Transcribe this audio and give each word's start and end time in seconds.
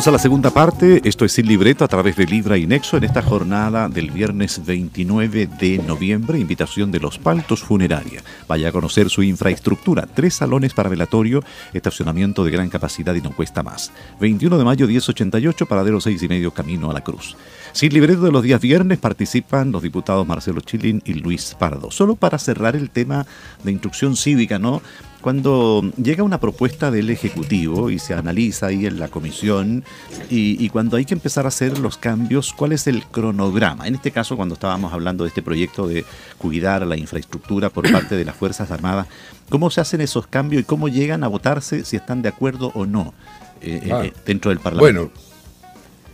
Vamos 0.00 0.08
a 0.08 0.12
la 0.12 0.18
segunda 0.18 0.50
parte. 0.50 1.02
Esto 1.04 1.26
es 1.26 1.32
Sin 1.32 1.46
Libreto 1.46 1.84
a 1.84 1.88
través 1.88 2.16
de 2.16 2.24
Libra 2.24 2.56
y 2.56 2.66
Nexo 2.66 2.96
en 2.96 3.04
esta 3.04 3.20
jornada 3.20 3.86
del 3.86 4.10
viernes 4.10 4.64
29 4.64 5.46
de 5.60 5.76
noviembre. 5.76 6.38
Invitación 6.38 6.90
de 6.90 7.00
los 7.00 7.18
Paltos 7.18 7.60
Funeraria. 7.60 8.22
Vaya 8.48 8.70
a 8.70 8.72
conocer 8.72 9.10
su 9.10 9.22
infraestructura. 9.22 10.06
Tres 10.06 10.32
salones 10.36 10.72
para 10.72 10.88
velatorio, 10.88 11.44
estacionamiento 11.74 12.42
de 12.44 12.50
gran 12.50 12.70
capacidad 12.70 13.14
y 13.14 13.20
no 13.20 13.36
cuesta 13.36 13.62
más. 13.62 13.92
21 14.22 14.56
de 14.56 14.64
mayo 14.64 14.86
1088, 14.86 15.66
paradero 15.66 16.00
6 16.00 16.22
y 16.22 16.28
medio, 16.28 16.50
camino 16.50 16.90
a 16.90 16.94
la 16.94 17.04
cruz. 17.04 17.36
Sin 17.72 17.92
libreto 17.92 18.22
de 18.22 18.32
los 18.32 18.42
días 18.42 18.62
viernes 18.62 18.96
participan 18.96 19.70
los 19.70 19.82
diputados 19.82 20.26
Marcelo 20.26 20.62
Chilin 20.62 21.02
y 21.04 21.12
Luis 21.12 21.54
Pardo. 21.58 21.90
Solo 21.90 22.16
para 22.16 22.38
cerrar 22.38 22.74
el 22.74 22.88
tema 22.88 23.26
de 23.64 23.72
instrucción 23.72 24.16
cívica, 24.16 24.58
¿no? 24.58 24.80
Cuando 25.20 25.82
llega 26.02 26.22
una 26.22 26.40
propuesta 26.40 26.90
del 26.90 27.10
Ejecutivo 27.10 27.90
y 27.90 27.98
se 27.98 28.14
analiza 28.14 28.68
ahí 28.68 28.86
en 28.86 28.98
la 28.98 29.08
comisión 29.08 29.84
y, 30.30 30.68
cuando 30.70 30.96
hay 30.96 31.04
que 31.04 31.12
empezar 31.12 31.44
a 31.44 31.48
hacer 31.48 31.78
los 31.78 31.98
cambios, 31.98 32.54
¿cuál 32.54 32.72
es 32.72 32.86
el 32.86 33.04
cronograma? 33.04 33.86
En 33.86 33.96
este 33.96 34.12
caso, 34.12 34.36
cuando 34.36 34.54
estábamos 34.54 34.92
hablando 34.94 35.24
de 35.24 35.28
este 35.28 35.42
proyecto 35.42 35.86
de 35.86 36.06
cuidar 36.38 36.86
la 36.86 36.96
infraestructura 36.96 37.68
por 37.68 37.90
parte 37.92 38.16
de 38.16 38.24
las 38.24 38.34
Fuerzas 38.34 38.70
Armadas, 38.70 39.08
¿cómo 39.50 39.70
se 39.70 39.82
hacen 39.82 40.00
esos 40.00 40.26
cambios 40.26 40.62
y 40.62 40.64
cómo 40.64 40.88
llegan 40.88 41.22
a 41.22 41.28
votarse 41.28 41.84
si 41.84 41.96
están 41.96 42.22
de 42.22 42.30
acuerdo 42.30 42.72
o 42.74 42.86
no 42.86 43.12
eh, 43.60 43.80
eh, 43.84 43.92
ah. 43.92 44.20
dentro 44.24 44.50
del 44.50 44.60
Parlamento? 44.60 45.10
Bueno, 45.10 45.12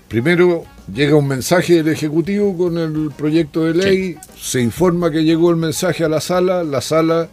primero 0.09 0.65
llega 0.93 1.15
un 1.15 1.29
mensaje 1.29 1.75
del 1.75 1.89
Ejecutivo 1.89 2.57
con 2.57 2.77
el 2.77 3.13
proyecto 3.17 3.65
de 3.65 3.75
ley, 3.75 4.17
se 4.37 4.61
informa 4.61 5.13
que 5.13 5.23
llegó 5.23 5.51
el 5.51 5.57
mensaje 5.57 6.03
a 6.03 6.09
la 6.09 6.21
sala, 6.21 6.65
la 6.65 6.81
sala 6.81 7.29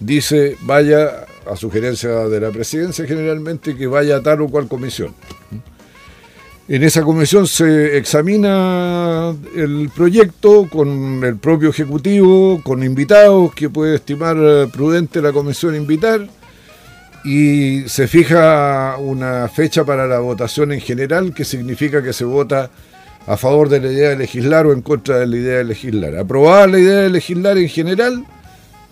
dice 0.00 0.56
vaya 0.62 1.26
a 1.46 1.56
sugerencia 1.56 2.10
de 2.28 2.40
la 2.40 2.50
presidencia 2.50 3.06
generalmente 3.06 3.76
que 3.76 3.86
vaya 3.86 4.16
a 4.16 4.22
tal 4.22 4.40
o 4.42 4.48
cual 4.48 4.68
comisión. 4.68 5.14
En 6.68 6.84
esa 6.84 7.02
comisión 7.02 7.48
se 7.48 7.96
examina 7.96 9.34
el 9.56 9.90
proyecto 9.94 10.68
con 10.70 11.24
el 11.24 11.36
propio 11.36 11.70
Ejecutivo, 11.70 12.60
con 12.62 12.84
invitados 12.84 13.52
que 13.54 13.68
puede 13.68 13.96
estimar 13.96 14.36
prudente 14.72 15.20
la 15.20 15.32
comisión 15.32 15.74
invitar 15.74 16.28
y 17.24 17.88
se 17.88 18.06
fija 18.06 18.96
una 18.98 19.48
fecha 19.48 19.84
para 19.84 20.06
la 20.06 20.20
votación 20.20 20.72
en 20.72 20.80
general, 20.80 21.34
que 21.34 21.44
significa 21.44 22.02
que 22.02 22.12
se 22.12 22.24
vota 22.24 22.70
a 23.26 23.36
favor 23.36 23.68
de 23.68 23.80
la 23.80 23.92
idea 23.92 24.08
de 24.10 24.16
legislar 24.16 24.66
o 24.66 24.72
en 24.72 24.80
contra 24.80 25.18
de 25.18 25.26
la 25.26 25.36
idea 25.36 25.58
de 25.58 25.64
legislar. 25.64 26.16
Aprobada 26.16 26.66
la 26.66 26.78
idea 26.78 26.98
de 27.00 27.10
legislar 27.10 27.58
en 27.58 27.68
general, 27.68 28.24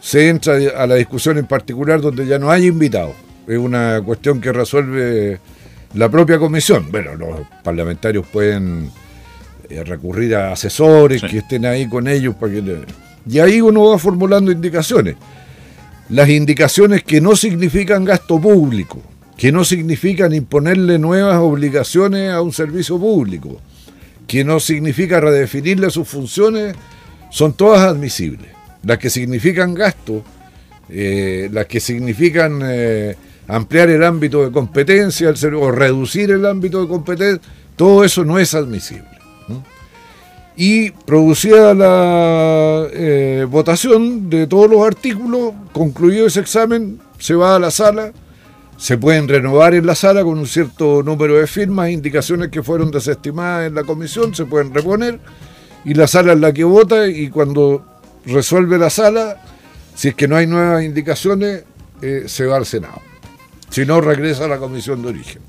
se 0.00 0.28
entra 0.28 0.56
a 0.77 0.86
la 0.86 0.94
discusión 0.94 1.38
en 1.38 1.46
particular 1.46 2.00
donde 2.00 2.27
ya 2.27 2.38
no 2.38 2.50
hay 2.50 2.66
invitados. 2.66 3.14
Es 3.46 3.58
una 3.58 4.00
cuestión 4.05 4.40
que 4.40 4.52
resuelve 4.52 5.40
la 5.94 6.08
propia 6.10 6.38
comisión. 6.38 6.88
Bueno, 6.90 7.14
los 7.14 7.40
parlamentarios 7.62 8.27
pueden 8.27 8.90
eh, 9.68 9.82
recurrir 9.84 10.36
a 10.36 10.52
asesores 10.52 11.22
que 11.22 11.38
estén 11.38 11.66
ahí 11.66 11.88
con 11.88 12.08
ellos 12.08 12.34
para 12.34 12.52
que 12.52 12.84
y 13.28 13.40
ahí 13.40 13.60
uno 13.60 13.90
va 13.90 13.98
formulando 13.98 14.50
indicaciones. 14.50 15.16
Las 16.08 16.30
indicaciones 16.30 17.02
que 17.02 17.20
no 17.20 17.36
significan 17.36 18.05
gasto 18.05 18.40
público, 18.40 19.02
que 19.36 19.52
no 19.52 19.64
significan 19.64 20.33
imponerle 20.33 20.98
nuevas 20.98 21.36
obligaciones 21.36 22.30
a 22.33 22.40
un 22.40 22.52
servicio 22.52 22.98
público, 22.98 23.60
que 24.27 24.44
no 24.44 24.60
significa 24.60 25.20
redefinirle 25.20 25.90
sus 25.90 26.08
funciones, 26.08 26.74
son 27.30 27.52
todas 27.52 27.80
admisibles 27.80 28.58
las 28.89 28.97
que 28.97 29.11
significan 29.11 29.75
gasto, 29.75 30.25
eh, 30.89 31.50
las 31.53 31.67
que 31.67 31.78
significan 31.78 32.62
eh, 32.64 33.17
ampliar 33.47 33.91
el 33.91 34.03
ámbito 34.03 34.42
de 34.42 34.50
competencia 34.50 35.30
o 35.61 35.70
reducir 35.70 36.30
el 36.30 36.47
ámbito 36.47 36.80
de 36.80 36.89
competencia, 36.89 37.50
todo 37.77 38.03
eso 38.03 38.25
no 38.25 38.39
es 38.39 38.55
admisible. 38.55 39.05
Y 40.56 40.91
producida 40.91 41.74
la 41.74 42.86
eh, 42.90 43.46
votación 43.48 44.30
de 44.30 44.46
todos 44.46 44.70
los 44.70 44.85
artículos, 44.86 45.52
concluido 45.73 46.27
ese 46.27 46.41
examen, 46.41 46.98
se 47.18 47.35
va 47.35 47.57
a 47.57 47.58
la 47.58 47.70
sala, 47.70 48.12
se 48.79 48.96
pueden 48.96 49.29
renovar 49.29 49.74
en 49.74 49.85
la 49.85 49.95
sala 49.95 50.24
con 50.24 50.39
un 50.39 50.46
cierto 50.46 51.02
número 51.02 51.35
de 51.35 51.46
firmas, 51.46 51.91
indicaciones 51.91 52.48
que 52.48 52.62
fueron 52.62 52.91
desestimadas 52.91 53.68
en 53.68 53.74
la 53.74 53.85
comisión, 53.85 54.35
se 54.35 54.46
pueden 54.46 54.73
reponer, 54.73 55.20
y 55.85 55.92
la 55.92 56.07
sala 56.07 56.33
es 56.33 56.41
la 56.41 56.55
que 56.55 56.64
vota 56.64 57.07
y 57.07 57.29
cuando 57.29 57.98
resuelve 58.28 58.78
la 58.78 58.90
sala, 58.90 59.42
si 59.94 60.08
es 60.08 60.14
que 60.14 60.28
no 60.28 60.36
hay 60.36 60.46
nuevas 60.46 60.84
indicaciones, 60.84 61.64
eh, 62.00 62.24
se 62.27 62.46
va 62.46 62.56
al 62.56 62.66
Senado. 62.66 63.00
Si 63.70 63.84
no, 63.84 64.00
regresa 64.00 64.44
a 64.44 64.48
la 64.48 64.58
comisión 64.58 65.02
de 65.02 65.08
origen. 65.08 65.42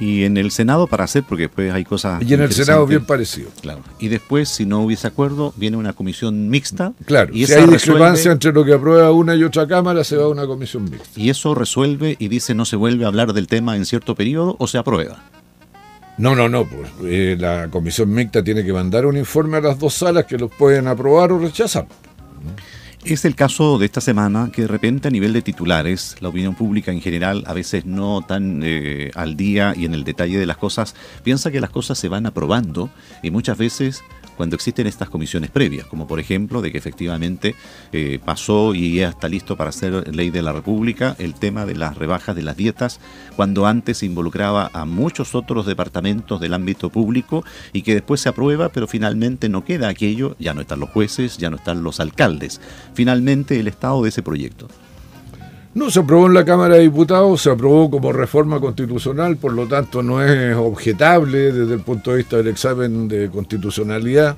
Y 0.00 0.24
en 0.24 0.36
el 0.36 0.52
Senado 0.52 0.86
para 0.86 1.04
hacer, 1.04 1.24
porque 1.28 1.44
después 1.44 1.72
hay 1.72 1.84
cosas. 1.84 2.22
Y 2.22 2.32
en 2.32 2.40
el 2.40 2.52
Senado 2.52 2.86
bien 2.86 3.04
parecido. 3.04 3.50
Claro. 3.60 3.82
Y 3.98 4.08
después, 4.08 4.48
si 4.48 4.64
no 4.64 4.80
hubiese 4.80 5.08
acuerdo, 5.08 5.52
viene 5.56 5.76
una 5.76 5.92
comisión 5.92 6.48
mixta. 6.48 6.92
Claro. 7.04 7.34
Y 7.34 7.46
si 7.46 7.54
hay 7.54 7.66
discrepancia 7.66 8.30
entre 8.30 8.52
lo 8.52 8.64
que 8.64 8.74
aprueba 8.74 9.10
una 9.10 9.34
y 9.34 9.42
otra 9.42 9.66
Cámara, 9.66 10.04
se 10.04 10.16
va 10.16 10.24
a 10.24 10.28
una 10.28 10.46
comisión 10.46 10.84
mixta. 10.84 11.08
Y 11.20 11.30
eso 11.30 11.54
resuelve 11.54 12.16
y 12.18 12.28
dice 12.28 12.54
no 12.54 12.64
se 12.64 12.76
vuelve 12.76 13.04
a 13.04 13.08
hablar 13.08 13.32
del 13.32 13.48
tema 13.48 13.76
en 13.76 13.84
cierto 13.84 14.14
periodo 14.14 14.54
o 14.58 14.68
se 14.68 14.78
aprueba. 14.78 15.24
No, 16.16 16.34
no, 16.34 16.48
no, 16.48 16.64
pues 16.64 16.90
eh, 17.04 17.36
la 17.38 17.68
comisión 17.68 18.12
mixta 18.12 18.42
tiene 18.42 18.64
que 18.64 18.72
mandar 18.72 19.06
un 19.06 19.16
informe 19.16 19.58
a 19.58 19.60
las 19.60 19.78
dos 19.78 19.94
salas 19.94 20.24
que 20.26 20.36
los 20.36 20.50
pueden 20.50 20.88
aprobar 20.88 21.32
o 21.32 21.38
rechazar. 21.38 21.86
Es 23.04 23.24
el 23.24 23.34
caso 23.36 23.78
de 23.78 23.86
esta 23.86 24.00
semana 24.00 24.50
que 24.52 24.62
de 24.62 24.68
repente 24.68 25.08
a 25.08 25.10
nivel 25.10 25.32
de 25.32 25.40
titulares, 25.40 26.16
la 26.20 26.28
opinión 26.28 26.54
pública 26.54 26.92
en 26.92 27.00
general, 27.00 27.44
a 27.46 27.54
veces 27.54 27.86
no 27.86 28.22
tan 28.22 28.60
eh, 28.64 29.12
al 29.14 29.36
día 29.36 29.72
y 29.76 29.84
en 29.84 29.94
el 29.94 30.04
detalle 30.04 30.38
de 30.38 30.46
las 30.46 30.56
cosas, 30.56 30.94
piensa 31.22 31.50
que 31.50 31.60
las 31.60 31.70
cosas 31.70 31.98
se 31.98 32.08
van 32.08 32.26
aprobando 32.26 32.90
y 33.22 33.30
muchas 33.30 33.56
veces 33.56 34.02
cuando 34.38 34.54
existen 34.54 34.86
estas 34.86 35.10
comisiones 35.10 35.50
previas, 35.50 35.86
como 35.86 36.06
por 36.06 36.20
ejemplo 36.20 36.62
de 36.62 36.70
que 36.70 36.78
efectivamente 36.78 37.56
eh, 37.92 38.20
pasó 38.24 38.72
y 38.72 38.94
ya 38.94 39.08
está 39.08 39.28
listo 39.28 39.56
para 39.56 39.72
ser 39.72 40.14
ley 40.14 40.30
de 40.30 40.42
la 40.42 40.52
República 40.52 41.16
el 41.18 41.34
tema 41.34 41.66
de 41.66 41.74
las 41.74 41.98
rebajas 41.98 42.36
de 42.36 42.42
las 42.42 42.56
dietas, 42.56 43.00
cuando 43.34 43.66
antes 43.66 44.04
involucraba 44.04 44.70
a 44.72 44.84
muchos 44.84 45.34
otros 45.34 45.66
departamentos 45.66 46.40
del 46.40 46.54
ámbito 46.54 46.88
público 46.88 47.44
y 47.72 47.82
que 47.82 47.94
después 47.94 48.20
se 48.20 48.28
aprueba, 48.28 48.68
pero 48.68 48.86
finalmente 48.86 49.48
no 49.48 49.64
queda 49.64 49.88
aquello, 49.88 50.36
ya 50.38 50.54
no 50.54 50.60
están 50.60 50.78
los 50.78 50.90
jueces, 50.90 51.36
ya 51.36 51.50
no 51.50 51.56
están 51.56 51.82
los 51.82 51.98
alcaldes, 51.98 52.60
finalmente 52.94 53.58
el 53.58 53.66
estado 53.66 54.04
de 54.04 54.10
ese 54.10 54.22
proyecto. 54.22 54.68
No 55.74 55.90
se 55.90 56.00
aprobó 56.00 56.26
en 56.26 56.34
la 56.34 56.44
Cámara 56.44 56.76
de 56.76 56.82
Diputados, 56.82 57.42
se 57.42 57.50
aprobó 57.50 57.90
como 57.90 58.12
reforma 58.12 58.58
constitucional, 58.58 59.36
por 59.36 59.52
lo 59.52 59.66
tanto 59.68 60.02
no 60.02 60.22
es 60.24 60.56
objetable 60.56 61.52
desde 61.52 61.74
el 61.74 61.80
punto 61.80 62.10
de 62.10 62.16
vista 62.18 62.38
del 62.38 62.48
examen 62.48 63.06
de 63.06 63.30
constitucionalidad. 63.30 64.36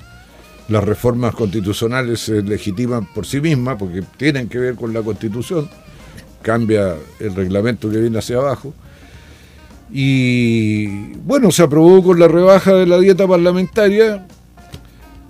Las 0.67 0.83
reformas 0.83 1.33
constitucionales 1.33 2.19
se 2.19 2.41
legitiman 2.41 3.05
por 3.13 3.25
sí 3.25 3.39
mismas 3.39 3.77
porque 3.77 4.03
tienen 4.17 4.49
que 4.49 4.59
ver 4.59 4.75
con 4.75 4.93
la 4.93 5.01
constitución, 5.01 5.69
cambia 6.41 6.95
el 7.19 7.33
reglamento 7.33 7.89
que 7.89 7.97
viene 7.97 8.19
hacia 8.19 8.37
abajo. 8.37 8.73
Y 9.91 11.13
bueno, 11.17 11.51
se 11.51 11.63
aprobó 11.63 12.03
con 12.03 12.19
la 12.19 12.27
rebaja 12.27 12.73
de 12.73 12.85
la 12.85 12.99
dieta 12.99 13.27
parlamentaria. 13.27 14.25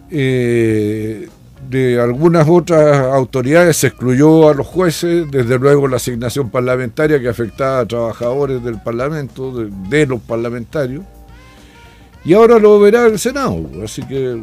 Eh, 0.09 1.29
de 1.69 1.99
algunas 1.99 2.47
otras 2.49 3.13
autoridades 3.13 3.77
se 3.77 3.87
excluyó 3.87 4.49
a 4.49 4.53
los 4.53 4.67
jueces, 4.67 5.29
desde 5.31 5.57
luego 5.57 5.87
la 5.87 5.97
asignación 5.97 6.49
parlamentaria 6.49 7.19
que 7.19 7.29
afectaba 7.29 7.79
a 7.79 7.85
trabajadores 7.85 8.63
del 8.63 8.81
Parlamento, 8.81 9.53
de, 9.53 10.05
los 10.05 10.21
parlamentarios, 10.21 11.03
y 12.23 12.33
ahora 12.33 12.59
lo 12.59 12.79
verá 12.79 13.05
el 13.05 13.19
Senado, 13.19 13.69
así 13.83 14.03
que 14.03 14.41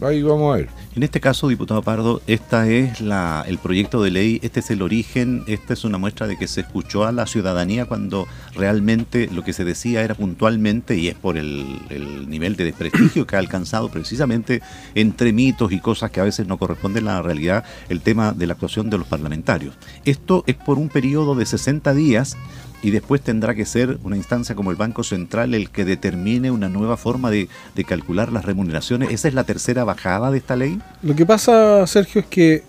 ahí 0.00 0.22
vamos 0.22 0.54
a 0.54 0.56
ver. 0.58 0.79
En 1.00 1.04
este 1.04 1.18
caso, 1.18 1.48
diputado 1.48 1.80
Pardo, 1.80 2.20
esta 2.26 2.68
es 2.68 3.00
el 3.00 3.58
proyecto 3.58 4.02
de 4.02 4.10
ley, 4.10 4.38
este 4.42 4.60
es 4.60 4.70
el 4.70 4.82
origen, 4.82 5.44
esta 5.46 5.72
es 5.72 5.84
una 5.84 5.96
muestra 5.96 6.26
de 6.26 6.36
que 6.36 6.46
se 6.46 6.60
escuchó 6.60 7.06
a 7.06 7.12
la 7.12 7.26
ciudadanía 7.26 7.86
cuando 7.86 8.28
realmente 8.54 9.26
lo 9.32 9.42
que 9.42 9.54
se 9.54 9.64
decía 9.64 10.02
era 10.02 10.14
puntualmente, 10.14 10.98
y 10.98 11.08
es 11.08 11.14
por 11.14 11.38
el, 11.38 12.28
nivel 12.28 12.54
de 12.54 12.64
desprestigio 12.64 13.26
que 13.26 13.36
ha 13.36 13.38
alcanzado 13.38 13.88
precisamente 13.88 14.60
entre 14.94 15.32
mitos 15.32 15.72
y 15.72 15.80
cosas 15.80 16.10
que 16.10 16.20
a 16.20 16.24
veces 16.24 16.46
no 16.46 16.58
corresponden 16.58 17.08
a 17.08 17.14
la 17.14 17.22
realidad, 17.22 17.64
el 17.88 18.02
tema 18.02 18.32
de 18.32 18.46
la 18.46 18.52
actuación 18.52 18.90
de 18.90 18.98
los 18.98 19.06
parlamentarios. 19.06 19.74
Esto 20.04 20.44
es 20.46 20.56
por 20.56 20.76
un 20.76 20.90
periodo 20.90 21.34
de 21.34 21.46
60 21.46 21.94
días 21.94 22.36
y 22.82 22.90
después 22.90 23.20
tendrá 23.20 23.54
que 23.54 23.66
ser 23.66 23.98
una 24.04 24.16
instancia 24.16 24.54
como 24.54 24.70
el 24.70 24.76
Banco 24.76 25.04
Central 25.04 25.54
el 25.54 25.70
que 25.70 25.84
determine 25.84 26.50
una 26.50 26.68
nueva 26.68 26.96
forma 26.96 27.30
de, 27.30 27.48
calcular 27.86 28.30
las 28.30 28.44
remuneraciones. 28.44 29.10
¿Esa 29.10 29.28
es 29.28 29.34
la 29.34 29.44
tercera 29.44 29.84
bajada 29.84 30.30
de 30.30 30.38
esta 30.38 30.54
ley? 30.54 30.78
Lo 31.02 31.14
que 31.14 31.26
pasa, 31.26 31.86
Sergio, 31.86 32.20
es 32.20 32.26
que 32.26 32.62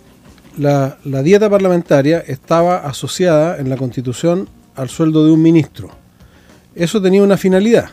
la, 0.58 0.98
dieta 1.04 1.50
parlamentaria 1.50 2.20
estaba 2.20 2.78
asociada 2.78 3.58
en 3.58 3.70
la 3.70 3.78
Constitución 3.78 4.48
al 4.76 4.90
sueldo 4.90 5.26
de 5.26 5.32
un 5.32 5.42
ministro. 5.42 5.90
Eso 6.76 7.02
tenía 7.02 7.22
una 7.24 7.38
finalidad. 7.38 7.90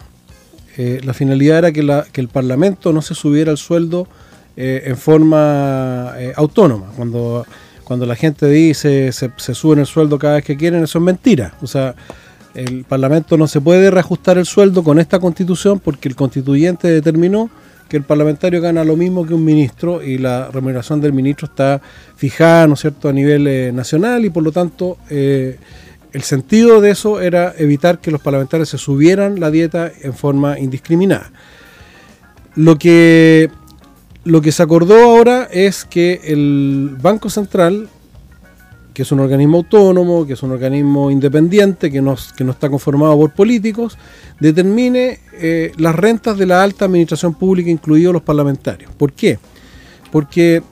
Eh, 0.77 1.01
la 1.03 1.13
finalidad 1.13 1.59
era 1.59 1.73
que, 1.73 1.83
la, 1.83 2.07
que, 2.13 2.21
el 2.21 2.29
Parlamento 2.29 2.93
no 2.93 3.03
se 3.03 3.15
subiera 3.15 3.51
el 3.51 3.59
sueldo 3.59 4.07
eh, 4.57 4.85
en 4.87 4.97
forma 4.97 6.15
eh, 6.19 6.33
autónoma. 6.37 6.93
Cuando 6.97 7.45
cuando 7.89 8.05
la 8.05 8.15
gente 8.15 8.47
dice 8.47 9.11
se, 9.13 9.33
se 9.37 9.55
suben 9.55 9.79
el 9.79 9.87
sueldo 9.87 10.19
cada 10.19 10.35
vez 10.35 10.45
que 10.45 10.59
quieren, 10.59 10.85
eso 10.85 10.99
es 10.99 11.05
mentira. 11.05 11.55
O 11.63 11.67
sea, 11.67 11.95
el 12.55 12.85
Parlamento 12.85 13.39
no 13.39 13.49
se 13.49 13.63
puede 13.63 13.91
reajustar 13.91 14.37
el 14.37 14.45
sueldo 14.45 14.85
con 14.85 14.99
esta 14.99 15.19
constitución 15.19 15.81
porque 15.81 16.09
el 16.09 16.15
constituyente 16.15 16.89
determinó 16.89 17.51
que 17.89 17.97
el 17.97 18.03
parlamentario 18.03 18.61
gana 18.61 18.85
lo 18.85 18.97
mismo 18.97 19.27
que 19.27 19.33
un 19.33 19.45
ministro 19.45 20.03
y 20.03 20.19
la 20.19 20.51
remuneración 20.51 21.01
del 21.01 21.15
ministro 21.15 21.47
está 21.47 21.81
fijada, 22.17 22.67
¿no 22.67 22.75
es 22.75 22.81
cierto?, 22.81 23.09
a 23.09 23.13
nivel 23.13 23.47
eh, 23.47 23.73
nacional 23.73 24.27
y 24.27 24.31
por 24.31 24.43
lo 24.43 24.53
tanto 24.53 24.99
eh, 25.09 25.57
el 26.13 26.23
sentido 26.23 26.83
de 26.83 26.91
eso 26.91 27.23
era 27.23 27.55
evitar 27.57 28.01
que 28.01 28.11
los 28.11 28.21
parlamentarios 28.21 28.69
se 28.69 28.77
subieran 28.77 29.41
la 29.41 29.51
dieta 29.51 29.91
en 30.03 30.13
forma 30.13 30.59
indiscriminada. 30.59 31.31
Lo 32.55 32.77
que, 32.77 33.51
lo 34.29 34.43
que 34.43 34.53
se 34.53 34.63
acordó 34.63 35.03
ahora 35.03 35.49
es 35.51 35.85
que 35.85 36.21
el 36.25 36.97
Banco 37.01 37.31
Central 37.31 37.89
que 38.99 39.03
es 39.03 39.13
un 39.13 39.21
organismo 39.21 39.59
autónomo, 39.59 40.27
que 40.27 40.33
es 40.33 40.43
un 40.43 40.51
organismo 40.51 41.09
independiente, 41.09 41.89
que 41.89 42.03
no, 42.03 42.15
está 42.15 42.69
conformado 42.69 43.17
por 43.17 43.33
políticos, 43.33 43.97
determine 44.41 45.21
eh, 45.35 45.71
las 45.77 45.95
rentas 45.95 46.37
de 46.37 46.47
la 46.47 46.65
alta 46.65 46.87
administración 46.87 47.33
pública, 47.33 47.71
incluidos 47.71 48.13
los 48.13 48.23
parlamentarios. 48.23 48.91
¿Por 48.99 49.13
qué? 49.13 49.39
Porque 50.11 50.65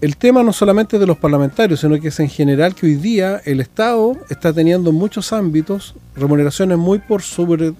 el 0.00 0.16
tema 0.16 0.44
no 0.44 0.52
solamente 0.52 0.94
es 0.94 1.00
de 1.00 1.08
los 1.08 1.18
parlamentarios, 1.18 1.80
sino 1.80 2.00
que 2.00 2.06
es 2.06 2.20
en 2.20 2.28
general 2.28 2.76
que 2.76 2.86
hoy 2.86 2.94
día 2.94 3.42
el 3.44 3.60
Estado 3.60 4.16
está 4.30 4.52
teniendo 4.52 4.90
en 4.90 4.96
muchos 4.96 5.32
ámbitos 5.32 5.96
remuneraciones 6.14 6.78
muy 6.78 7.00
por 7.00 7.22
sobre 7.22 7.72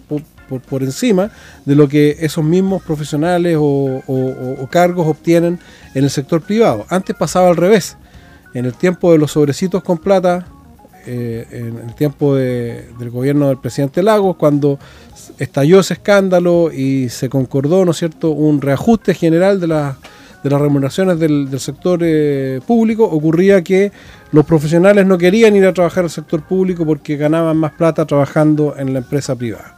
encima 0.80 1.30
de 1.64 1.74
lo 1.74 1.88
que 1.88 2.16
esos 2.20 2.44
mismos 2.44 2.82
profesionales 2.82 3.56
o, 3.58 4.02
o 4.06 4.68
cargos 4.70 5.06
obtienen 5.06 5.58
en 5.94 6.04
el 6.04 6.10
sector 6.10 6.40
privado. 6.40 6.86
Antes 6.88 7.16
pasaba 7.16 7.48
al 7.48 7.56
revés 7.56 7.96
en 8.54 8.64
el 8.64 8.74
tiempo 8.74 9.12
de 9.12 9.18
los 9.18 9.32
sobrecitos 9.32 9.82
con 9.82 9.98
plata, 9.98 10.46
eh, 11.06 11.46
en 11.50 11.88
el 11.88 11.94
tiempo 11.94 12.34
del 12.34 13.10
gobierno 13.10 13.48
del 13.48 13.58
presidente 13.58 14.02
Lagos, 14.02 14.36
cuando 14.36 14.78
estalló 15.38 15.80
ese 15.80 15.94
escándalo 15.94 16.70
y 16.72 17.08
se 17.08 17.28
concordó, 17.28 17.84
¿no 17.84 17.92
es 17.92 17.96
cierto?, 17.96 18.30
un 18.30 18.60
reajuste 18.60 19.14
general 19.14 19.60
de, 19.60 19.68
las 19.68 19.96
remuneraciones 20.42 21.18
del, 21.18 21.48
sector 21.60 22.00
eh, 22.02 22.60
público, 22.66 23.04
ocurría 23.04 23.62
que 23.62 23.90
los 24.32 24.44
profesionales 24.44 25.06
no 25.06 25.16
querían 25.16 25.56
ir 25.56 25.64
a 25.66 25.72
trabajar 25.72 26.04
al 26.04 26.10
sector 26.10 26.42
público 26.42 26.84
porque 26.84 27.16
ganaban 27.16 27.56
más 27.56 27.72
plata 27.72 28.04
trabajando 28.04 28.74
en 28.76 28.92
la 28.92 28.98
empresa 28.98 29.34
privada. 29.34 29.77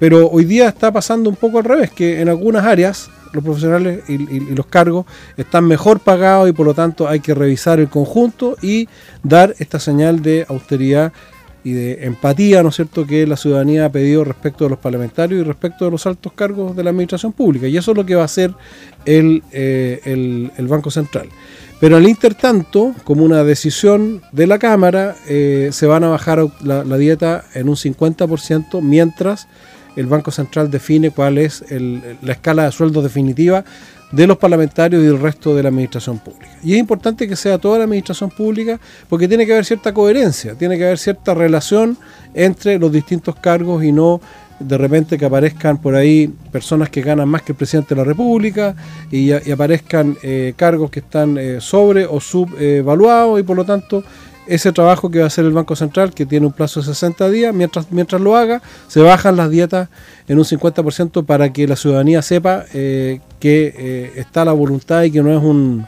Pero 0.00 0.28
hoy 0.30 0.46
día 0.46 0.66
está 0.66 0.90
pasando 0.90 1.30
un 1.30 1.36
poco 1.36 1.58
al 1.58 1.64
revés, 1.64 1.90
que 1.90 2.20
en 2.20 2.28
algunas 2.30 2.64
áreas 2.64 3.10
los 3.32 3.44
profesionales 3.44 4.02
y, 4.08 4.18
los 4.54 4.66
cargos 4.66 5.06
están 5.36 5.66
mejor 5.66 6.00
pagados 6.00 6.48
y 6.48 6.52
por 6.52 6.66
lo 6.66 6.74
tanto 6.74 7.06
hay 7.06 7.20
que 7.20 7.34
revisar 7.34 7.78
el 7.78 7.88
conjunto 7.88 8.56
y 8.62 8.88
dar 9.22 9.54
esta 9.58 9.78
señal 9.78 10.22
de 10.22 10.46
austeridad 10.48 11.12
y 11.62 11.72
de 11.72 12.06
empatía, 12.06 12.62
¿no 12.62 12.70
es 12.70 12.76
cierto?, 12.76 13.06
que 13.06 13.26
la 13.26 13.36
ciudadanía 13.36 13.84
ha 13.84 13.92
pedido 13.92 14.24
respecto 14.24 14.64
de 14.64 14.70
los 14.70 14.78
parlamentarios 14.78 15.42
y 15.42 15.44
respecto 15.44 15.84
de 15.84 15.90
los 15.90 16.06
altos 16.06 16.32
cargos 16.32 16.74
de 16.74 16.82
la 16.82 16.88
administración 16.88 17.32
pública. 17.32 17.68
Y 17.68 17.76
eso 17.76 17.90
es 17.90 17.96
lo 17.98 18.06
que 18.06 18.14
va 18.14 18.22
a 18.22 18.24
hacer 18.24 18.54
el, 19.04 19.42
eh, 19.52 20.50
Banco 20.60 20.90
Central. 20.90 21.28
Pero 21.78 21.98
al 21.98 22.08
intertanto, 22.08 22.94
como 23.04 23.24
una 23.24 23.44
decisión 23.44 24.22
de 24.32 24.46
la 24.46 24.58
Cámara, 24.58 25.16
eh, 25.28 25.68
se 25.72 25.86
van 25.86 26.04
a 26.04 26.08
bajar 26.08 26.46
la 26.62 26.96
dieta 26.96 27.44
en 27.52 27.68
un 27.68 27.76
50% 27.76 28.80
mientras 28.80 29.46
el 29.96 30.06
Banco 30.06 30.30
Central 30.30 30.70
define 30.70 31.10
cuál 31.10 31.38
es 31.38 31.64
la 31.70 32.32
escala 32.32 32.64
de 32.64 32.72
sueldos 32.72 33.02
definitiva 33.02 33.64
de 34.12 34.26
los 34.26 34.38
parlamentarios 34.38 35.02
y 35.02 35.06
del 35.06 35.20
resto 35.20 35.54
de 35.54 35.62
la 35.62 35.68
administración 35.68 36.18
pública. 36.18 36.50
Y 36.62 36.72
es 36.72 36.78
importante 36.78 37.28
que 37.28 37.36
sea 37.36 37.58
toda 37.58 37.78
la 37.78 37.84
administración 37.84 38.30
pública 38.30 38.80
porque 39.08 39.28
tiene 39.28 39.46
que 39.46 39.52
haber 39.52 39.64
cierta 39.64 39.94
coherencia, 39.94 40.54
tiene 40.54 40.76
que 40.76 40.84
haber 40.84 40.98
cierta 40.98 41.34
relación 41.34 41.96
entre 42.34 42.78
los 42.78 42.90
distintos 42.90 43.36
cargos 43.36 43.84
y 43.84 43.92
no 43.92 44.20
de 44.58 44.76
repente 44.76 45.16
que 45.16 45.24
aparezcan 45.24 45.78
por 45.78 45.94
ahí 45.94 46.30
personas 46.52 46.90
que 46.90 47.00
ganan 47.00 47.28
más 47.28 47.42
que 47.42 47.52
el 47.52 47.56
presidente 47.56 47.94
de 47.94 48.00
la 48.00 48.04
República 48.04 48.74
y, 49.10 49.32
aparezcan 49.50 50.18
eh, 50.22 50.52
cargos 50.54 50.90
que 50.90 51.00
están 51.00 51.38
eh, 51.38 51.60
sobre 51.60 52.04
o 52.04 52.20
subvaluados 52.20 53.40
y 53.40 53.42
por 53.42 53.56
lo 53.56 53.64
tanto 53.64 54.04
ese 54.50 54.72
trabajo 54.72 55.10
que 55.10 55.18
va 55.18 55.24
a 55.24 55.26
hacer 55.28 55.44
el 55.44 55.52
Banco 55.52 55.76
Central, 55.76 56.12
que 56.12 56.26
tiene 56.26 56.44
un 56.44 56.52
plazo 56.52 56.80
de 56.80 56.86
60 56.86 57.30
días, 57.30 57.54
mientras, 57.54 57.90
mientras 57.92 58.20
lo 58.20 58.36
haga, 58.36 58.60
se 58.88 59.00
bajan 59.00 59.36
las 59.36 59.48
dietas 59.48 59.88
en 60.26 60.38
un 60.38 60.44
50% 60.44 61.24
para 61.24 61.52
que 61.52 61.68
la 61.68 61.76
ciudadanía 61.76 62.20
sepa 62.20 62.64
eh, 62.74 63.20
que 63.38 63.72
eh, 63.78 64.12
está 64.16 64.44
la 64.44 64.52
voluntad 64.52 65.04
y 65.04 65.12
que 65.12 65.22
no 65.22 65.30
es 65.30 65.42
un, 65.42 65.86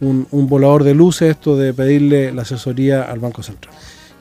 un, 0.00 0.26
un 0.32 0.48
volador 0.48 0.82
de 0.82 0.94
luces 0.94 1.30
esto 1.30 1.56
de 1.56 1.72
pedirle 1.72 2.32
la 2.32 2.42
asesoría 2.42 3.02
al 3.04 3.20
Banco 3.20 3.42
Central. 3.44 3.72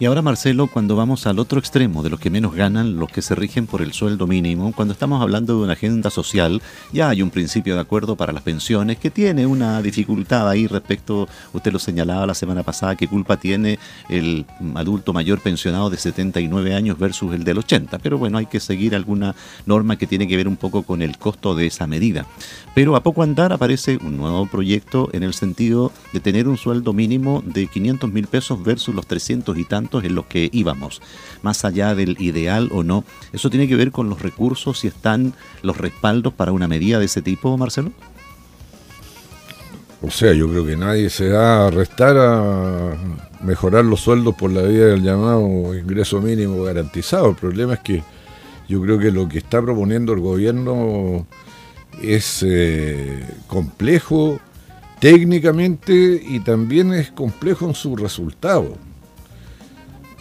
Y 0.01 0.05
ahora, 0.05 0.23
Marcelo, 0.23 0.65
cuando 0.65 0.95
vamos 0.95 1.27
al 1.27 1.37
otro 1.37 1.59
extremo 1.59 2.01
de 2.01 2.09
los 2.09 2.19
que 2.19 2.31
menos 2.31 2.55
ganan, 2.55 2.95
los 2.95 3.11
que 3.11 3.21
se 3.21 3.35
rigen 3.35 3.67
por 3.67 3.83
el 3.83 3.93
sueldo 3.93 4.25
mínimo, 4.25 4.73
cuando 4.75 4.93
estamos 4.93 5.21
hablando 5.21 5.55
de 5.55 5.63
una 5.63 5.73
agenda 5.73 6.09
social, 6.09 6.59
ya 6.91 7.09
hay 7.09 7.21
un 7.21 7.29
principio 7.29 7.75
de 7.75 7.81
acuerdo 7.81 8.15
para 8.15 8.33
las 8.33 8.41
pensiones 8.41 8.97
que 8.97 9.11
tiene 9.11 9.45
una 9.45 9.79
dificultad 9.83 10.49
ahí 10.49 10.65
respecto, 10.65 11.29
usted 11.53 11.71
lo 11.71 11.77
señalaba 11.77 12.25
la 12.25 12.33
semana 12.33 12.63
pasada, 12.63 12.95
qué 12.95 13.07
culpa 13.07 13.37
tiene 13.37 13.77
el 14.09 14.47
adulto 14.73 15.13
mayor 15.13 15.39
pensionado 15.39 15.91
de 15.91 15.97
79 15.97 16.73
años 16.73 16.97
versus 16.97 17.35
el 17.35 17.43
del 17.43 17.59
80. 17.59 17.99
Pero 17.99 18.17
bueno, 18.17 18.39
hay 18.39 18.47
que 18.47 18.59
seguir 18.59 18.95
alguna 18.95 19.35
norma 19.67 19.97
que 19.97 20.07
tiene 20.07 20.27
que 20.27 20.35
ver 20.35 20.47
un 20.47 20.57
poco 20.57 20.81
con 20.81 21.03
el 21.03 21.19
costo 21.19 21.53
de 21.53 21.67
esa 21.67 21.85
medida. 21.85 22.25
Pero 22.73 22.95
a 22.95 23.03
poco 23.03 23.21
andar 23.21 23.53
aparece 23.53 23.99
un 24.01 24.17
nuevo 24.17 24.47
proyecto 24.47 25.09
en 25.13 25.21
el 25.21 25.35
sentido 25.35 25.91
de 26.11 26.21
tener 26.21 26.47
un 26.47 26.57
sueldo 26.57 26.91
mínimo 26.91 27.43
de 27.45 27.67
500 27.67 28.11
mil 28.11 28.25
pesos 28.25 28.63
versus 28.63 28.95
los 28.95 29.05
300 29.05 29.55
y 29.59 29.63
tantos 29.63 29.90
en 29.99 30.15
los 30.15 30.25
que 30.25 30.49
íbamos, 30.53 31.01
más 31.41 31.65
allá 31.65 31.93
del 31.95 32.15
ideal 32.19 32.69
o 32.71 32.83
no. 32.83 33.03
¿Eso 33.33 33.49
tiene 33.49 33.67
que 33.67 33.75
ver 33.75 33.91
con 33.91 34.09
los 34.09 34.21
recursos 34.21 34.83
y 34.85 34.87
están 34.87 35.33
los 35.61 35.77
respaldos 35.77 36.33
para 36.33 36.51
una 36.51 36.67
medida 36.67 36.99
de 36.99 37.05
ese 37.05 37.21
tipo, 37.21 37.57
Marcelo? 37.57 37.91
O 40.03 40.09
sea, 40.09 40.33
yo 40.33 40.49
creo 40.49 40.65
que 40.65 40.75
nadie 40.75 41.09
se 41.09 41.29
va 41.29 41.67
a 41.67 41.69
restar 41.69 42.17
a 42.17 42.95
mejorar 43.41 43.85
los 43.85 43.99
sueldos 43.99 44.33
por 44.35 44.51
la 44.51 44.63
vía 44.63 44.85
del 44.85 45.03
llamado 45.03 45.75
ingreso 45.75 46.19
mínimo 46.21 46.63
garantizado. 46.63 47.29
El 47.29 47.35
problema 47.35 47.75
es 47.75 47.79
que 47.81 48.03
yo 48.67 48.81
creo 48.81 48.97
que 48.97 49.11
lo 49.11 49.29
que 49.29 49.37
está 49.37 49.61
proponiendo 49.61 50.13
el 50.13 50.21
gobierno 50.21 51.27
es 52.01 52.43
eh, 52.47 53.23
complejo 53.47 54.39
técnicamente 54.99 56.21
y 56.23 56.39
también 56.39 56.93
es 56.93 57.11
complejo 57.11 57.67
en 57.67 57.75
su 57.75 57.95
resultado. 57.95 58.77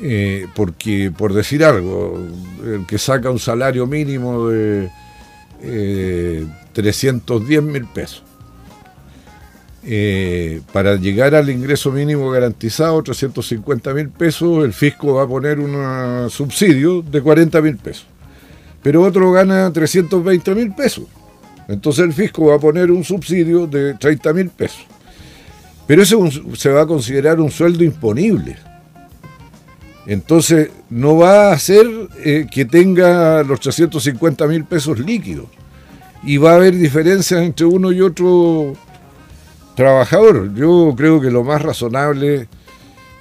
Eh, 0.02 0.46
porque, 0.54 1.12
por 1.16 1.34
decir 1.34 1.62
algo, 1.62 2.18
el 2.64 2.86
que 2.86 2.98
saca 2.98 3.30
un 3.30 3.38
salario 3.38 3.86
mínimo 3.86 4.48
de 4.48 4.90
310 6.72 7.58
eh, 7.58 7.62
mil 7.62 7.84
pesos, 7.86 8.22
eh, 9.82 10.62
para 10.72 10.96
llegar 10.96 11.34
al 11.34 11.50
ingreso 11.50 11.92
mínimo 11.92 12.30
garantizado, 12.30 13.02
350 13.02 13.92
mil 13.92 14.08
pesos, 14.08 14.64
el 14.64 14.72
fisco 14.72 15.14
va 15.14 15.24
a 15.24 15.28
poner 15.28 15.58
un 15.58 16.30
subsidio 16.30 17.02
de 17.02 17.20
40 17.20 17.60
mil 17.60 17.76
pesos. 17.76 18.06
Pero 18.82 19.02
otro 19.02 19.30
gana 19.32 19.70
320 19.70 20.54
mil 20.54 20.74
pesos. 20.74 21.04
Entonces 21.68 22.04
el 22.04 22.14
fisco 22.14 22.46
va 22.46 22.56
a 22.56 22.58
poner 22.58 22.90
un 22.90 23.04
subsidio 23.04 23.66
de 23.66 23.94
30 23.94 24.32
mil 24.32 24.48
pesos. 24.48 24.86
Pero 25.86 26.02
eso 26.02 26.26
se 26.54 26.70
va 26.70 26.82
a 26.82 26.86
considerar 26.86 27.40
un 27.40 27.50
sueldo 27.50 27.84
imponible. 27.84 28.56
Entonces, 30.10 30.70
no 30.90 31.18
va 31.18 31.50
a 31.50 31.52
hacer 31.52 31.86
eh, 32.24 32.48
que 32.50 32.64
tenga 32.64 33.44
los 33.44 33.60
350 33.60 34.44
mil 34.48 34.64
pesos 34.64 34.98
líquidos. 34.98 35.46
Y 36.24 36.36
va 36.36 36.50
a 36.50 36.54
haber 36.56 36.74
diferencias 36.76 37.40
entre 37.42 37.64
uno 37.66 37.92
y 37.92 38.00
otro 38.00 38.74
trabajador. 39.76 40.52
Yo 40.56 40.94
creo 40.96 41.20
que 41.20 41.30
lo 41.30 41.44
más 41.44 41.62
razonable 41.62 42.48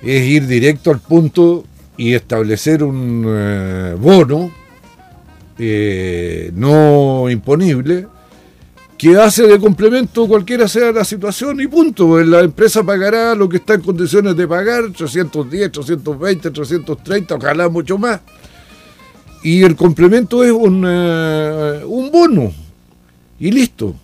es 0.01 0.23
ir 0.25 0.47
directo 0.47 0.89
al 0.89 0.99
punto 0.99 1.63
y 1.95 2.15
establecer 2.15 2.81
un 2.83 3.23
eh, 3.27 3.95
bono 3.95 4.49
eh, 5.59 6.49
no 6.55 7.29
imponible 7.29 8.07
que 8.99 9.15
hace 9.15 9.47
de 9.47 9.57
complemento 9.57 10.27
cualquiera 10.27 10.67
sea 10.67 10.91
la 10.91 11.05
situación 11.05 11.61
y 11.61 11.67
punto. 11.67 12.19
La 12.19 12.41
empresa 12.41 12.83
pagará 12.83 13.33
lo 13.33 13.47
que 13.47 13.55
está 13.55 13.75
en 13.75 13.81
condiciones 13.81 14.35
de 14.35 14.45
pagar, 14.45 14.91
310, 14.91 15.71
320, 15.71 16.51
330, 16.51 17.35
ojalá 17.35 17.69
mucho 17.69 17.97
más. 17.97 18.19
Y 19.41 19.63
el 19.63 19.77
complemento 19.77 20.43
es 20.43 20.51
un, 20.51 20.83
eh, 20.85 21.81
un 21.85 22.11
bono. 22.11 22.51
Y 23.39 23.51
listo. 23.51 23.95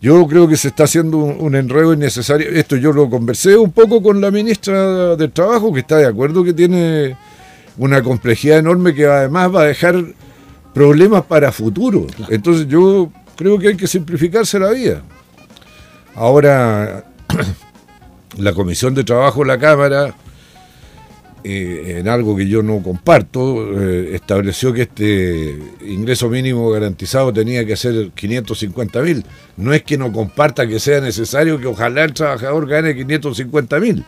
Yo 0.00 0.26
creo 0.26 0.48
que 0.48 0.56
se 0.56 0.68
está 0.68 0.84
haciendo 0.84 1.18
un, 1.18 1.54
enredo 1.54 1.92
innecesario. 1.92 2.48
Esto 2.48 2.76
yo 2.76 2.94
lo 2.94 3.10
conversé 3.10 3.58
un 3.58 3.72
poco 3.72 4.02
con 4.02 4.22
la 4.22 4.30
ministra 4.30 5.16
del 5.16 5.32
Trabajo, 5.32 5.70
que 5.70 5.80
está 5.80 5.96
de 5.96 6.06
acuerdo 6.06 6.42
que 6.42 6.54
tiene 6.54 7.14
una 7.76 8.02
complejidad 8.02 8.60
enorme 8.60 8.94
que 8.94 9.04
además 9.04 9.54
va 9.54 9.62
a 9.62 9.66
dejar 9.66 10.02
problemas 10.72 11.26
para 11.26 11.52
futuro. 11.52 12.06
Entonces 12.30 12.66
yo 12.68 13.10
creo 13.38 13.56
que 13.56 13.68
hay 13.68 13.76
que 13.76 13.86
simplificarse 13.86 14.58
la 14.58 14.70
vida. 14.70 15.02
Ahora, 16.16 17.04
la 18.36 18.52
Comisión 18.52 18.94
de 18.94 19.04
Trabajo 19.04 19.40
de 19.42 19.46
la 19.46 19.58
Cámara 19.58 20.14
eh, 21.44 21.98
en 22.00 22.08
algo 22.08 22.36
que 22.36 22.48
yo 22.48 22.64
no 22.64 22.82
comparto, 22.82 23.80
eh, 23.80 24.16
estableció 24.16 24.72
que 24.72 24.82
este 24.82 25.56
ingreso 25.86 26.28
mínimo 26.28 26.68
garantizado 26.70 27.32
tenía 27.32 27.64
que 27.64 27.76
ser 27.76 28.10
550 28.10 29.02
mil. 29.02 29.24
No 29.56 29.72
es 29.72 29.84
que 29.84 29.96
no 29.96 30.12
comparta 30.12 30.66
que 30.66 30.80
sea 30.80 31.00
necesario 31.00 31.60
que 31.60 31.68
ojalá 31.68 32.02
el 32.02 32.12
trabajador 32.12 32.66
gane 32.66 32.96
550 32.96 33.78
mil, 33.78 34.04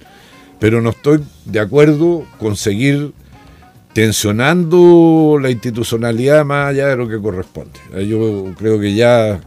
pero 0.58 0.82
no 0.82 0.90
estoy 0.90 1.20
de 1.44 1.60
acuerdo 1.60 2.26
con 2.40 2.56
seguir 2.56 3.12
tensionando 3.92 5.38
la 5.40 5.50
institucionalidad 5.50 6.44
más 6.44 6.70
allá 6.70 6.88
de 6.88 6.96
lo 6.96 7.08
que 7.08 7.20
corresponde. 7.20 7.80
Yo 8.06 8.52
creo 8.56 8.78
que 8.78 8.94
ya 8.94 9.40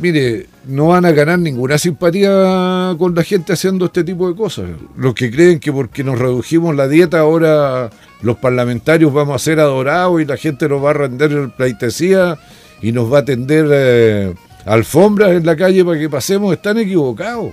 mire, 0.00 0.46
no 0.66 0.88
van 0.88 1.04
a 1.04 1.12
ganar 1.12 1.38
ninguna 1.38 1.78
simpatía 1.78 2.94
con 2.98 3.14
la 3.14 3.22
gente 3.22 3.52
haciendo 3.52 3.86
este 3.86 4.04
tipo 4.04 4.28
de 4.28 4.34
cosas. 4.34 4.66
Los 4.96 5.14
que 5.14 5.30
creen 5.30 5.60
que 5.60 5.72
porque 5.72 6.04
nos 6.04 6.18
redujimos 6.18 6.74
la 6.74 6.88
dieta 6.88 7.20
ahora 7.20 7.90
los 8.22 8.36
parlamentarios 8.36 9.12
vamos 9.12 9.36
a 9.36 9.44
ser 9.44 9.60
adorados 9.60 10.20
y 10.20 10.24
la 10.24 10.36
gente 10.36 10.68
nos 10.68 10.82
va 10.82 10.90
a 10.90 10.94
render 10.94 11.50
pleitesía 11.56 12.38
y 12.80 12.92
nos 12.92 13.12
va 13.12 13.18
a 13.18 13.24
tender 13.24 13.66
eh, 13.70 14.34
alfombras 14.64 15.30
en 15.32 15.44
la 15.44 15.56
calle 15.56 15.84
para 15.84 15.98
que 15.98 16.08
pasemos, 16.08 16.52
están 16.52 16.78
equivocados. 16.78 17.52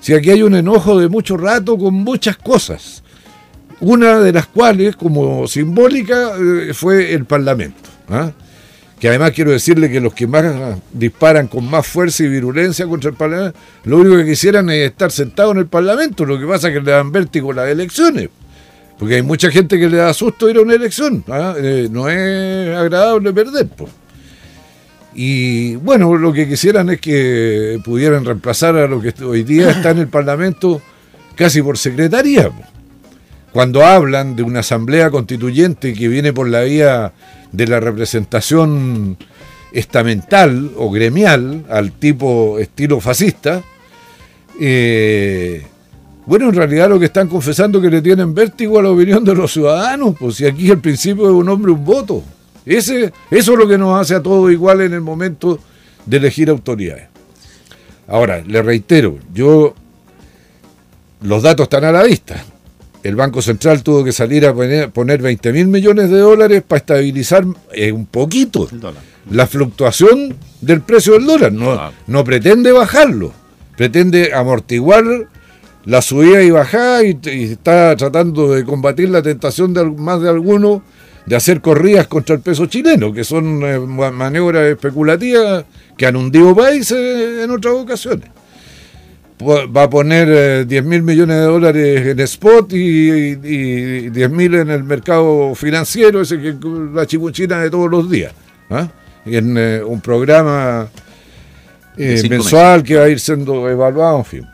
Si 0.00 0.14
aquí 0.14 0.30
hay 0.30 0.42
un 0.42 0.54
enojo 0.54 0.98
de 0.98 1.08
mucho 1.08 1.36
rato 1.36 1.78
con 1.78 1.94
muchas 1.94 2.36
cosas, 2.36 3.03
una 3.80 4.20
de 4.20 4.32
las 4.32 4.46
cuales, 4.46 4.96
como 4.96 5.46
simbólica, 5.46 6.32
eh, 6.38 6.74
fue 6.74 7.12
el 7.12 7.24
Parlamento. 7.24 7.90
¿ah? 8.08 8.32
que 9.04 9.08
además 9.08 9.32
quiero 9.32 9.50
decirle 9.50 9.90
que 9.90 10.00
los 10.00 10.14
que 10.14 10.26
más 10.26 10.78
disparan 10.90 11.46
con 11.46 11.68
más 11.68 11.86
fuerza 11.86 12.24
y 12.24 12.28
virulencia 12.28 12.86
contra 12.86 13.10
el 13.10 13.16
Parlamento, 13.16 13.58
lo 13.84 13.98
único 13.98 14.16
que 14.16 14.24
quisieran 14.24 14.70
es 14.70 14.90
estar 14.90 15.10
sentados 15.10 15.52
en 15.52 15.58
el 15.58 15.66
Parlamento, 15.66 16.24
lo 16.24 16.40
que 16.40 16.46
pasa 16.46 16.68
es 16.68 16.74
que 16.74 16.80
le 16.80 16.90
dan 16.90 17.12
vértigo 17.12 17.52
las 17.52 17.68
elecciones, 17.68 18.30
porque 18.98 19.16
hay 19.16 19.22
mucha 19.22 19.50
gente 19.50 19.78
que 19.78 19.90
le 19.90 19.98
da 19.98 20.14
susto 20.14 20.48
ir 20.48 20.56
a 20.56 20.62
una 20.62 20.72
elección, 20.72 21.22
¿ah? 21.28 21.54
eh, 21.58 21.88
no 21.90 22.08
es 22.08 22.74
agradable 22.74 23.34
perder. 23.34 23.68
Y 25.14 25.76
bueno, 25.76 26.16
lo 26.16 26.32
que 26.32 26.48
quisieran 26.48 26.88
es 26.88 26.98
que 26.98 27.78
pudieran 27.84 28.24
reemplazar 28.24 28.74
a 28.76 28.88
lo 28.88 29.02
que 29.02 29.12
hoy 29.22 29.42
día 29.42 29.70
está 29.70 29.90
en 29.90 29.98
el 29.98 30.08
Parlamento 30.08 30.80
casi 31.36 31.60
por 31.60 31.76
secretaría. 31.76 32.50
Cuando 33.54 33.84
hablan 33.84 34.34
de 34.34 34.42
una 34.42 34.60
asamblea 34.60 35.12
constituyente 35.12 35.94
que 35.94 36.08
viene 36.08 36.32
por 36.32 36.48
la 36.48 36.62
vía 36.62 37.12
de 37.52 37.68
la 37.68 37.78
representación 37.78 39.16
estamental 39.70 40.72
o 40.76 40.90
gremial 40.90 41.64
al 41.70 41.92
tipo 41.92 42.58
estilo 42.58 42.98
fascista, 43.00 43.62
eh, 44.60 45.64
bueno, 46.26 46.48
en 46.48 46.54
realidad 46.56 46.88
lo 46.88 46.98
que 46.98 47.04
están 47.04 47.28
confesando 47.28 47.78
es 47.78 47.84
que 47.84 47.90
le 47.90 48.02
tienen 48.02 48.34
vértigo 48.34 48.80
a 48.80 48.82
la 48.82 48.90
opinión 48.90 49.24
de 49.24 49.36
los 49.36 49.52
ciudadanos, 49.52 50.16
pues 50.18 50.34
si 50.34 50.46
aquí 50.46 50.68
el 50.68 50.80
principio 50.80 51.26
es 51.26 51.32
un 51.32 51.48
hombre, 51.48 51.70
un 51.70 51.84
voto. 51.84 52.24
Ese, 52.66 53.12
eso 53.30 53.52
es 53.52 53.58
lo 53.58 53.68
que 53.68 53.78
nos 53.78 54.00
hace 54.00 54.16
a 54.16 54.20
todos 54.20 54.50
igual 54.50 54.80
en 54.80 54.94
el 54.94 55.00
momento 55.00 55.60
de 56.04 56.16
elegir 56.16 56.50
autoridades. 56.50 57.06
Ahora, 58.08 58.42
le 58.44 58.60
reitero, 58.62 59.16
yo 59.32 59.76
los 61.22 61.44
datos 61.44 61.66
están 61.66 61.84
a 61.84 61.92
la 61.92 62.02
vista 62.02 62.44
el 63.04 63.16
Banco 63.16 63.42
Central 63.42 63.82
tuvo 63.82 64.02
que 64.02 64.12
salir 64.12 64.46
a 64.46 64.54
poner, 64.54 65.22
20 65.22 65.52
mil 65.52 65.68
millones 65.68 66.10
de 66.10 66.18
dólares 66.18 66.62
para 66.66 66.78
estabilizar 66.78 67.44
eh, 67.72 67.92
un 67.92 68.06
poquito 68.06 68.66
la 69.30 69.46
fluctuación 69.46 70.34
del 70.62 70.80
precio 70.80 71.12
del 71.12 71.26
dólar. 71.26 71.52
No, 71.52 71.92
no 72.06 72.24
pretende 72.24 72.72
bajarlo, 72.72 73.32
pretende 73.76 74.32
amortiguar 74.32 75.04
la 75.84 76.00
subida 76.00 76.42
y 76.42 76.50
bajada 76.50 77.04
y, 77.04 77.18
está 77.24 77.94
tratando 77.94 78.50
de 78.50 78.64
combatir 78.64 79.10
la 79.10 79.20
tentación 79.20 79.74
de 79.74 79.84
más 79.84 80.22
de 80.22 80.30
alguno 80.30 80.82
de 81.26 81.36
hacer 81.36 81.60
corridas 81.60 82.06
contra 82.06 82.34
el 82.36 82.40
peso 82.40 82.64
chileno, 82.66 83.12
que 83.12 83.22
son 83.22 83.62
eh, 83.64 83.78
maniobras 83.78 84.64
especulativas 84.64 85.66
que 85.98 86.06
han 86.06 86.16
hundido 86.16 86.56
países 86.56 87.44
en 87.44 87.50
otras 87.50 87.74
ocasiones 87.74 88.30
va 89.42 89.82
a 89.82 89.90
poner 89.90 90.66
10 90.66 90.78
eh, 90.78 90.86
mil 90.86 91.02
millones 91.02 91.36
de 91.36 91.42
dólares 91.42 92.06
en 92.06 92.20
spot 92.20 92.72
y, 92.72 93.34
10 94.10 94.30
mil 94.30 94.54
en 94.54 94.70
el 94.70 94.84
mercado 94.84 95.54
financiero, 95.54 96.20
ese 96.20 96.40
que 96.40 96.56
la 96.92 97.06
chibuchina 97.06 97.60
de 97.60 97.70
todos 97.70 97.90
los 97.90 98.10
días. 98.10 98.32
¿ah? 98.70 98.88
En 99.26 99.56
eh, 99.58 99.82
un 99.82 100.00
programa 100.00 100.88
eh, 101.96 102.22
mensual 102.28 102.82
que 102.82 102.96
va 102.96 103.04
a 103.04 103.08
ir 103.08 103.18
siendo 103.18 103.68
evaluado, 103.68 104.18
en 104.18 104.24
fin. 104.24 104.46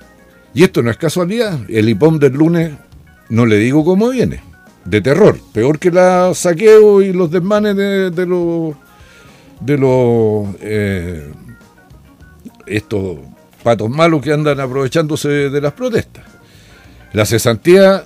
Y 0.55 0.65
esto 0.65 0.83
no 0.83 0.91
es 0.91 0.97
casualidad. 0.97 1.59
El 1.69 1.89
IPOM 1.89 2.19
del 2.19 2.33
lunes, 2.33 2.73
no 3.29 3.47
le 3.47 3.57
digo 3.57 3.85
cómo 3.85 4.09
viene, 4.09 4.41
de 4.85 5.01
terror. 5.01 5.39
Peor 5.53 5.79
que 5.79 5.91
la 5.91 6.33
saqueo 6.35 7.03
y 7.03 7.13
los 7.13 7.31
desmanes 7.31 7.77
de, 7.77 8.11
de 8.11 8.27
los. 8.27 8.75
de 9.61 9.79
los. 9.79 10.49
estos 12.67 13.19
patos 13.63 13.91
malos 13.91 14.23
que 14.23 14.33
andan 14.33 14.61
aprovechándose 14.61 15.29
de 15.29 15.61
las 15.61 15.73
protestas. 15.73 16.25
La 17.13 17.25
cesantía 17.27 18.05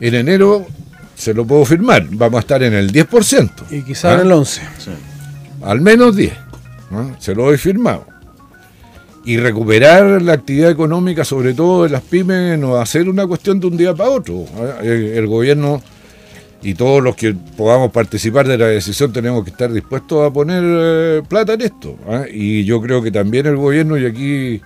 en 0.00 0.14
enero 0.14 0.66
se 1.14 1.32
lo 1.32 1.46
puedo 1.46 1.64
firmar, 1.64 2.06
vamos 2.10 2.38
a 2.38 2.40
estar 2.40 2.62
en 2.62 2.74
el 2.74 2.92
10%. 2.92 3.50
Y 3.70 3.82
quizás 3.82 4.14
en 4.14 4.20
¿Ah? 4.20 4.22
el 4.22 4.30
11%. 4.30 4.60
Al 5.62 5.80
menos 5.80 6.16
10%. 6.16 6.32
Se 7.18 7.34
lo 7.34 7.52
he 7.52 7.58
firmado. 7.58 8.06
Y 9.24 9.36
recuperar 9.36 10.20
la 10.20 10.32
actividad 10.32 10.70
económica, 10.70 11.24
sobre 11.24 11.54
todo 11.54 11.84
de 11.84 11.90
las 11.90 12.02
pymes, 12.02 12.58
no 12.58 12.70
va 12.70 12.82
a 12.82 12.86
ser 12.86 13.08
una 13.08 13.26
cuestión 13.26 13.60
de 13.60 13.68
un 13.68 13.76
día 13.76 13.94
para 13.94 14.10
otro. 14.10 14.44
El, 14.82 15.26
gobierno 15.28 15.80
y 16.60 16.74
todos 16.74 17.02
los 17.02 17.14
que 17.14 17.34
podamos 17.56 17.92
participar 17.92 18.48
de 18.48 18.58
la 18.58 18.66
decisión 18.66 19.12
tenemos 19.12 19.44
que 19.44 19.50
estar 19.50 19.72
dispuestos 19.72 20.28
a 20.28 20.32
poner 20.32 20.62
eh, 20.64 21.22
plata 21.28 21.54
en 21.54 21.60
esto. 21.60 21.96
Y 22.32 22.64
yo 22.64 22.80
creo 22.82 23.00
que 23.00 23.12
también 23.12 23.46
el 23.46 23.56
gobierno, 23.56 23.96
y 23.96 24.06
aquí 24.06 24.60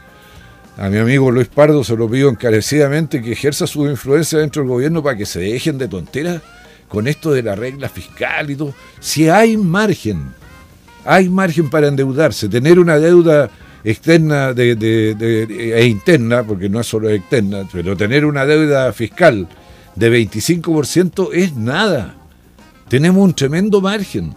a 0.76 0.90
mi 0.90 0.99
amigo 0.99 1.30
Luis 1.30 1.49
Pardo 1.49 1.83
se 1.83 1.97
lo 1.97 2.09
pido 2.09 2.28
encarecidamente 2.28 3.23
que 3.23 3.33
ejerza 3.33 3.66
su 3.66 3.87
influencia 3.87 4.38
dentro 4.38 4.62
del 4.62 4.68
gobierno 4.68 5.02
para 5.02 5.16
que 5.16 5.25
se 5.25 5.40
dejen 5.40 5.78
de 5.78 5.88
tonteras 5.88 6.42
con 6.88 7.09
esto 7.09 7.33
de 7.33 7.42
la 7.42 7.54
regla 7.54 7.88
fiscal 7.88 8.50
y 8.50 8.56
todo. 8.56 8.75
Si 9.00 9.28
hay 9.28 9.56
margen, 9.56 10.35
hay 11.04 11.28
margen 11.28 11.71
para 11.71 11.88
endeudarse, 11.88 12.49
tener 12.49 12.78
una 12.78 12.99
deuda 12.99 13.50
externa 13.83 14.50
e 14.56 15.87
interna, 15.88 16.42
porque 16.42 16.68
no 16.68 16.80
es 16.80 16.87
solo 16.87 17.09
externa, 17.09 17.66
pero 17.73 17.97
tener 17.97 18.25
una 18.25 18.45
deuda 18.45 18.92
fiscal 18.92 19.49
de 19.95 20.26
25% 20.26 21.30
es 21.33 21.54
nada. 21.54 22.16
Tenemos 22.88 23.25
un 23.25 23.35
tremendo 23.35 23.80
margen. 23.80 24.35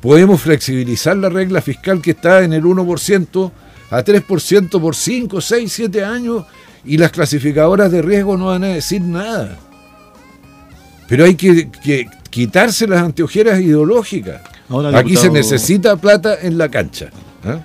Podemos 0.00 0.42
flexibilizar 0.42 1.16
la 1.16 1.28
regla 1.28 1.62
fiscal 1.62 2.02
que 2.02 2.10
está 2.10 2.44
en 2.44 2.52
el 2.52 2.64
1% 2.64 3.50
a 3.90 4.04
3% 4.04 4.80
por 4.80 4.94
5, 4.94 5.40
6, 5.40 5.72
7 5.72 6.04
años 6.04 6.44
y 6.84 6.98
las 6.98 7.10
clasificadoras 7.10 7.90
de 7.90 8.02
riesgo 8.02 8.36
no 8.36 8.46
van 8.46 8.64
a 8.64 8.68
decir 8.68 9.02
nada. 9.02 9.58
Pero 11.08 11.24
hay 11.24 11.34
que, 11.34 11.68
quitarse 12.30 12.86
las 12.86 13.02
anteojeras 13.02 13.60
ideológicas. 13.60 14.42
Aquí 14.94 15.16
se 15.16 15.30
necesita 15.30 15.96
plata 15.96 16.36
en 16.40 16.58
la 16.58 16.68
cancha. 16.68 17.10
¿ah? 17.44 17.60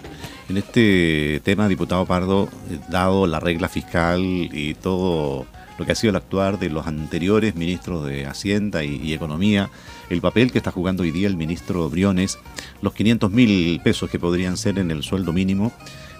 En 0.49 0.57
este 0.57 1.41
tema, 1.43 1.67
diputado 1.67 2.05
Pardo, 2.05 2.49
eh, 2.69 2.77
dado 2.89 3.25
la 3.25 3.39
regla 3.39 3.69
fiscal 3.69 4.21
y 4.21 4.75
todo 4.75 5.45
lo 5.77 5.85
que 5.85 5.93
ha 5.93 5.95
sido 5.95 6.11
el 6.11 6.17
actuar 6.17 6.59
de 6.59 6.69
los 6.69 6.85
anteriores 6.85 7.55
ministros 7.55 8.05
de 8.05 8.27
Hacienda 8.27 8.83
y, 8.83 8.97
y 8.97 9.13
Economía, 9.13 9.69
el 10.09 10.21
papel 10.21 10.51
que 10.51 10.59
está 10.59 10.71
jugando 10.71 11.03
hoy 11.03 11.11
día 11.11 11.27
el 11.27 11.37
ministro 11.37 11.89
Briones, 11.89 12.37
los 12.81 12.93
500 12.93 13.31
mil 13.31 13.79
pesos 13.83 14.09
que 14.09 14.19
podrían 14.19 14.57
ser 14.57 14.77
en 14.77 14.91
el 14.91 15.03
sueldo 15.03 15.33
mínimo, 15.33 15.71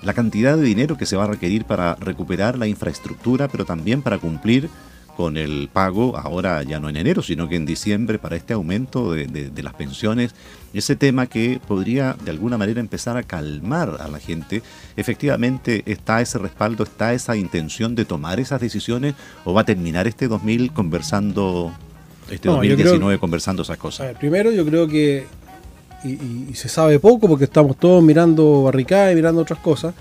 la 0.01 0.13
cantidad 0.13 0.57
de 0.57 0.63
dinero 0.63 0.97
que 0.97 1.05
se 1.05 1.15
va 1.15 1.25
a 1.25 1.27
requerir 1.27 1.65
para 1.65 1.95
recuperar 1.95 2.57
la 2.57 2.67
infraestructura, 2.67 3.47
pero 3.47 3.65
también 3.65 4.01
para 4.01 4.17
cumplir 4.17 4.69
con 5.15 5.37
el 5.37 5.69
pago, 5.71 6.17
ahora 6.17 6.63
ya 6.63 6.79
no 6.79 6.89
en 6.89 6.97
enero, 6.97 7.21
sino 7.21 7.47
que 7.47 7.55
en 7.55 7.65
diciembre, 7.65 8.17
para 8.17 8.35
este 8.35 8.53
aumento 8.53 9.11
de, 9.11 9.51
las 9.61 9.73
pensiones, 9.73 10.33
ese 10.73 10.95
tema 10.95 11.27
que 11.27 11.59
podría 11.67 12.15
de 12.23 12.31
alguna 12.31 12.57
manera 12.57 12.79
empezar 12.79 13.17
a 13.17 13.23
calmar 13.23 13.97
a 13.99 14.07
la 14.07 14.19
gente, 14.19 14.63
efectivamente 14.95 15.83
está 15.85 16.21
ese 16.21 16.39
respaldo, 16.39 16.83
está 16.83 17.13
esa 17.13 17.35
intención 17.35 17.93
de 17.93 18.05
tomar 18.05 18.39
esas 18.39 18.61
decisiones 18.61 19.13
o 19.45 19.53
va 19.53 19.61
a 19.61 19.65
terminar 19.65 20.07
este 20.07 20.27
2000 20.27 20.71
conversando, 20.71 21.71
este 22.29 22.49
2019 22.49 23.19
conversando 23.19 23.63
esas 23.63 23.77
cosas. 23.77 24.15
primero 24.17 24.51
yo 24.51 24.65
creo 24.65 24.87
que 24.87 25.27
y, 26.03 26.53
se 26.55 26.69
sabe 26.69 26.99
poco 26.99 27.27
porque 27.27 27.45
estamos 27.45 27.77
todos 27.77 28.03
mirando 28.03 28.63
barricadas 28.63 29.13
y 29.13 29.15
mirando 29.15 29.41
otras 29.41 29.59
cosas. 29.59 29.93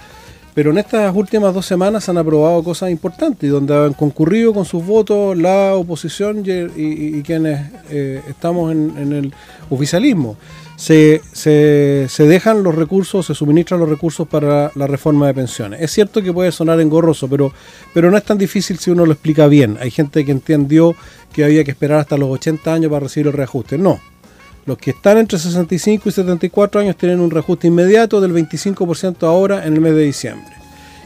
pero 0.54 0.73
en 0.73 0.78
estas 0.78 1.14
últimas 1.14 1.54
dos 1.54 1.64
semanas 1.64 2.09
han 2.09 2.19
aprobado 2.19 2.62
cosas 2.62 2.90
importantes, 2.90 3.50
donde 3.50 3.75
han 3.75 3.92
concurrido 3.92 4.52
con 4.52 4.64
sus 4.64 4.85
votos 4.85 5.37
la 5.37 5.75
oposición 5.75 6.42
y, 6.45 7.23
quienes 7.23 7.71
eh, 7.90 8.21
estamos 8.28 8.73
en, 8.73 9.12
el 9.12 9.33
oficialismo. 9.71 10.37
Se, 10.76 11.21
se, 11.33 12.26
dejan 12.26 12.62
los 12.62 12.75
recursos, 12.75 13.26
se 13.26 13.35
suministran 13.35 13.80
los 13.80 13.88
recursos 13.88 14.26
para 14.26 14.73
la 14.75 14.87
reforma 14.87 15.26
de 15.26 15.35
pensiones. 15.35 15.83
Es 15.83 15.90
cierto 15.90 16.23
que 16.23 16.33
puede 16.33 16.50
sonar 16.52 16.80
engorroso, 16.80 17.28
pero, 17.28 17.52
pero 17.92 18.11
no 18.11 18.16
es 18.16 18.25
tan 18.25 18.38
difícil 18.38 18.78
si 18.78 18.90
uno 18.90 19.04
lo 19.04 19.12
explica 19.12 19.47
bien. 19.47 19.76
Hay 19.78 19.90
gente 19.90 20.25
que 20.25 20.33
entendió 20.33 20.97
que 21.35 21.45
había 21.45 21.64
que 21.64 21.71
esperar 21.71 22.00
hasta 22.00 22.16
los 22.16 22.30
80 22.30 22.73
años 22.73 22.90
para 22.90 23.00
recibir 23.00 23.26
el 23.26 23.35
reajuste. 23.35 23.76
No, 23.76 24.00
los 24.67 24.79
que 24.79 24.90
están 24.90 25.19
entre 25.19 25.38
65 25.38 26.09
y 26.09 26.12
74 26.12 26.81
años 26.81 26.97
tienen 26.97 27.21
un 27.21 27.31
reajuste 27.31 27.67
inmediato 27.67 28.21
del 28.21 28.33
25% 28.33 29.26
ahora 29.26 29.67
en 29.67 29.75
el 29.75 29.81
mes 29.81 29.95
de 29.95 30.02
diciembre. 30.02 30.55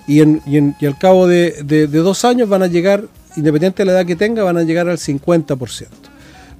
Y, 0.06 0.20
al 0.20 0.98
cabo 0.98 1.26
de, 1.26 1.62
de, 1.64 1.86
dos 1.86 2.24
años 2.24 2.48
van 2.48 2.62
a 2.62 2.66
llegar, 2.66 3.04
independiente 3.36 3.82
de 3.82 3.86
la 3.86 3.92
edad 3.92 4.06
que 4.06 4.16
tenga, 4.16 4.42
van 4.42 4.58
a 4.58 4.62
llegar 4.62 4.88
al 4.88 4.98
50%. 4.98 5.86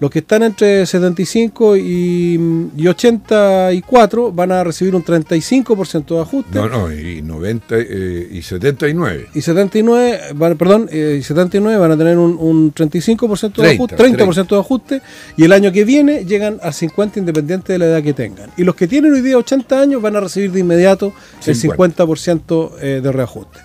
Los 0.05 0.11
que 0.11 0.19
están 0.19 0.43
entre 0.43 0.85
75 0.85 1.79
y, 1.79 2.39
84 2.87 4.33
van 4.33 4.53
a 4.53 4.63
recibir 4.63 4.95
un 4.95 5.03
35% 5.03 6.05
de 6.05 6.21
ajuste. 6.21 6.59
No, 6.59 6.69
no, 6.69 6.93
y 6.93 7.23
90 7.23 7.75
eh, 7.79 8.29
y 8.31 8.43
79. 8.43 9.29
Y 9.35 9.41
79, 9.41 10.35
perdón, 10.59 10.91
eh, 10.93 11.17
y 11.21 11.23
79 11.23 11.79
van 11.79 11.93
a 11.93 11.97
tener 11.97 12.19
un, 12.19 12.75
35% 12.75 13.55
de 13.55 13.73
ajuste, 13.73 13.97
30%, 13.97 14.47
de 14.47 14.59
ajuste, 14.59 15.03
y 15.39 15.45
el 15.45 15.53
año 15.53 15.73
que 15.73 15.87
viene 15.87 16.27
llegan 16.27 16.59
al 16.61 16.75
50 16.75 17.21
independiente 17.21 17.73
de 17.73 17.79
la 17.79 17.87
edad 17.87 18.03
que 18.03 18.13
tengan. 18.13 18.51
Y 18.59 18.65
los 18.65 18.75
que 18.75 18.87
tienen 18.87 19.11
hoy 19.11 19.23
día 19.23 19.39
80 19.39 19.81
años 19.81 20.03
van 20.03 20.17
a 20.17 20.21
recibir 20.21 20.53
de 20.53 20.61
inmediato 20.61 21.15
el 21.47 21.57
50% 21.57 22.73
eh, 22.79 23.01
de 23.03 23.11
reajuste. 23.11 23.59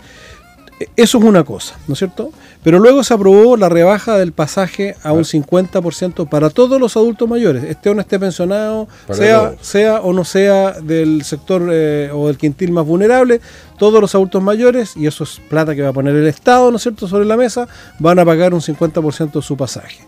Eso 0.96 1.18
es 1.18 1.24
una 1.24 1.44
cosa, 1.44 1.76
¿no 1.88 1.94
es 1.94 2.00
cierto? 2.00 2.32
Pero 2.64 2.80
luego 2.80 3.04
se 3.04 3.14
aprobó 3.14 3.58
la 3.58 3.68
rebaja 3.68 4.18
del 4.18 4.32
pasaje 4.32 4.96
a 5.04 5.12
un 5.12 5.24
50% 5.24 6.30
para 6.30 6.50
todos 6.50 6.80
los 6.80 6.96
adultos 6.96 7.28
mayores, 7.28 7.66
esté 7.66 7.90
o 7.90 7.96
no 7.96 8.02
esté 8.02 8.18
pensionado, 8.18 8.88
sea, 9.12 9.56
sea 9.60 10.00
o 10.02 10.14
no 10.14 10.24
sea 10.24 10.80
del 10.80 11.24
sector 11.24 11.68
eh, 11.70 12.10
o 12.14 12.28
del 12.28 12.38
quintil 12.38 12.72
más 12.72 12.86
vulnerable, 12.86 13.42
todos 13.78 14.00
los 14.00 14.16
adultos 14.16 14.42
mayores, 14.42 14.96
y 14.96 15.08
eso 15.08 15.26
es 15.26 15.42
plata 15.50 15.76
que 15.76 15.82
va 15.82 15.90
a 15.90 15.94
poner 15.94 16.16
el 16.16 16.28
Estado, 16.28 16.72
¿no 16.72 16.78
es 16.78 16.84
cierto?, 16.84 17.08
sobre 17.08 17.26
la 17.26 17.36
mesa, 17.36 17.68
van 18.00 18.20
a 18.20 18.26
pagar 18.26 18.54
un 18.54 18.62
50% 18.62 19.32
de 19.34 19.42
su 19.42 19.58
pasaje. 19.58 20.00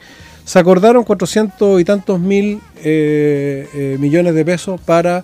Se 0.46 0.58
acordaron 0.58 1.04
400 1.04 1.80
y 1.80 1.86
tantos 1.86 2.20
mil 2.20 2.62
eh, 2.78 3.68
eh, 3.74 3.98
millones 4.00 4.36
de 4.36 4.44
pesos 4.44 4.80
para 4.82 5.24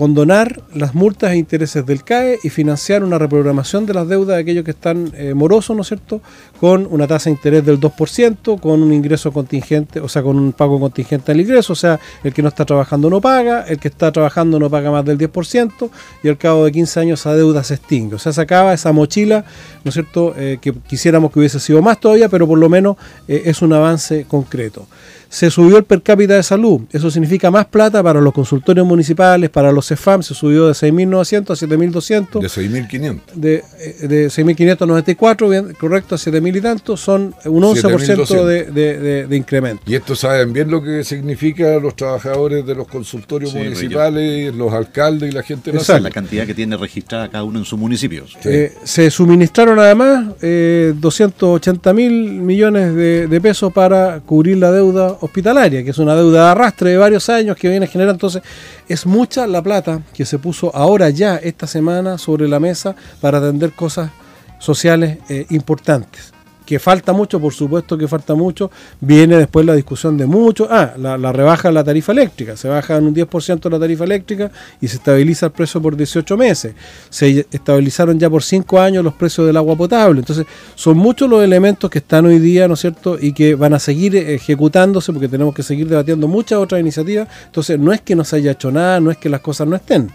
condonar 0.00 0.62
las 0.72 0.94
multas 0.94 1.32
e 1.32 1.36
intereses 1.36 1.84
del 1.84 2.04
CAE 2.04 2.38
y 2.42 2.48
financiar 2.48 3.04
una 3.04 3.18
reprogramación 3.18 3.84
de 3.84 3.92
las 3.92 4.08
deudas 4.08 4.36
de 4.36 4.40
aquellos 4.40 4.64
que 4.64 4.70
están 4.70 5.12
eh, 5.14 5.34
morosos, 5.34 5.76
¿no 5.76 5.82
es 5.82 5.88
cierto?, 5.88 6.22
con 6.58 6.88
una 6.90 7.06
tasa 7.06 7.28
de 7.28 7.32
interés 7.32 7.66
del 7.66 7.78
2%, 7.78 8.58
con 8.60 8.82
un 8.82 8.94
ingreso 8.94 9.30
contingente, 9.30 10.00
o 10.00 10.08
sea, 10.08 10.22
con 10.22 10.38
un 10.38 10.54
pago 10.54 10.80
contingente 10.80 11.32
al 11.32 11.40
ingreso, 11.42 11.74
o 11.74 11.76
sea, 11.76 12.00
el 12.24 12.32
que 12.32 12.40
no 12.40 12.48
está 12.48 12.64
trabajando 12.64 13.10
no 13.10 13.20
paga, 13.20 13.66
el 13.68 13.78
que 13.78 13.88
está 13.88 14.10
trabajando 14.10 14.58
no 14.58 14.70
paga 14.70 14.90
más 14.90 15.04
del 15.04 15.18
10%, 15.18 15.90
y 16.22 16.28
al 16.30 16.38
cabo 16.38 16.64
de 16.64 16.72
15 16.72 17.00
años 17.00 17.20
esa 17.20 17.34
deuda 17.34 17.62
se 17.62 17.74
extingue. 17.74 18.14
O 18.14 18.18
sea, 18.18 18.32
se 18.32 18.40
acaba 18.40 18.72
esa 18.72 18.92
mochila, 18.92 19.44
¿no 19.84 19.90
es 19.90 19.92
cierto?, 19.92 20.32
eh, 20.34 20.56
que 20.62 20.72
quisiéramos 20.72 21.30
que 21.30 21.40
hubiese 21.40 21.60
sido 21.60 21.82
más 21.82 22.00
todavía, 22.00 22.30
pero 22.30 22.48
por 22.48 22.58
lo 22.58 22.70
menos 22.70 22.96
eh, 23.28 23.42
es 23.44 23.60
un 23.60 23.74
avance 23.74 24.24
concreto 24.26 24.86
se 25.30 25.48
subió 25.48 25.78
el 25.78 25.84
per 25.84 26.02
cápita 26.02 26.34
de 26.34 26.42
salud. 26.42 26.82
Eso 26.90 27.08
significa 27.08 27.52
más 27.52 27.64
plata 27.66 28.02
para 28.02 28.20
los 28.20 28.34
consultorios 28.34 28.84
municipales, 28.84 29.48
para 29.48 29.70
los 29.70 29.86
CEFAM, 29.86 30.24
se 30.24 30.34
subió 30.34 30.66
de 30.66 30.72
6.900 30.72 31.50
a 31.50 31.66
7.200. 31.66 32.40
De 32.40 32.48
6.500. 32.48 33.20
De, 33.34 33.64
eh, 33.78 34.08
de 34.08 34.26
6.594, 34.26 35.48
bien, 35.48 35.72
correcto, 35.74 36.16
a 36.16 36.18
7.000 36.18 36.56
y 36.56 36.60
tanto, 36.60 36.96
son 36.96 37.32
un 37.44 37.62
11% 37.62 38.44
de, 38.44 38.64
de, 38.64 39.26
de, 39.28 39.36
incremento. 39.36 39.84
Y 39.86 39.94
esto 39.94 40.16
saben 40.16 40.52
bien 40.52 40.68
lo 40.68 40.82
que 40.82 41.04
significa 41.04 41.78
los 41.78 41.94
trabajadores 41.94 42.66
de 42.66 42.74
los 42.74 42.88
consultorios 42.88 43.54
municipales, 43.54 44.52
los 44.52 44.72
alcaldes 44.72 45.30
y 45.30 45.32
la 45.32 45.44
gente 45.44 45.72
nacional. 45.72 46.02
La 46.02 46.10
cantidad 46.10 46.44
que 46.44 46.54
tiene 46.54 46.76
registrada 46.76 47.28
cada 47.28 47.44
uno 47.44 47.60
en 47.60 47.64
sus 47.64 47.78
municipios. 47.78 48.36
Eh, 48.44 48.74
se 48.82 49.08
suministraron 49.12 49.78
además 49.78 50.34
eh, 50.42 50.92
280 50.96 51.92
mil 51.92 52.12
millones 52.42 52.96
de 52.96 53.40
pesos 53.40 53.72
para 53.72 54.18
cubrir 54.26 54.58
la 54.58 54.72
deuda 54.72 55.19
hospitalaria, 55.20 55.84
que 55.84 55.90
es 55.90 55.98
una 55.98 56.14
deuda 56.14 56.44
de 56.44 56.50
arrastre 56.50 56.90
de 56.90 56.96
varios 56.96 57.28
años 57.28 57.56
que 57.56 57.68
viene 57.68 57.86
generando. 57.86 58.14
Entonces, 58.14 58.42
es 58.88 59.06
mucha 59.06 59.46
la 59.46 59.62
plata 59.62 60.00
que 60.12 60.24
se 60.24 60.38
puso 60.38 60.74
ahora 60.74 61.10
ya, 61.10 61.36
esta 61.36 61.66
semana, 61.66 62.18
sobre 62.18 62.48
la 62.48 62.60
mesa 62.60 62.94
para 63.20 63.38
atender 63.38 63.72
cosas 63.72 64.10
sociales 64.58 65.18
eh, 65.28 65.46
importantes 65.50 66.32
que 66.64 66.78
falta 66.78 67.12
mucho, 67.12 67.40
por 67.40 67.52
supuesto 67.52 67.98
que 67.98 68.06
falta 68.06 68.34
mucho, 68.34 68.70
viene 69.00 69.36
después 69.36 69.66
la 69.66 69.74
discusión 69.74 70.16
de 70.16 70.26
mucho, 70.26 70.68
ah, 70.70 70.94
la, 70.96 71.32
rebaja 71.32 71.68
de 71.68 71.74
la 71.74 71.84
tarifa 71.84 72.12
eléctrica, 72.12 72.56
se 72.56 72.68
baja 72.68 72.96
en 72.96 73.06
un 73.06 73.14
10% 73.14 73.70
la 73.70 73.78
tarifa 73.78 74.04
eléctrica 74.04 74.50
y 74.80 74.88
se 74.88 74.96
estabiliza 74.96 75.46
el 75.46 75.52
precio 75.52 75.80
por 75.82 75.96
18 75.96 76.36
meses, 76.36 76.74
se 77.08 77.46
estabilizaron 77.50 78.18
ya 78.18 78.30
por 78.30 78.42
5 78.42 78.80
años 78.80 79.02
los 79.02 79.14
precios 79.14 79.46
del 79.46 79.56
agua 79.56 79.76
potable, 79.76 80.20
entonces 80.20 80.46
son 80.74 80.96
muchos 80.96 81.28
los 81.28 81.42
elementos 81.42 81.90
que 81.90 81.98
están 81.98 82.26
hoy 82.26 82.38
día, 82.38 82.68
¿no 82.68 82.74
es 82.74 82.80
cierto?, 82.80 83.18
y 83.20 83.32
que 83.32 83.54
van 83.54 83.74
a 83.74 83.78
seguir 83.78 84.16
ejecutándose 84.16 85.12
porque 85.12 85.28
tenemos 85.28 85.54
que 85.54 85.62
seguir 85.62 85.88
debatiendo 85.88 86.28
muchas 86.28 86.58
otras 86.58 86.80
iniciativas, 86.80 87.28
entonces 87.46 87.78
no 87.78 87.92
es 87.92 88.00
que 88.00 88.14
no 88.14 88.24
se 88.24 88.36
haya 88.36 88.52
hecho 88.52 88.70
nada, 88.70 89.00
no 89.00 89.10
es 89.10 89.16
que 89.16 89.28
las 89.28 89.40
cosas 89.40 89.66
no 89.66 89.76
estén. 89.76 90.10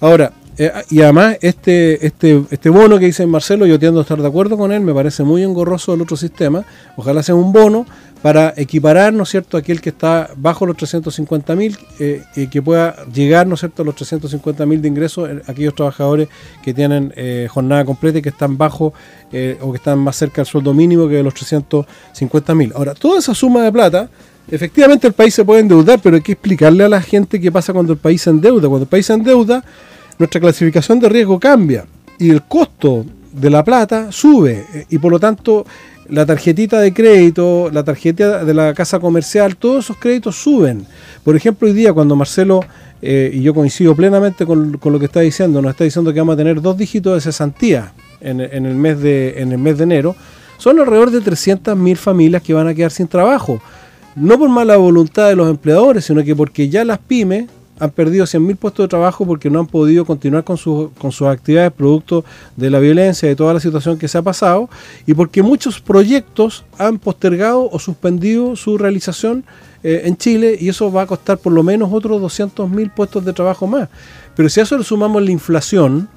Ahora, 0.00 0.32
eh, 0.62 0.70
y 0.90 1.00
además, 1.00 1.38
este, 1.40 2.06
este, 2.06 2.44
este 2.50 2.68
bono 2.68 2.98
que 2.98 3.06
dice 3.06 3.24
Marcelo, 3.24 3.64
yo 3.64 3.78
tiendo 3.78 4.00
a 4.00 4.02
estar 4.02 4.20
de 4.20 4.28
acuerdo 4.28 4.58
con 4.58 4.72
él, 4.72 4.82
me 4.82 4.92
parece 4.92 5.22
muy 5.22 5.42
engorroso 5.42 5.94
el 5.94 6.02
otro 6.02 6.18
sistema. 6.18 6.66
Ojalá 6.96 7.22
sea 7.22 7.34
un 7.34 7.50
bono 7.50 7.86
para 8.20 8.52
equiparar, 8.58 9.14
¿no 9.14 9.22
es 9.22 9.30
cierto?, 9.30 9.56
aquel 9.56 9.80
que 9.80 9.88
está 9.88 10.28
bajo 10.36 10.66
los 10.66 10.76
350 10.76 11.56
mil 11.56 11.78
eh, 11.98 12.22
y 12.36 12.48
que 12.48 12.60
pueda 12.60 13.06
llegar, 13.06 13.46
¿no 13.46 13.54
es 13.54 13.60
cierto?, 13.60 13.80
a 13.80 13.86
los 13.86 13.94
350 13.94 14.66
mil 14.66 14.82
de 14.82 14.88
ingresos 14.88 15.30
aquellos 15.46 15.74
trabajadores 15.74 16.28
que 16.62 16.74
tienen 16.74 17.14
eh, 17.16 17.48
jornada 17.50 17.86
completa 17.86 18.18
y 18.18 18.22
que 18.22 18.28
están 18.28 18.58
bajo 18.58 18.92
o 19.62 19.72
que 19.72 19.76
están 19.76 19.98
más 19.98 20.16
cerca 20.16 20.42
del 20.42 20.46
sueldo 20.46 20.74
mínimo 20.74 21.08
que 21.08 21.14
de 21.14 21.22
los 21.22 21.32
350 21.32 22.54
mil. 22.54 22.72
Ahora, 22.74 22.92
toda 22.92 23.18
esa 23.18 23.34
suma 23.34 23.62
de 23.62 23.72
plata 23.72 24.10
Efectivamente 24.50 25.06
el 25.06 25.12
país 25.12 25.32
se 25.32 25.44
puede 25.44 25.60
endeudar, 25.60 26.00
pero 26.02 26.16
hay 26.16 26.22
que 26.22 26.32
explicarle 26.32 26.82
a 26.82 26.88
la 26.88 27.00
gente 27.00 27.40
qué 27.40 27.52
pasa 27.52 27.72
cuando 27.72 27.92
el 27.92 28.00
país 28.00 28.22
se 28.22 28.30
endeuda. 28.30 28.68
Cuando 28.68 28.82
el 28.82 28.88
país 28.88 29.06
se 29.06 29.12
endeuda, 29.12 29.62
nuestra 30.20 30.38
clasificación 30.38 31.00
de 31.00 31.08
riesgo 31.08 31.40
cambia 31.40 31.86
y 32.18 32.28
el 32.28 32.42
costo 32.42 33.06
de 33.32 33.48
la 33.48 33.64
plata 33.64 34.12
sube 34.12 34.66
eh, 34.74 34.84
y 34.90 34.98
por 34.98 35.10
lo 35.10 35.18
tanto 35.18 35.64
la 36.10 36.26
tarjetita 36.26 36.78
de 36.78 36.92
crédito, 36.92 37.70
la 37.72 37.82
tarjeta 37.84 38.44
de 38.44 38.52
la 38.52 38.74
casa 38.74 38.98
comercial, 38.98 39.56
todos 39.56 39.84
esos 39.84 39.96
créditos 39.96 40.36
suben. 40.36 40.84
Por 41.22 41.36
ejemplo, 41.36 41.68
hoy 41.68 41.74
día 41.74 41.92
cuando 41.92 42.16
Marcelo, 42.16 42.64
eh, 43.00 43.30
y 43.32 43.42
yo 43.42 43.54
coincido 43.54 43.94
plenamente 43.94 44.44
con, 44.44 44.78
lo 44.82 44.98
que 44.98 45.04
está 45.04 45.20
diciendo, 45.20 45.62
nos 45.62 45.70
está 45.70 45.84
diciendo 45.84 46.12
que 46.12 46.18
vamos 46.18 46.34
a 46.34 46.36
tener 46.36 46.60
dos 46.60 46.76
dígitos 46.76 47.14
de 47.14 47.20
cesantía 47.20 47.92
en, 48.20 48.40
el, 48.40 48.74
mes 48.74 49.00
de, 49.00 49.40
en 49.40 49.52
el 49.52 49.58
mes 49.58 49.78
de 49.78 49.84
enero, 49.84 50.16
son 50.58 50.80
alrededor 50.80 51.12
de 51.12 51.20
300.000 51.20 51.96
familias 51.96 52.42
que 52.42 52.52
van 52.52 52.66
a 52.66 52.74
quedar 52.74 52.90
sin 52.90 53.06
trabajo. 53.06 53.62
No 54.16 54.36
por 54.36 54.48
mala 54.48 54.76
voluntad 54.76 55.28
de 55.28 55.36
los 55.36 55.48
empleadores, 55.48 56.04
sino 56.04 56.24
que 56.24 56.34
porque 56.34 56.68
ya 56.68 56.84
las 56.84 56.98
pymes 56.98 57.46
han 57.80 57.90
perdido 57.90 58.26
100.000 58.26 58.56
puestos 58.56 58.84
de 58.84 58.88
trabajo 58.88 59.26
porque 59.26 59.50
no 59.50 59.58
han 59.58 59.66
podido 59.66 60.04
continuar 60.04 60.44
con, 60.44 60.56
con 60.56 61.10
sus 61.10 61.26
actividades 61.26 61.72
producto 61.72 62.24
de 62.56 62.70
la 62.70 62.78
violencia, 62.78 63.28
de 63.28 63.34
toda 63.34 63.54
la 63.54 63.60
situación 63.60 63.98
que 63.98 64.06
se 64.06 64.18
ha 64.18 64.22
pasado, 64.22 64.68
y 65.06 65.14
porque 65.14 65.42
muchos 65.42 65.80
proyectos 65.80 66.64
han 66.78 66.98
postergado 66.98 67.68
o 67.70 67.78
suspendido 67.78 68.54
su 68.54 68.76
realización 68.76 69.44
eh, 69.82 70.02
en 70.04 70.16
Chile, 70.16 70.56
y 70.60 70.68
eso 70.68 70.92
va 70.92 71.02
a 71.02 71.06
costar 71.06 71.38
por 71.38 71.52
lo 71.52 71.62
menos 71.62 71.88
otros 71.90 72.20
200.000 72.20 72.94
puestos 72.94 73.24
de 73.24 73.32
trabajo 73.32 73.66
más. 73.66 73.88
Pero 74.36 74.48
si 74.48 74.60
a 74.60 74.64
eso 74.64 74.76
le 74.76 74.84
sumamos 74.84 75.22
la 75.22 75.30
inflación, 75.30 76.08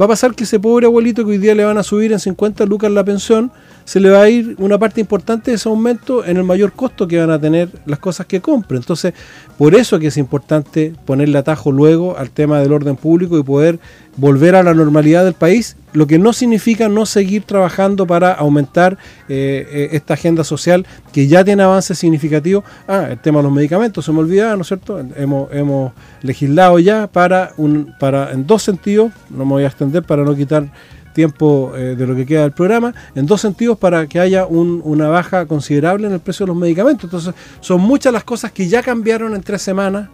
va 0.00 0.06
a 0.06 0.08
pasar 0.08 0.34
que 0.34 0.44
ese 0.44 0.58
pobre 0.58 0.86
abuelito 0.86 1.24
que 1.24 1.32
hoy 1.32 1.38
día 1.38 1.54
le 1.54 1.64
van 1.64 1.78
a 1.78 1.82
subir 1.82 2.12
en 2.12 2.18
50 2.18 2.64
lucas 2.66 2.90
la 2.90 3.04
pensión, 3.04 3.52
se 3.84 4.00
le 4.00 4.10
va 4.10 4.22
a 4.22 4.28
ir 4.28 4.54
una 4.58 4.78
parte 4.78 5.00
importante 5.00 5.50
de 5.50 5.56
ese 5.56 5.68
aumento 5.68 6.24
en 6.24 6.36
el 6.36 6.44
mayor 6.44 6.72
costo 6.72 7.06
que 7.06 7.18
van 7.18 7.30
a 7.30 7.38
tener 7.38 7.68
las 7.84 7.98
cosas 7.98 8.26
que 8.26 8.40
compre. 8.40 8.78
Entonces, 8.78 9.12
por 9.58 9.74
eso 9.74 9.98
que 9.98 10.06
es 10.08 10.16
importante 10.16 10.94
ponerle 11.04 11.38
atajo 11.38 11.72
luego 11.72 12.16
al 12.16 12.30
tema 12.30 12.60
del 12.60 12.72
orden 12.72 12.96
público 12.96 13.38
y 13.38 13.42
poder 13.42 13.78
volver 14.16 14.54
a 14.54 14.62
la 14.62 14.74
normalidad 14.74 15.24
del 15.24 15.34
país, 15.34 15.76
lo 15.92 16.06
que 16.06 16.18
no 16.18 16.32
significa 16.32 16.88
no 16.88 17.06
seguir 17.06 17.42
trabajando 17.42 18.06
para 18.06 18.32
aumentar 18.32 18.98
eh, 19.28 19.66
eh, 19.70 19.88
esta 19.92 20.14
agenda 20.14 20.44
social 20.44 20.86
que 21.12 21.26
ya 21.26 21.44
tiene 21.44 21.62
avances 21.62 21.98
significativos. 21.98 22.64
Ah, 22.88 23.08
el 23.10 23.18
tema 23.18 23.38
de 23.38 23.44
los 23.44 23.52
medicamentos, 23.52 24.04
se 24.04 24.12
me 24.12 24.20
olvidaba, 24.20 24.56
¿no 24.56 24.62
es 24.62 24.68
cierto? 24.68 24.98
Hemos, 25.16 25.52
hemos 25.52 25.92
legislado 26.22 26.78
ya 26.78 27.06
para, 27.06 27.52
un, 27.56 27.94
para, 27.98 28.32
en 28.32 28.46
dos 28.46 28.62
sentidos, 28.62 29.12
no 29.30 29.44
me 29.44 29.52
voy 29.52 29.64
a 29.64 29.68
extender 29.68 30.02
para 30.02 30.24
no 30.24 30.34
quitar 30.34 30.70
tiempo 31.12 31.72
eh, 31.76 31.94
de 31.96 32.06
lo 32.06 32.16
que 32.16 32.26
queda 32.26 32.42
del 32.42 32.52
programa, 32.52 32.94
en 33.14 33.26
dos 33.26 33.40
sentidos 33.40 33.78
para 33.78 34.06
que 34.06 34.18
haya 34.18 34.46
una 34.46 35.08
baja 35.08 35.46
considerable 35.46 36.06
en 36.06 36.14
el 36.14 36.20
precio 36.20 36.46
de 36.46 36.48
los 36.48 36.56
medicamentos. 36.56 37.04
Entonces, 37.04 37.34
son 37.60 37.80
muchas 37.80 38.12
las 38.12 38.24
cosas 38.24 38.50
que 38.52 38.66
ya 38.68 38.82
cambiaron 38.82 39.34
en 39.34 39.42
tres 39.42 39.62
semanas 39.62 40.08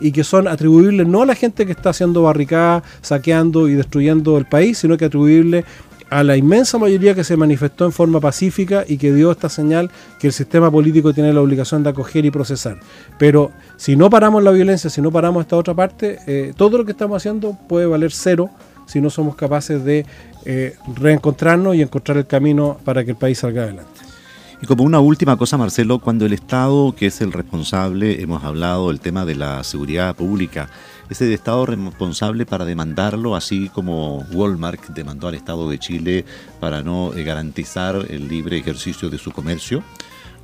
y 0.00 0.12
que 0.12 0.24
son 0.24 0.48
atribuibles 0.48 1.06
no 1.06 1.22
a 1.22 1.26
la 1.26 1.34
gente 1.34 1.66
que 1.66 1.72
está 1.72 1.90
haciendo 1.90 2.22
barricadas, 2.22 2.82
saqueando 3.00 3.68
y 3.68 3.74
destruyendo 3.74 4.38
el 4.38 4.46
país, 4.46 4.78
sino 4.78 4.96
que 4.96 5.06
atribuibles 5.06 5.64
a 6.10 6.24
la 6.24 6.36
inmensa 6.36 6.78
mayoría 6.78 7.14
que 7.14 7.24
se 7.24 7.36
manifestó 7.36 7.84
en 7.84 7.92
forma 7.92 8.20
pacífica 8.20 8.84
y 8.86 8.96
que 8.96 9.12
dio 9.12 9.30
esta 9.30 9.48
señal 9.48 9.90
que 10.18 10.28
el 10.28 10.32
sistema 10.32 10.70
político 10.70 11.12
tiene 11.12 11.32
la 11.32 11.40
obligación 11.40 11.82
de 11.82 11.90
acoger 11.90 12.24
y 12.24 12.30
procesar. 12.30 12.78
Pero 13.18 13.50
si 13.76 13.96
no 13.96 14.08
paramos 14.08 14.42
la 14.42 14.50
violencia, 14.50 14.88
si 14.88 15.02
no 15.02 15.10
paramos 15.10 15.42
esta 15.42 15.56
otra 15.56 15.74
parte, 15.74 16.18
eh, 16.26 16.52
todo 16.56 16.78
lo 16.78 16.84
que 16.84 16.92
estamos 16.92 17.16
haciendo 17.16 17.56
puede 17.68 17.86
valer 17.86 18.12
cero 18.12 18.50
si 18.86 19.00
no 19.00 19.10
somos 19.10 19.36
capaces 19.36 19.84
de 19.84 20.06
eh, 20.46 20.76
reencontrarnos 20.96 21.76
y 21.76 21.82
encontrar 21.82 22.16
el 22.16 22.26
camino 22.26 22.78
para 22.84 23.04
que 23.04 23.10
el 23.10 23.16
país 23.16 23.38
salga 23.38 23.64
adelante. 23.64 24.07
Y 24.60 24.66
como 24.66 24.82
una 24.82 24.98
última 24.98 25.36
cosa, 25.36 25.56
Marcelo, 25.56 26.00
cuando 26.00 26.26
el 26.26 26.32
Estado, 26.32 26.94
que 26.96 27.06
es 27.06 27.20
el 27.20 27.32
responsable, 27.32 28.20
hemos 28.20 28.42
hablado 28.42 28.88
del 28.88 28.98
tema 28.98 29.24
de 29.24 29.36
la 29.36 29.62
seguridad 29.62 30.16
pública, 30.16 30.68
es 31.08 31.20
el 31.22 31.32
Estado 31.32 31.64
responsable 31.64 32.44
para 32.44 32.64
demandarlo, 32.64 33.36
así 33.36 33.68
como 33.68 34.26
Walmart 34.32 34.88
demandó 34.88 35.28
al 35.28 35.34
Estado 35.34 35.70
de 35.70 35.78
Chile 35.78 36.24
para 36.58 36.82
no 36.82 37.14
eh, 37.14 37.22
garantizar 37.22 38.04
el 38.10 38.28
libre 38.28 38.58
ejercicio 38.58 39.08
de 39.10 39.18
su 39.18 39.30
comercio 39.30 39.82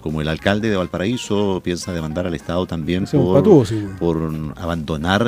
como 0.00 0.20
el 0.20 0.28
alcalde 0.28 0.68
de 0.68 0.76
Valparaíso 0.76 1.62
piensa 1.64 1.90
demandar 1.94 2.26
al 2.26 2.34
Estado 2.34 2.66
también 2.66 3.06
por, 3.06 3.42
por, 3.98 4.32
abandonar 4.56 5.26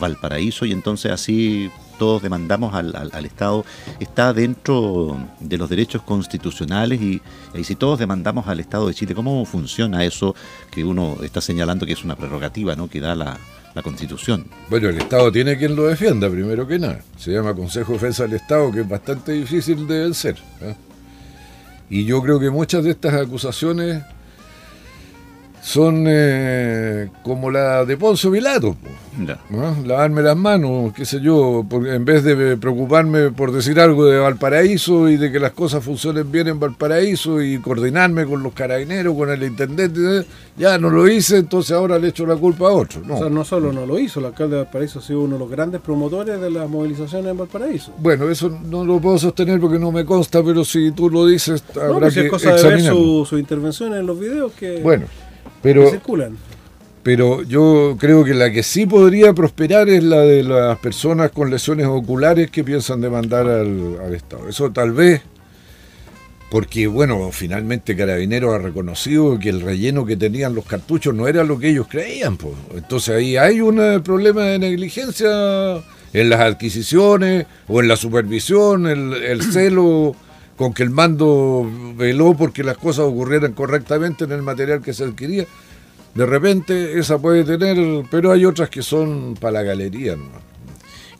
Valparaíso 0.00 0.66
y 0.66 0.72
entonces 0.72 1.12
así 1.12 1.70
todos 1.98 2.22
demandamos 2.22 2.74
al, 2.74 3.24
Estado, 3.24 3.64
está 4.00 4.32
dentro 4.32 5.18
de 5.40 5.58
los 5.58 5.68
derechos 5.68 6.02
constitucionales 6.02 7.00
y, 7.00 7.20
si 7.62 7.74
todos 7.74 7.98
demandamos 7.98 8.46
al 8.46 8.60
Estado 8.60 8.88
de 8.88 8.94
Chile, 8.94 9.14
¿cómo 9.14 9.44
funciona 9.44 10.04
eso 10.04 10.34
que 10.70 10.84
uno 10.84 11.18
está 11.22 11.40
señalando 11.40 11.84
que 11.84 11.92
es 11.92 12.04
una 12.04 12.16
prerrogativa 12.16 12.74
¿no? 12.76 12.88
que 12.88 13.00
da 13.00 13.14
la, 13.14 13.38
Constitución? 13.78 14.44
Bueno, 14.68 14.88
el 14.88 14.98
Estado 14.98 15.30
tiene 15.30 15.56
quien 15.56 15.76
lo 15.76 15.84
defienda, 15.84 16.28
primero 16.28 16.66
que 16.66 16.80
nada. 16.80 17.00
Se 17.16 17.30
llama 17.30 17.54
Consejo 17.54 17.92
de 17.92 17.98
Defensa 17.98 18.24
del 18.24 18.32
Estado, 18.32 18.72
que 18.72 18.80
es 18.80 18.88
bastante 18.88 19.30
difícil 19.30 19.86
de 19.86 20.00
vencer. 20.00 20.36
¿eh? 20.60 20.74
Y 21.88 22.04
yo 22.04 22.20
creo 22.20 22.40
que 22.40 22.50
muchas 22.50 22.82
de 22.82 22.90
estas 22.90 23.14
acusaciones 23.14 24.02
son 25.68 26.06
eh, 26.08 27.10
como 27.22 27.50
la 27.50 27.84
de 27.84 27.98
Poncio 27.98 28.32
Pilato. 28.32 28.74
Lavarme 29.84 30.22
las 30.22 30.36
manos, 30.36 30.94
qué 30.94 31.04
sé 31.04 31.20
yo, 31.20 31.66
en 31.70 32.04
vez 32.06 32.24
de 32.24 32.56
preocuparme 32.56 33.32
por 33.32 33.52
decir 33.52 33.78
algo 33.78 34.06
de 34.06 34.18
Valparaíso 34.18 35.10
y 35.10 35.18
de 35.18 35.30
que 35.30 35.38
las 35.38 35.52
cosas 35.52 35.84
funcionen 35.84 36.32
bien 36.32 36.48
en 36.48 36.58
Valparaíso 36.58 37.42
y 37.42 37.58
coordinarme 37.58 38.24
con 38.24 38.42
los 38.42 38.54
carabineros, 38.54 39.14
con 39.14 39.28
el 39.28 39.42
intendente, 39.42 40.24
ya 40.56 40.78
no 40.78 40.88
lo 40.88 41.06
hice, 41.06 41.38
entonces 41.38 41.76
ahora 41.76 41.98
le 41.98 42.08
echo 42.08 42.24
la 42.24 42.36
culpa 42.36 42.68
a 42.68 42.72
otro. 42.72 43.02
No. 43.04 43.16
O 43.16 43.18
sea, 43.18 43.28
no 43.28 43.44
solo 43.44 43.70
no 43.70 43.84
lo 43.84 43.98
hizo, 43.98 44.20
el 44.20 44.26
alcalde 44.26 44.56
de 44.56 44.62
Valparaíso 44.62 45.00
ha 45.00 45.02
sido 45.02 45.20
uno 45.20 45.34
de 45.34 45.40
los 45.40 45.50
grandes 45.50 45.82
promotores 45.82 46.40
de 46.40 46.50
las 46.50 46.70
movilizaciones 46.70 47.30
en 47.30 47.36
Valparaíso. 47.36 47.92
Bueno, 47.98 48.30
eso 48.30 48.48
no 48.48 48.86
lo 48.86 49.00
puedo 49.00 49.18
sostener 49.18 49.60
porque 49.60 49.78
no 49.78 49.92
me 49.92 50.06
consta, 50.06 50.42
pero 50.42 50.64
si 50.64 50.92
tú 50.92 51.10
lo 51.10 51.26
dices, 51.26 51.62
habrá 51.74 51.88
no, 51.88 51.98
pues 51.98 52.14
que 52.14 52.20
es 52.20 52.30
cosa 52.30 52.54
de 52.54 52.62
ver 52.62 52.80
su, 52.80 53.26
su 53.28 53.36
intervención 53.36 53.92
en 53.94 54.06
los 54.06 54.18
videos 54.18 54.52
que... 54.52 54.80
Bueno. 54.80 55.04
Pero, 55.62 55.90
pero 57.02 57.42
yo 57.42 57.96
creo 57.98 58.24
que 58.24 58.34
la 58.34 58.52
que 58.52 58.62
sí 58.62 58.86
podría 58.86 59.32
prosperar 59.32 59.88
es 59.88 60.04
la 60.04 60.20
de 60.20 60.42
las 60.42 60.78
personas 60.78 61.30
con 61.30 61.50
lesiones 61.50 61.86
oculares 61.86 62.50
que 62.50 62.64
piensan 62.64 63.00
demandar 63.00 63.48
al, 63.48 64.14
Estado. 64.14 64.48
Eso 64.48 64.70
tal 64.70 64.92
vez, 64.92 65.22
porque 66.50 66.86
bueno, 66.86 67.30
finalmente 67.32 67.96
Carabineros 67.96 68.54
ha 68.54 68.58
reconocido 68.58 69.38
que 69.38 69.48
el 69.48 69.60
relleno 69.60 70.04
que 70.06 70.16
tenían 70.16 70.54
los 70.54 70.64
cartuchos 70.64 71.14
no 71.14 71.26
era 71.26 71.44
lo 71.44 71.58
que 71.58 71.70
ellos 71.70 71.86
creían. 71.88 72.36
Pues. 72.36 72.54
Entonces 72.74 73.16
ahí 73.16 73.36
hay 73.36 73.60
un 73.60 74.02
problema 74.04 74.42
de 74.42 74.58
negligencia 74.58 75.28
en 76.12 76.30
las 76.30 76.40
adquisiciones 76.40 77.46
o 77.66 77.80
en 77.80 77.88
la 77.88 77.96
supervisión, 77.96 78.86
el, 78.86 79.14
el 79.14 79.42
celo 79.42 80.14
con 80.58 80.74
que 80.74 80.82
el 80.82 80.90
mando 80.90 81.70
veló 81.96 82.34
porque 82.34 82.64
las 82.64 82.76
cosas 82.76 83.06
ocurrieran 83.06 83.52
correctamente 83.52 84.24
en 84.24 84.32
el 84.32 84.42
material 84.42 84.82
que 84.82 84.92
se 84.92 85.04
adquiría. 85.04 85.46
De 86.14 86.26
repente 86.26 86.98
esa 86.98 87.18
puede 87.18 87.44
tener, 87.44 88.04
pero 88.10 88.32
hay 88.32 88.44
otras 88.44 88.68
que 88.68 88.82
son 88.82 89.36
para 89.40 89.52
la 89.52 89.62
galería. 89.62 90.16
¿no? 90.16 90.24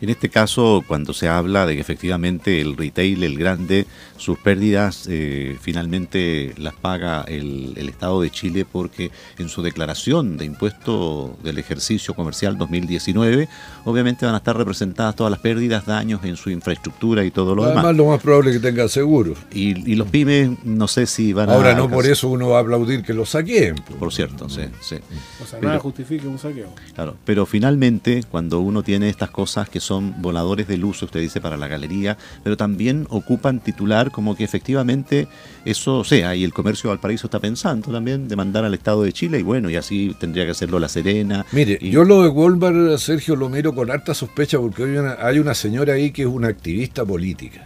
En 0.01 0.11
este 0.11 0.29
caso, 0.29 0.83
cuando 0.87 1.14
se 1.14 1.29
habla 1.29 1.66
de 1.66 1.77
que 1.77 1.81
efectivamente 1.81 2.61
el 2.61 2.77
retail, 2.77 3.22
el 3.22 3.38
grande, 3.38 3.87
sus 4.18 4.38
pérdidas 4.38 5.07
eh, 5.09 5.57
finalmente 5.61 6.52
las 6.59 6.74
paga 6.74 7.24
el, 7.26 7.76
Estado 7.88 8.20
de 8.20 8.31
Chile 8.31 8.66
porque 8.70 9.11
en 9.38 9.48
su 9.48 9.62
declaración 9.62 10.37
de 10.37 10.44
impuesto 10.44 11.37
del 11.42 11.59
ejercicio 11.59 12.14
comercial 12.14 12.59
2019, 12.59 13.48
obviamente 13.85 14.26
van 14.26 14.35
a 14.35 14.38
estar 14.38 14.57
representadas 14.57 15.16
todas 15.16 15.31
las 15.31 15.40
pérdidas, 15.40 15.87
daños 15.87 16.22
en 16.24 16.37
su 16.37 16.50
infraestructura 16.50 17.24
y 17.24 17.31
todo 17.31 17.54
lo 17.54 17.62
demás. 17.62 17.78
Además, 17.78 17.96
lo 17.96 18.07
más 18.07 18.20
probable 18.20 18.50
es 18.50 18.57
que 18.57 18.62
tengan 18.62 18.88
seguro. 18.88 19.35
Y, 19.52 19.94
los 19.94 20.09
pymes, 20.09 20.50
no 20.64 20.87
sé 20.87 21.07
si 21.07 21.33
van 21.33 21.48
a... 21.48 21.54
Ahora 21.54 21.74
no 21.74 21.88
por 21.88 22.07
eso 22.07 22.28
uno 22.28 22.50
va 22.50 22.59
a 22.59 22.61
aplaudir 22.61 23.02
que 23.02 23.14
lo 23.14 23.24
saquen. 23.24 23.76
Por 23.98 24.12
cierto, 24.12 24.48
sí, 24.48 24.62
sí. 24.81 24.96
O 25.42 25.46
sea, 25.46 25.61
nada 25.61 25.78
justifica 25.78 26.28
un 26.28 26.38
saqueo. 26.38 26.68
Claro, 26.94 27.16
pero 27.24 27.46
finalmente, 27.46 28.24
cuando 28.31 28.61
uno 28.61 28.83
tiene 28.83 29.09
estas 29.09 29.31
cosas 29.31 29.68
que 29.68 29.81
son 29.81 30.20
voladores 30.20 30.68
de 30.68 30.76
luz, 30.76 31.02
usted 31.02 31.20
dice, 31.20 31.40
para 31.40 31.57
la 31.57 31.68
galería, 31.68 32.18
pero 32.44 32.57
también 32.57 33.07
ocupan 33.09 33.61
titular 33.61 34.07
como 34.10 34.36
que 34.36 34.44
efectivamente 34.44 35.28
eso 35.64 36.04
sea, 36.04 36.34
y 36.34 36.44
el 36.44 36.52
comercio 36.52 36.88
de 36.88 36.96
Valparaíso 36.96 37.26
está 37.26 37.40
pensando 37.40 37.92
también 37.92 38.28
demandar 38.28 38.64
al 38.64 38.74
Estado 38.74 39.02
de 39.02 39.12
Chile, 39.12 39.40
y 39.40 39.42
bueno, 39.42 39.70
y 39.70 39.76
así 39.76 40.14
tendría 40.18 40.44
que 40.44 40.52
hacerlo 40.52 40.78
La 40.78 40.88
Serena. 40.88 41.44
Mire, 41.52 41.78
yo 41.80 42.04
lo 42.04 42.22
de 42.22 42.28
Walmart, 42.28 42.98
Sergio, 42.98 43.36
lo 43.36 43.48
miro 43.48 43.74
con 43.74 43.90
harta 43.90 44.14
sospecha 44.14 44.58
porque 44.58 44.84
hay 44.84 44.96
una, 44.96 45.16
hay 45.20 45.38
una 45.38 45.54
señora 45.54 45.94
ahí 45.94 46.10
que 46.10 46.22
es 46.22 46.28
una 46.28 46.48
activista 46.48 47.04
política, 47.04 47.64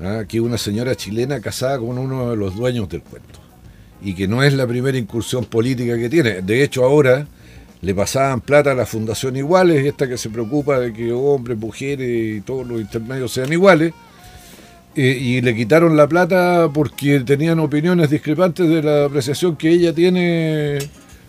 ¿ah? 0.00 0.24
que 0.28 0.38
es 0.38 0.42
una 0.42 0.58
señora 0.58 0.94
chilena 0.94 1.40
casada 1.40 1.78
con 1.78 1.98
uno 1.98 2.30
de 2.30 2.36
los 2.36 2.56
dueños 2.56 2.88
del 2.88 3.02
puerto, 3.02 3.40
y 4.02 4.14
que 4.14 4.28
no 4.28 4.42
es 4.42 4.54
la 4.54 4.66
primera 4.66 4.96
incursión 4.98 5.44
política 5.44 5.96
que 5.96 6.08
tiene. 6.08 6.42
De 6.42 6.62
hecho, 6.62 6.84
ahora 6.84 7.26
le 7.84 7.94
pasaban 7.94 8.40
plata 8.40 8.72
a 8.72 8.74
la 8.74 8.86
fundación 8.86 9.36
iguales, 9.36 9.84
esta 9.84 10.08
que 10.08 10.16
se 10.16 10.30
preocupa 10.30 10.78
de 10.78 10.92
que 10.92 11.12
hombres, 11.12 11.58
mujeres 11.58 12.38
y 12.38 12.40
todos 12.40 12.66
los 12.66 12.80
intermedios 12.80 13.30
sean 13.32 13.52
iguales, 13.52 13.92
eh, 14.96 15.18
y 15.20 15.40
le 15.40 15.54
quitaron 15.54 15.96
la 15.96 16.06
plata 16.06 16.68
porque 16.72 17.20
tenían 17.20 17.58
opiniones 17.58 18.10
discrepantes 18.10 18.68
de 18.68 18.82
la 18.82 19.06
apreciación 19.06 19.56
que 19.56 19.70
ella 19.70 19.92
tiene 19.92 20.78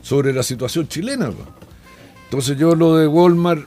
sobre 0.01 0.33
la 0.33 0.43
situación 0.43 0.87
chilena. 0.87 1.31
Entonces 2.25 2.57
yo 2.57 2.75
lo 2.75 2.97
de 2.97 3.07
Walmart, 3.07 3.65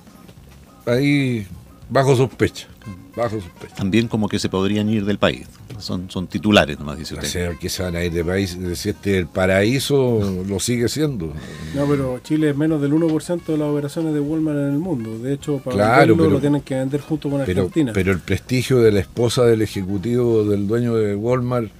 ahí 0.86 1.46
bajo 1.88 2.16
sospecha. 2.16 2.68
Bajo 3.16 3.40
sospecha. 3.40 3.74
También 3.74 4.08
como 4.08 4.28
que 4.28 4.38
se 4.38 4.48
podrían 4.48 4.88
ir 4.88 5.04
del 5.04 5.18
país 5.18 5.46
son, 5.80 6.10
son 6.10 6.26
titulares 6.26 6.78
nomás, 6.78 6.98
dice 6.98 7.14
usted. 7.14 7.28
O 7.28 7.30
sea, 7.30 7.54
que 7.54 7.68
se 7.68 7.82
van 7.82 7.96
a 7.96 8.04
ir 8.04 8.12
de 8.12 8.24
país, 8.24 8.56
si 8.74 8.88
este 8.88 9.18
el 9.18 9.26
paraíso 9.26 10.44
lo 10.46 10.60
sigue 10.60 10.88
siendo. 10.88 11.32
No, 11.74 11.86
pero 11.86 12.20
Chile 12.22 12.50
es 12.50 12.56
menos 12.56 12.80
del 12.80 12.92
1% 12.92 13.44
de 13.46 13.58
las 13.58 13.68
operaciones 13.68 14.14
de 14.14 14.20
Walmart 14.20 14.58
en 14.58 14.72
el 14.72 14.78
mundo. 14.78 15.18
De 15.18 15.34
hecho, 15.34 15.58
para 15.58 15.76
claro, 15.76 16.16
lo 16.16 16.40
tienen 16.40 16.62
que 16.62 16.74
vender 16.74 17.00
junto 17.00 17.30
con 17.30 17.44
pero, 17.44 17.62
Argentina. 17.62 17.92
Pero 17.92 18.12
el 18.12 18.20
prestigio 18.20 18.80
de 18.80 18.92
la 18.92 19.00
esposa 19.00 19.44
del 19.44 19.62
ejecutivo, 19.62 20.44
del 20.44 20.66
dueño 20.66 20.94
de 20.94 21.14
Walmart, 21.14 21.70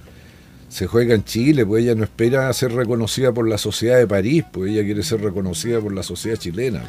se 0.69 0.85
juega 0.85 1.15
en 1.15 1.23
Chile, 1.23 1.65
pues 1.65 1.83
ella 1.83 1.95
no 1.95 2.03
espera 2.03 2.51
ser 2.53 2.73
reconocida 2.73 3.33
por 3.33 3.49
la 3.49 3.57
sociedad 3.57 3.97
de 3.97 4.07
París, 4.07 4.45
pues 4.51 4.71
ella 4.71 4.83
quiere 4.83 5.01
ser 5.03 5.21
reconocida 5.21 5.81
por 5.81 5.93
la 5.93 6.03
sociedad 6.03 6.37
chilena. 6.37 6.83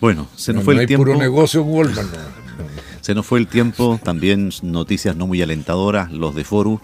Bueno, 0.00 0.28
se 0.34 0.52
nos 0.52 0.64
fue 0.64 0.74
el 0.74 0.86
tiempo. 0.86 1.06
puro 1.06 1.16
negocio 1.16 1.62
en 1.62 1.68
Walmart. 1.68 2.08
Se 3.02 3.14
nos 3.14 3.26
fue 3.26 3.40
el 3.40 3.48
tiempo, 3.48 4.00
también 4.02 4.50
noticias 4.62 5.16
no 5.16 5.26
muy 5.26 5.42
alentadoras, 5.42 6.12
los 6.12 6.36
de 6.36 6.44
Forus, 6.44 6.80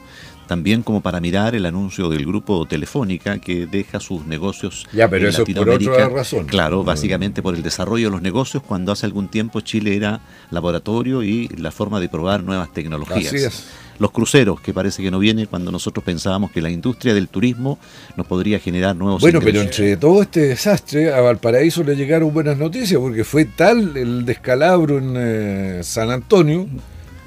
también 0.49 0.83
como 0.83 1.01
para 1.01 1.21
mirar 1.21 1.55
el 1.55 1.65
anuncio 1.65 2.09
del 2.09 2.27
grupo 2.27 2.67
Telefónica 2.67 3.39
que 3.39 3.67
deja 3.67 4.01
sus 4.01 4.27
negocios 4.27 4.89
ya, 4.93 5.09
pero 5.09 5.29
eso 5.29 5.45
Es 5.47 5.55
por 5.55 5.69
otra 5.69 6.09
razón. 6.09 6.47
Claro, 6.47 6.83
básicamente 6.83 7.41
por 7.41 7.55
el 7.55 7.63
desarrollo 7.63 8.09
de 8.09 8.11
los 8.11 8.23
negocios 8.23 8.63
cuando 8.67 8.91
hace 8.91 9.07
algún 9.07 9.29
tiempo 9.29 9.61
Chile 9.61 9.95
era 9.95 10.21
laboratorio 10.51 11.23
y 11.23 11.49
la 11.49 11.71
forma 11.71 12.01
de 12.01 12.09
probar 12.09 12.43
nuevas 12.43 12.73
tecnologías. 12.73 13.33
Así 13.33 13.37
es 13.45 13.67
los 13.99 14.11
cruceros, 14.11 14.61
que 14.61 14.73
parece 14.73 15.03
que 15.03 15.11
no 15.11 15.19
viene 15.19 15.47
cuando 15.47 15.73
nosotros 15.73 16.05
pensábamos 16.05 16.51
que 16.51 16.61
la 16.61 16.71
industria 16.71 17.15
del 17.15 17.29
turismo 17.29 17.79
nos 18.17 18.27
podría 18.27 18.59
generar 18.59 18.97
nuevos 18.97 19.21
Bueno, 19.21 19.41
pero 19.41 19.61
entre 19.61 19.97
todo 19.97 20.23
este 20.23 20.41
desastre, 20.41 21.13
a 21.13 21.21
Valparaíso 21.21 21.83
le 21.83 21.97
llegaron 21.97 22.33
buenas 22.33 22.57
noticias, 22.59 23.01
porque 23.01 23.25
fue 23.25 23.45
tal 23.45 23.97
el 23.97 24.25
descalabro 24.25 24.99
en 24.99 25.15
eh, 25.17 25.81
San 25.83 26.11
Antonio 26.11 26.67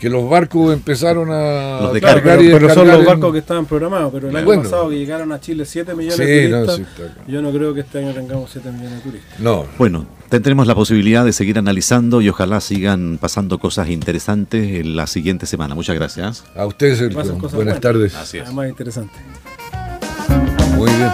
que 0.02 0.10
los 0.10 0.28
barcos 0.28 0.74
empezaron 0.74 1.30
a 1.32 1.80
los 1.80 2.00
cargar 2.00 2.40
pero, 2.40 2.74
son 2.74 2.88
los 2.88 3.06
barcos 3.06 3.32
que 3.34 3.38
estaban 3.38 3.68
programados 3.68 4.12
pero 4.12 4.30
el 4.30 4.36
año 4.36 4.64
pasado 4.64 4.90
que 4.90 4.98
llegaron 4.98 5.32
a 5.32 5.40
Chile 5.40 5.64
7 5.64 5.94
millones 5.94 6.18
de 6.18 6.50
turistas 6.50 7.12
yo 7.28 7.40
no 7.44 7.52
creo 7.52 7.72
que 7.72 7.82
este 7.82 8.00
año 8.00 8.12
tengamos 8.12 8.50
7 8.52 8.72
millones 8.72 8.96
de 8.96 9.02
turistas. 9.02 9.40
No. 9.40 9.66
Bueno 9.78 10.08
tendremos 10.30 10.66
la 10.66 10.74
posibilidad 10.74 11.24
de 11.24 11.34
seguir 11.34 11.60
analizando 11.60 12.20
y 12.22 12.30
ojalá 12.30 12.62
sigan 12.62 13.20
pasando 13.22 13.60
cosas 13.60 13.90
interesantes 13.90 14.80
en 14.80 14.96
la 14.96 15.06
siguiente 15.06 15.46
semana. 15.46 15.76
Muchas 15.76 15.96
gracias. 15.96 16.46
A 16.56 16.66
ustedes 16.66 17.14
buenas, 17.54 17.80
tardes. 17.80 18.16
Así 18.16 18.40
más 18.52 18.70
interesante. 18.70 19.14
Muy 20.78 20.90
bien 20.90 21.12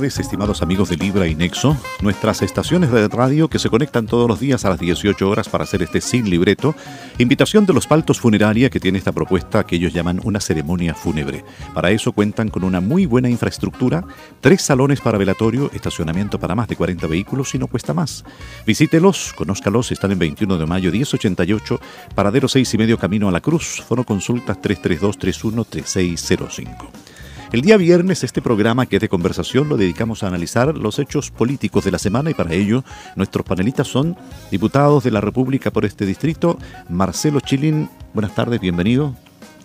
estimados 0.00 0.62
amigos 0.62 0.88
de 0.88 0.96
Libra 0.96 1.26
y 1.26 1.34
Nexo, 1.34 1.76
nuestras 2.00 2.40
estaciones 2.40 2.90
de 2.90 3.06
radio 3.08 3.48
que 3.48 3.58
se 3.58 3.68
conectan 3.68 4.06
todos 4.06 4.26
los 4.26 4.40
días 4.40 4.64
a 4.64 4.70
las 4.70 4.78
18 4.78 5.28
horas 5.28 5.50
para 5.50 5.64
hacer 5.64 5.82
este 5.82 6.00
sin 6.00 6.30
libreto. 6.30 6.74
Invitación 7.18 7.66
de 7.66 7.74
los 7.74 7.86
Paltos 7.86 8.18
Funeraria 8.18 8.70
que 8.70 8.80
tiene 8.80 8.96
esta 8.96 9.12
propuesta 9.12 9.64
que 9.64 9.76
ellos 9.76 9.92
llaman 9.92 10.18
una 10.24 10.40
ceremonia 10.40 10.94
fúnebre. 10.94 11.44
Para 11.74 11.90
eso 11.90 12.12
cuentan 12.12 12.48
con 12.48 12.64
una 12.64 12.80
muy 12.80 13.04
buena 13.04 13.28
infraestructura, 13.28 14.02
tres 14.40 14.62
salones 14.62 15.02
para 15.02 15.18
velatorio, 15.18 15.70
estacionamiento 15.74 16.40
para 16.40 16.54
más 16.54 16.68
de 16.68 16.76
40 16.76 17.06
vehículos 17.06 17.54
y 17.54 17.58
no 17.58 17.66
cuesta 17.66 17.92
más. 17.92 18.24
Visítelos, 18.66 19.34
conózcalos, 19.34 19.92
están 19.92 20.12
en 20.12 20.18
21 20.18 20.56
de 20.56 20.64
mayo 20.64 20.90
1088, 20.90 21.78
paradero 22.14 22.48
6 22.48 22.72
y 22.72 22.78
medio 22.78 22.96
camino 22.96 23.28
a 23.28 23.32
la 23.32 23.42
Cruz, 23.42 23.84
foro 23.86 24.04
consultas 24.04 24.62
332 24.62 25.18
31 25.18 25.64
3605. 25.66 27.09
El 27.52 27.62
día 27.62 27.76
viernes 27.76 28.22
este 28.22 28.40
programa 28.40 28.86
que 28.86 28.96
es 28.96 29.02
de 29.02 29.08
conversación 29.08 29.68
lo 29.68 29.76
dedicamos 29.76 30.22
a 30.22 30.28
analizar 30.28 30.78
los 30.78 31.00
hechos 31.00 31.32
políticos 31.32 31.84
de 31.84 31.90
la 31.90 31.98
semana 31.98 32.30
y 32.30 32.34
para 32.34 32.54
ello 32.54 32.84
nuestros 33.16 33.44
panelistas 33.44 33.88
son 33.88 34.16
diputados 34.52 35.02
de 35.02 35.10
la 35.10 35.20
República 35.20 35.72
por 35.72 35.84
este 35.84 36.06
distrito, 36.06 36.58
Marcelo 36.88 37.40
Chilin, 37.40 37.90
buenas 38.14 38.36
tardes, 38.36 38.60
bienvenido. 38.60 39.16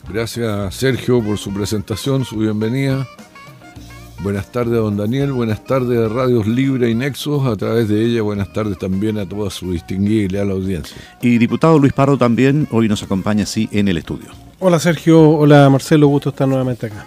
Gracias 0.09 0.73
Sergio 0.73 1.21
por 1.21 1.37
su 1.37 1.53
presentación, 1.53 2.25
su 2.25 2.37
bienvenida. 2.37 3.07
Buenas 4.23 4.51
tardes 4.51 4.73
a 4.73 4.77
don 4.77 4.97
Daniel, 4.97 5.31
buenas 5.33 5.63
tardes 5.63 5.99
a 5.99 6.11
Radios 6.11 6.47
Libre 6.47 6.89
y 6.89 6.95
Nexos, 6.95 7.45
a 7.45 7.55
través 7.55 7.87
de 7.87 8.03
ella 8.03 8.23
buenas 8.23 8.51
tardes 8.51 8.79
también 8.79 9.19
a 9.19 9.29
toda 9.29 9.51
su 9.51 9.71
distinguida 9.73 10.23
y 10.23 10.27
leal 10.29 10.49
audiencia. 10.49 10.97
Y 11.21 11.37
diputado 11.37 11.77
Luis 11.77 11.93
Pardo 11.93 12.17
también 12.17 12.67
hoy 12.71 12.87
nos 12.87 13.03
acompaña 13.03 13.43
así 13.43 13.69
en 13.71 13.87
el 13.89 13.97
estudio. 13.97 14.29
Hola 14.57 14.79
Sergio, 14.79 15.21
hola 15.21 15.69
Marcelo, 15.69 16.07
gusto 16.07 16.29
estar 16.29 16.47
nuevamente 16.47 16.87
acá. 16.87 17.05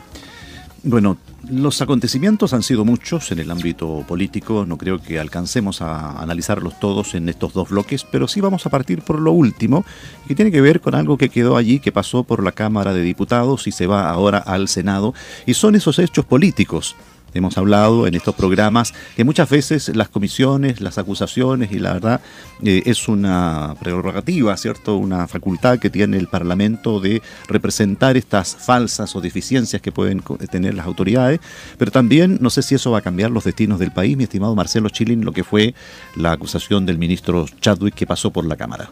Bueno, 0.85 1.19
los 1.51 1.83
acontecimientos 1.83 2.53
han 2.53 2.63
sido 2.63 2.85
muchos 2.85 3.33
en 3.33 3.41
el 3.41 3.51
ámbito 3.51 4.05
político, 4.07 4.65
no 4.65 4.79
creo 4.79 5.03
que 5.03 5.19
alcancemos 5.19 5.83
a 5.83 6.23
analizarlos 6.23 6.79
todos 6.79 7.15
en 7.15 7.29
estos 7.29 7.53
dos 7.53 7.71
bloques, 7.71 8.05
pero 8.05 8.29
sí 8.29 8.41
vamos 8.41 8.65
a 8.65 8.71
partir 8.71 9.03
por 9.03 9.21
lo 9.21 9.33
último, 9.33 9.85
que 10.29 10.37
tiene 10.37 10.53
que 10.53 10.61
ver 10.61 10.81
con 10.81 10.95
algo 10.95 11.19
que 11.19 11.31
quedó 11.31 11.57
allí, 11.57 11.81
que 11.81 11.91
pasó 11.91 12.23
por 12.23 12.45
la 12.45 12.53
Cámara 12.53 12.93
de 12.93 13.03
Diputados 13.03 13.67
y 13.67 13.73
se 13.73 13.89
va 13.89 14.09
ahora 14.09 14.39
al 14.39 14.69
Senado, 14.69 15.15
y 15.47 15.55
son 15.55 15.75
esos 15.75 15.99
hechos 15.99 16.25
políticos 16.25 16.95
Hemos 17.35 17.59
hablado 17.59 18.07
en 18.07 18.15
estos 18.15 18.35
programas 18.35 18.95
que 19.17 19.25
muchas 19.25 19.51
veces 19.51 19.95
las 19.95 20.09
comisiones, 20.09 20.81
las 20.81 20.99
acusaciones, 20.99 21.73
y 21.73 21.79
la 21.79 21.93
verdad 21.93 22.21
eh, 22.63 22.83
es 22.87 23.07
una 23.09 23.75
prerrogativa, 23.81 24.57
¿cierto? 24.57 24.97
Una 24.97 25.29
facultad 25.29 25.79
que 25.79 25.91
tiene 25.91 26.17
el 26.17 26.29
Parlamento 26.29 27.01
de 27.01 27.23
representar 27.47 28.17
estas 28.17 28.57
falsas 28.57 29.15
o 29.15 29.21
deficiencias 29.21 29.83
que 29.83 29.93
pueden 29.93 30.23
tener 30.51 30.75
las 30.75 30.87
autoridades, 30.87 31.41
pero 31.77 31.91
también 31.91 32.39
no 32.41 32.51
sé 32.51 32.63
si 32.63 32.75
eso 32.75 32.91
va 32.91 32.99
a 32.99 33.03
cambiar 33.03 33.31
los 33.31 33.45
destinos 33.45 33.79
del 33.79 33.93
país, 33.93 34.17
mi 34.17 34.25
estimado 34.25 34.55
Marcelo 34.55 34.89
Chilin, 34.89 35.25
lo 35.25 35.33
que 35.33 35.45
fue 35.45 35.75
la 36.17 36.33
acusación 36.33 36.87
del 36.87 36.99
ministro 36.99 37.47
Chadwick 37.61 37.95
que 37.95 38.07
pasó 38.07 38.31
por 38.31 38.47
la 38.47 38.57
Cámara. 38.57 38.91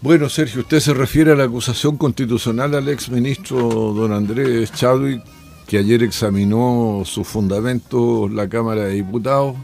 Bueno, 0.00 0.28
Sergio, 0.28 0.60
usted 0.60 0.78
se 0.78 0.94
refiere 0.94 1.32
a 1.32 1.34
la 1.34 1.44
acusación 1.44 1.96
constitucional 1.96 2.74
al 2.76 2.88
ex 2.88 3.08
ministro 3.08 3.58
don 3.94 4.12
Andrés 4.12 4.70
Chadwick 4.72 5.22
que 5.68 5.76
ayer 5.76 6.02
examinó 6.02 7.02
sus 7.04 7.28
fundamentos 7.28 8.32
la 8.32 8.48
Cámara 8.48 8.84
de 8.84 8.94
Diputados. 8.94 9.54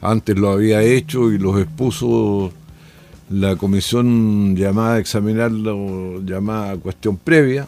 Antes 0.00 0.38
lo 0.38 0.50
había 0.50 0.80
hecho 0.82 1.32
y 1.32 1.38
los 1.38 1.60
expuso 1.60 2.52
la 3.30 3.56
comisión 3.56 4.54
llamada 4.54 4.94
a 4.94 4.98
examinarlo, 5.00 6.22
llamada 6.22 6.76
cuestión 6.76 7.16
previa. 7.16 7.66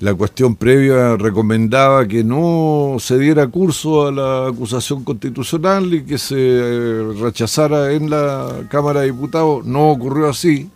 La 0.00 0.12
cuestión 0.12 0.56
previa 0.56 1.16
recomendaba 1.16 2.06
que 2.06 2.22
no 2.22 2.96
se 2.98 3.18
diera 3.18 3.48
curso 3.48 4.06
a 4.06 4.12
la 4.12 4.48
acusación 4.48 5.04
constitucional 5.04 5.94
y 5.94 6.04
que 6.04 6.18
se 6.18 7.02
rechazara 7.18 7.92
en 7.92 8.10
la 8.10 8.66
Cámara 8.68 9.00
de 9.00 9.06
Diputados. 9.06 9.64
No 9.64 9.88
ocurrió 9.88 10.28
así. 10.28 10.68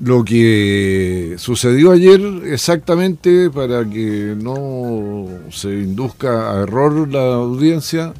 Lo 0.00 0.24
que 0.24 1.36
sucedió 1.38 1.92
ayer 1.92 2.20
exactamente 2.46 3.48
para 3.48 3.88
que 3.88 4.34
no 4.36 5.28
se 5.50 5.68
induzca 5.68 6.52
a 6.52 6.62
error 6.62 7.08
la 7.08 7.34
audiencia 7.34 8.12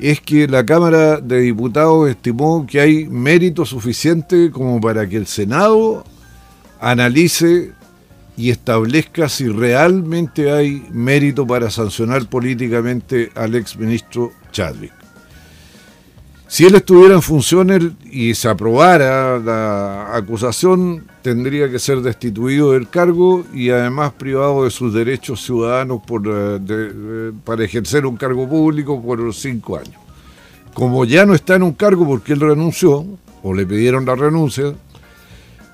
es 0.00 0.20
que 0.20 0.48
la 0.48 0.66
Cámara 0.66 1.20
de 1.20 1.40
Diputados 1.40 2.08
estimó 2.08 2.66
que 2.66 2.80
hay 2.80 3.06
mérito 3.06 3.64
suficiente 3.64 4.50
como 4.50 4.80
para 4.80 5.08
que 5.08 5.16
el 5.16 5.26
Senado 5.26 6.04
analice 6.80 7.72
y 8.36 8.50
establezca 8.50 9.28
si 9.28 9.48
realmente 9.48 10.50
hay 10.50 10.86
mérito 10.90 11.46
para 11.46 11.70
sancionar 11.70 12.26
políticamente 12.26 13.30
al 13.34 13.54
exministro 13.54 14.32
Chadwick. 14.50 14.99
Si 16.50 16.66
él 16.66 16.74
estuviera 16.74 17.14
en 17.14 17.22
funciones 17.22 17.80
y 18.10 18.34
se 18.34 18.48
aprobara 18.48 19.38
la 19.38 20.16
acusación, 20.16 21.04
tendría 21.22 21.70
que 21.70 21.78
ser 21.78 22.00
destituido 22.00 22.72
del 22.72 22.88
cargo 22.88 23.44
y 23.54 23.70
además 23.70 24.14
privado 24.14 24.64
de 24.64 24.70
sus 24.72 24.92
derechos 24.92 25.44
ciudadanos 25.44 26.02
por, 26.04 26.24
eh, 26.26 27.30
para 27.44 27.64
ejercer 27.64 28.04
un 28.04 28.16
cargo 28.16 28.48
público 28.48 29.00
por 29.00 29.32
cinco 29.32 29.76
años. 29.76 29.94
Como 30.74 31.04
ya 31.04 31.24
no 31.24 31.36
está 31.36 31.54
en 31.54 31.62
un 31.62 31.72
cargo 31.72 32.04
porque 32.04 32.32
él 32.32 32.40
renunció, 32.40 33.06
o 33.44 33.54
le 33.54 33.64
pidieron 33.64 34.04
la 34.04 34.16
renuncia, 34.16 34.74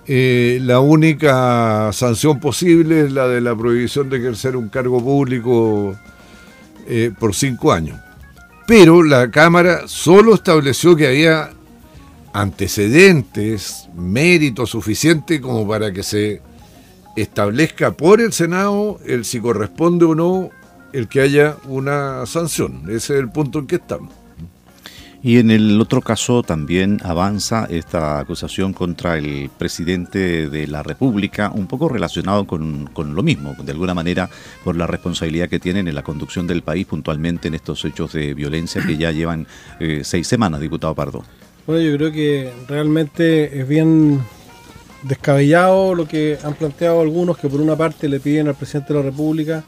eh, 0.07 0.59
la 0.61 0.81
única 0.81 1.91
sanción 1.95 2.39
posible 2.39 3.07
es 3.07 3.12
la 3.12 3.27
de 3.29 3.41
la 3.41 3.57
prohibición 3.57 4.11
de 4.11 4.19
ejercer 4.19 4.57
un 4.57 4.69
cargo 4.69 5.03
público 5.03 5.97
eh, 6.87 7.12
por 7.19 7.35
cinco 7.35 7.73
años 7.73 7.99
pero 8.67 9.03
la 9.03 9.31
Cámara 9.31 9.83
solo 9.87 10.35
estableció 10.35 10.97
que 10.97 11.07
había 11.07 11.53
antecedentes, 12.33 13.89
mérito 13.95 14.67
suficiente 14.67 15.41
como 15.41 15.67
para 15.67 15.93
que 15.93 16.03
se 16.03 16.43
establezca 17.17 17.93
por 17.93 18.21
el 18.21 18.33
Senado 18.33 18.99
el 19.07 19.25
si 19.25 19.41
corresponde 19.41 20.05
o 20.05 20.15
no 20.15 20.51
el 20.93 21.09
que 21.09 21.21
haya 21.21 21.57
una 21.67 22.27
sanción. 22.27 22.83
Ese 22.85 23.15
es 23.15 23.21
el 23.21 23.31
punto 23.31 23.59
en 23.61 23.67
que 23.67 23.77
estamos. 23.77 24.13
Y 25.27 25.41
en 25.41 25.51
el 25.51 25.81
otro 25.81 26.03
caso 26.03 26.45
también 26.45 27.01
avanza 27.03 27.67
esta 27.69 28.21
acusación 28.21 28.73
contra 28.73 29.19
el 29.19 29.51
presidente 29.59 30.49
de 30.49 30.69
la 30.69 30.85
República, 30.85 31.51
un 31.53 31.67
poco 31.67 31.89
relacionado 31.89 32.47
con, 32.47 32.89
lo 32.95 33.23
mismo, 33.25 33.57
de 33.61 33.73
alguna 33.73 33.93
manera 33.93 34.31
por 34.62 34.77
la 34.77 34.87
responsabilidad 34.87 35.49
que 35.49 35.59
tienen 35.59 35.89
en 35.89 35.97
la 35.97 36.05
conducción 36.05 36.47
del 36.47 36.62
país 36.62 36.87
puntualmente 36.87 37.49
en 37.49 37.55
estos 37.55 37.85
hechos 37.85 38.12
de 38.12 38.35
violencia 38.35 38.81
que 38.87 38.97
ya 38.97 39.11
llevan 39.11 39.49
eh, 39.81 40.03
seis 40.05 40.29
semanas, 40.29 40.61
diputado 40.61 40.95
Pardo. 40.95 41.25
Bueno, 41.67 41.83
yo 41.83 41.97
creo 41.97 42.12
que 42.12 42.53
realmente 42.69 43.62
es 43.62 43.67
bien 43.67 44.21
descabellado 45.03 45.97
lo 45.97 46.07
que 46.07 46.39
han 46.45 46.55
planteado 46.55 47.01
algunos 47.01 47.37
que 47.37 47.49
por 47.49 47.61
una 47.61 47.75
parte 47.75 48.09
le 48.09 48.21
piden 48.21 48.47
al 48.47 48.55
presidente 48.55 48.93
de 48.93 49.01
la 49.01 49.07
República 49.07 49.65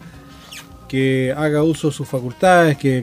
que 0.89 1.33
haga 1.37 1.63
uso 1.63 1.89
de 1.89 1.95
sus 1.95 2.09
facultades, 2.09 2.77
que 2.79 3.03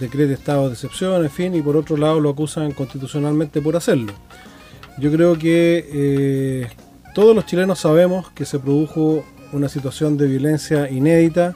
decrete, 0.00 0.32
estado 0.32 0.68
de 0.68 0.74
excepción, 0.74 1.22
en 1.22 1.30
fin, 1.30 1.54
y 1.54 1.62
por 1.62 1.76
otro 1.76 1.96
lado 1.96 2.18
lo 2.18 2.30
acusan 2.30 2.72
constitucionalmente 2.72 3.60
por 3.60 3.76
hacerlo. 3.76 4.12
Yo 4.98 5.12
creo 5.12 5.38
que 5.38 5.88
eh, 5.92 6.68
todos 7.14 7.36
los 7.36 7.44
chilenos 7.46 7.78
sabemos 7.78 8.30
que 8.30 8.44
se 8.44 8.58
produjo 8.58 9.24
una 9.52 9.68
situación 9.68 10.16
de 10.16 10.26
violencia 10.26 10.90
inédita, 10.90 11.54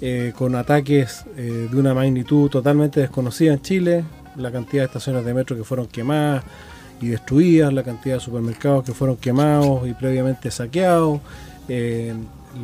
eh, 0.00 0.32
con 0.36 0.56
ataques 0.56 1.24
eh, 1.36 1.68
de 1.70 1.78
una 1.78 1.94
magnitud 1.94 2.50
totalmente 2.50 3.00
desconocida 3.00 3.52
en 3.52 3.62
Chile, 3.62 4.04
la 4.36 4.50
cantidad 4.50 4.82
de 4.82 4.86
estaciones 4.86 5.24
de 5.24 5.32
metro 5.32 5.56
que 5.56 5.62
fueron 5.62 5.86
quemadas 5.86 6.42
y 7.00 7.08
destruidas, 7.08 7.72
la 7.72 7.84
cantidad 7.84 8.16
de 8.16 8.20
supermercados 8.20 8.84
que 8.84 8.92
fueron 8.92 9.16
quemados 9.16 9.86
y 9.86 9.92
previamente 9.92 10.50
saqueados, 10.50 11.20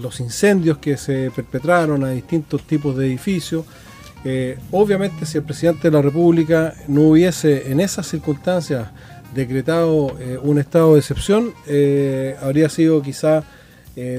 los 0.01 0.21
incendios 0.21 0.79
que 0.79 0.97
se 0.97 1.31
perpetraron 1.35 2.05
a 2.05 2.11
distintos 2.11 2.63
tipos 2.63 2.97
de 2.97 3.07
edificios. 3.07 3.65
Eh, 4.25 4.59
obviamente 4.73 5.27
si 5.27 5.39
el 5.39 5.45
presidente 5.45 5.91
de 5.91 5.97
la 5.97 6.03
República 6.03 6.75
no 6.89 7.03
hubiese 7.03 7.71
en 7.71 7.81
esas 7.81 8.07
circunstancias 8.09 8.89
decretado 9.35 10.17
eh, 10.19 10.39
un 10.43 10.59
estado 10.59 10.95
de 10.95 11.01
excepción, 11.01 11.53
eh, 11.67 12.37
habría 12.43 12.69
sido 12.69 13.03
quizá 13.03 13.45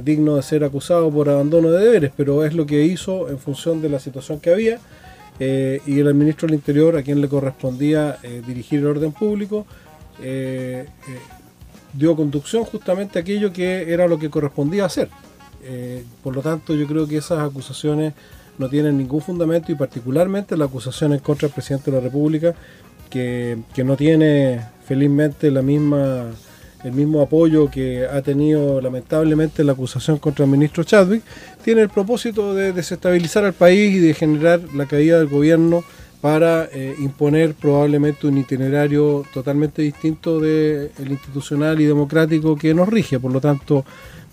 digno 0.03 0.35
de 0.35 0.41
ser 0.41 0.65
acusado 0.65 1.09
por 1.09 1.29
abandono 1.29 1.71
de 1.71 1.85
deberes, 1.85 2.11
pero 2.17 2.43
es 2.43 2.53
lo 2.53 2.65
que 2.65 2.83
hizo 2.83 3.29
en 3.29 3.39
función 3.39 3.81
de 3.81 3.87
la 3.87 3.97
situación 3.97 4.41
que 4.41 4.51
había 4.51 4.77
y 5.39 5.99
el 5.99 6.13
ministro 6.15 6.47
del 6.47 6.55
Interior, 6.55 6.97
a 6.97 7.01
quien 7.01 7.21
le 7.21 7.29
correspondía 7.29 8.17
dirigir 8.45 8.79
el 8.79 8.87
orden 8.87 9.13
público, 9.13 9.65
dio 11.93 12.15
conducción 12.17 12.65
justamente 12.65 13.19
a 13.19 13.21
aquello 13.21 13.53
que 13.53 13.93
era 13.93 14.05
lo 14.05 14.19
que 14.19 14.29
correspondía 14.29 14.83
hacer. 14.83 15.07
Eh, 15.63 16.03
por 16.23 16.35
lo 16.35 16.41
tanto, 16.41 16.73
yo 16.73 16.87
creo 16.87 17.07
que 17.07 17.17
esas 17.17 17.39
acusaciones 17.39 18.13
no 18.57 18.69
tienen 18.69 18.97
ningún 18.97 19.21
fundamento 19.21 19.71
y 19.71 19.75
particularmente 19.75 20.57
la 20.57 20.65
acusación 20.65 21.13
en 21.13 21.19
contra 21.19 21.47
del 21.47 21.53
presidente 21.53 21.91
de 21.91 21.97
la 21.97 22.03
República, 22.03 22.53
que, 23.09 23.57
no 23.83 23.95
tiene 23.95 24.61
felizmente 24.85 25.49
la 25.49 25.61
misma 25.61 26.25
el 26.83 26.93
mismo 26.93 27.21
apoyo 27.21 27.69
que 27.69 28.05
ha 28.05 28.21
tenido 28.21 28.79
lamentablemente 28.79 29.65
la 29.65 29.73
acusación 29.73 30.17
contra 30.17 30.45
el 30.45 30.51
ministro 30.51 30.85
Chadwick, 30.85 31.23
tiene 31.61 31.81
el 31.81 31.89
propósito 31.89 32.53
de 32.53 32.71
desestabilizar 32.71 33.43
al 33.43 33.51
país 33.51 33.95
y 33.95 33.99
de 33.99 34.13
generar 34.13 34.61
la 34.73 34.85
caída 34.85 35.17
del 35.17 35.27
gobierno 35.27 35.83
para 36.21 36.69
eh, 36.71 36.95
imponer 36.99 37.53
probablemente 37.53 38.27
un 38.27 38.37
itinerario 38.37 39.25
totalmente 39.33 39.81
distinto 39.81 40.39
del 40.39 40.91
institucional 41.09 41.79
y 41.79 41.85
democrático 41.85 42.57
que 42.57 42.73
nos 42.73 42.89
rige. 42.89 43.19
Por 43.19 43.31
lo 43.31 43.39
tanto, 43.39 43.85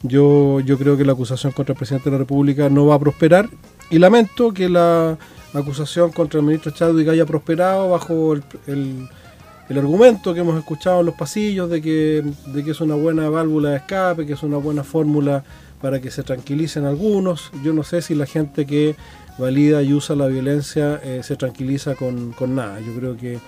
yo, 0.03 0.61
yo 0.61 0.79
creo 0.79 0.97
que 0.97 1.05
la 1.05 1.13
acusación 1.13 1.53
contra 1.53 1.73
el 1.73 1.79
presidente 1.79 2.11
de 2.11 2.13
la 2.13 2.19
República 2.19 2.69
no 2.69 2.87
va 2.87 2.97
a 2.97 2.99
prosperar 2.99 3.49
y 3.91 3.99
lamento 3.99 4.53
que 4.53 4.69
la 4.69 5.17
acusación 5.55 6.13
contra 6.13 6.41
el 6.41 6.47
ministro 6.47 6.73
Chadwick 6.73 7.09
haya 7.09 7.25
prosperado 7.25 7.91
bajo 7.91 8.35
el, 8.35 8.43
el, 8.67 9.79
argumento 9.79 10.35
que 10.35 10.41
hemos 10.41 10.59
escuchado 10.59 11.01
en 11.01 11.07
los 11.07 11.15
pasillos 11.15 11.71
de 11.71 11.81
que, 11.81 12.23
de 12.47 12.65
que 12.65 12.71
es 12.71 12.81
una 12.81 12.95
buena 12.95 13.29
válvula 13.31 13.71
de 13.71 13.77
escape, 13.77 14.27
que 14.27 14.35
es 14.35 14.43
una 14.43 14.59
buena 14.59 14.85
fórmula 14.85 15.45
para 15.81 16.01
que 16.01 16.11
se 16.11 16.23
tranquilicen 16.23 16.85
algunos. 16.85 17.51
Yo 17.65 17.73
no 17.73 17.83
sé 17.83 18.03
si 18.03 18.15
la 18.15 18.27
gente 18.27 18.67
que 18.67 18.97
valida 19.39 19.83
y 19.83 19.93
usa 19.93 20.17
la 20.17 20.27
violencia 20.27 21.01
eh, 21.03 21.21
se 21.23 21.37
tranquiliza 21.37 21.95
con, 21.95 22.35
nada. 22.55 22.81
Yo 22.81 22.95
creo 22.95 23.17
que 23.17 23.39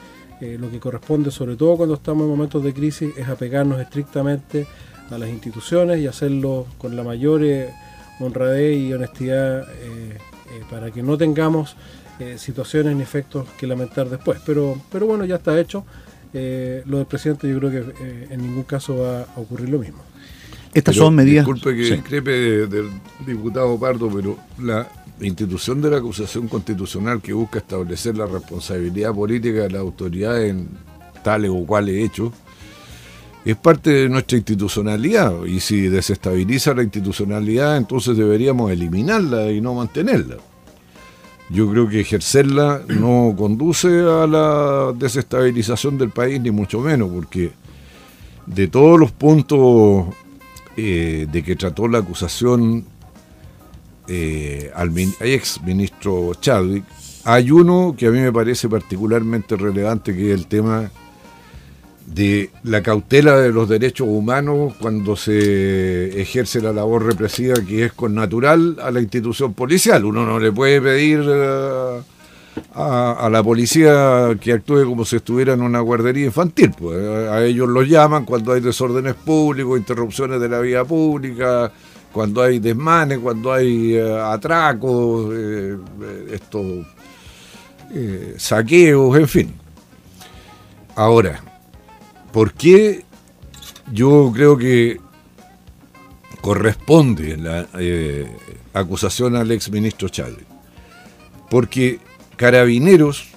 eh, 0.41 0.57
lo 0.59 0.71
que 0.71 0.81
corresponde, 0.81 1.31
sobre 1.31 1.57
todo 1.57 1.77
cuando 1.77 1.95
estamos 1.95 2.25
en 2.25 2.31
momentos 2.31 2.63
de 2.63 2.75
crisis, 2.75 3.17
es 3.17 3.29
apegarnos 3.29 3.81
estrictamente 3.81 4.67
a 5.11 5.19
las 5.19 5.29
instituciones 5.29 6.01
y 6.01 6.07
hacerlo 6.07 6.67
con 6.79 6.97
la 6.97 7.03
mayor 7.03 7.43
eh, 7.45 7.71
honradez 8.21 8.79
y 8.79 8.93
honestidad 8.93 9.67
para 10.71 10.91
que 10.91 11.03
no 11.03 11.17
tengamos 11.17 11.77
situaciones 12.37 12.97
ni 12.97 13.03
efectos 13.03 13.47
que 13.59 13.67
lamentar 13.67 14.09
después. 14.09 14.41
Pero, 14.45 14.81
pero 14.91 15.07
bueno, 15.07 15.25
ya 15.25 15.37
está 15.37 15.59
hecho. 15.61 15.85
lo 16.33 16.97
del 16.99 17.07
presidente 17.07 17.49
yo 17.49 17.59
creo 17.59 17.71
que 17.71 18.35
en 18.35 18.43
ningún 18.43 18.65
caso 18.65 18.97
va 18.97 19.23
a 19.23 19.41
ocurrir 19.41 19.69
lo 19.69 19.79
mismo. 19.79 20.03
Estas 20.75 20.97
son 20.97 21.15
medidas. 21.15 21.47
Disculpe 21.47 21.77
que 21.77 21.95
discrepe 21.95 22.31
del 22.67 22.91
diputado 23.27 23.79
Pardo, 23.79 24.11
pero 24.11 24.37
la 24.59 24.89
institución 25.21 25.81
de 25.81 25.91
la 25.91 25.99
acusación 25.99 26.49
constitucional 26.49 27.21
que 27.21 27.33
busca 27.33 27.59
establecer 27.59 28.17
la 28.17 28.27
responsabilidad 28.27 29.15
política 29.15 29.63
de 29.63 29.71
la 29.71 29.81
autoridad 29.81 30.45
en 30.45 30.69
tales 31.23 31.51
o 31.53 31.65
cuales 31.67 32.05
hechos 32.05 32.33
es 33.45 33.57
parte 33.57 33.91
de 33.91 34.09
nuestra 34.09 34.37
institucionalidad 34.37 35.45
y 35.45 35.61
si 35.61 35.89
desestabiliza 35.89 36.75
la 36.75 36.83
institucionalidad 36.83 37.77
entonces 37.77 38.17
deberíamos 38.17 38.71
eliminarla 38.71 39.51
y 39.51 39.61
no 39.61 39.75
mantenerla. 39.75 40.37
Yo 41.51 41.71
creo 41.71 41.89
que 41.89 42.01
ejercerla 42.01 42.83
no 42.89 43.35
conduce 43.37 43.89
a 43.89 44.27
la 44.27 44.93
desestabilización 44.95 45.97
del 45.97 46.11
país 46.11 46.41
ni 46.41 46.51
mucho 46.51 46.81
menos 46.81 47.11
porque 47.11 47.53
de 48.47 48.69
todos 48.69 49.01
los 49.01 49.13
puntos 49.13 50.07
eh, 50.77 51.27
de 51.31 51.43
que 51.43 51.57
trató 51.57 51.89
la 51.89 51.99
acusación 51.99 52.85
eh, 54.09 54.71
al 54.75 54.93
ex 55.21 55.61
ministro 55.63 56.33
Chadwick, 56.35 56.85
hay 57.25 57.51
uno 57.51 57.95
que 57.97 58.07
a 58.07 58.11
mí 58.11 58.21
me 58.21 58.33
parece 58.33 58.69
particularmente 58.69 59.57
relevante, 59.57 60.15
que 60.15 60.33
es 60.33 60.39
el 60.39 60.47
tema 60.47 60.91
de 62.15 62.51
la 62.63 62.83
cautela 62.83 63.37
de 63.37 63.53
los 63.53 63.69
derechos 63.69 64.09
humanos 64.09 64.75
cuando 64.81 65.17
se 65.17 66.21
ejerce 66.21 66.61
la 66.61 66.73
labor 66.73 67.05
represiva 67.05 67.57
que 67.67 67.85
es 67.85 67.93
con 67.93 68.15
natural 68.15 68.77
a 68.83 68.91
la 68.91 69.01
institución 69.01 69.55
policial. 69.55 70.05
Uno 70.05 70.25
no 70.25 70.39
le 70.39 70.51
puede 70.53 70.81
pedir 70.81 71.25
eh, 71.27 72.01
a, 72.75 73.29
la 73.31 73.43
policía 73.43 74.37
que 74.41 74.53
actúe 74.53 74.85
como 74.85 75.05
si 75.05 75.17
estuviera 75.17 75.53
en 75.53 75.63
una 75.63 75.81
guardería 75.81 76.27
infantil. 76.27 76.73
Pues. 76.79 76.99
A 77.29 77.45
ellos 77.45 77.69
los 77.69 77.89
llaman 77.89 78.25
cuando 78.25 78.53
hay 78.53 78.61
desórdenes 78.61 79.15
públicos, 79.15 79.79
interrupciones 79.79 80.41
de 80.41 80.49
la 80.49 80.61
vía 80.61 80.85
pública, 80.85 81.71
cuando 82.13 82.43
hay 82.43 82.59
desmanes, 82.59 83.19
cuando 83.19 83.53
hay 83.53 83.97
eh, 83.97 84.21
atracos, 84.21 85.33
eh, 85.35 85.77
estos 86.33 86.87
eh, 87.95 88.35
saqueos, 88.37 89.17
en 89.17 89.29
fin. 89.29 89.55
Ahora, 90.95 91.41
¿por 92.39 92.53
qué 92.53 93.05
yo 93.93 94.31
creo 94.33 94.57
que 94.57 95.01
corresponde 96.41 97.37
la 97.37 97.67
acusación 98.73 99.35
al 99.35 99.51
ex 99.51 99.73
ministro 99.73 100.09
Chávez? 100.09 100.45
Porque 101.51 101.99
Carabineros 102.37 103.31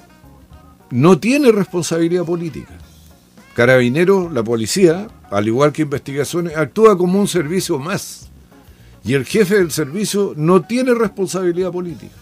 no 0.92 1.18
tiene 1.18 1.52
responsabilidad 1.52 2.26
política. 2.26 2.78
Carabineros, 3.56 4.32
la 4.32 4.44
policía, 4.44 5.08
al 5.32 5.48
igual 5.48 5.74
que 5.74 5.82
investigaciones, 5.82 6.56
actúa 6.56 6.96
como 6.96 7.20
un 7.20 7.28
servicio 7.28 7.80
más. 7.80 8.30
Y 9.04 9.16
el 9.16 9.26
jefe 9.26 9.56
del 9.56 9.72
servicio 9.72 10.36
no 10.38 10.62
tiene 10.62 10.94
responsabilidad 10.94 11.72
política. 11.72 12.14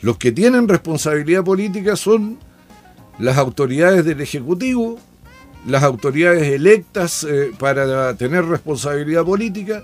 Los 0.00 0.16
que 0.16 0.32
tienen 0.32 0.66
responsabilidad 0.66 1.44
política 1.44 1.94
son 1.94 2.38
las 3.18 3.36
autoridades 3.36 4.06
del 4.06 4.22
Ejecutivo, 4.22 4.98
las 5.66 5.82
autoridades 5.82 6.42
electas 6.42 7.24
eh, 7.24 7.52
para 7.58 8.14
tener 8.16 8.44
responsabilidad 8.44 9.24
política, 9.24 9.82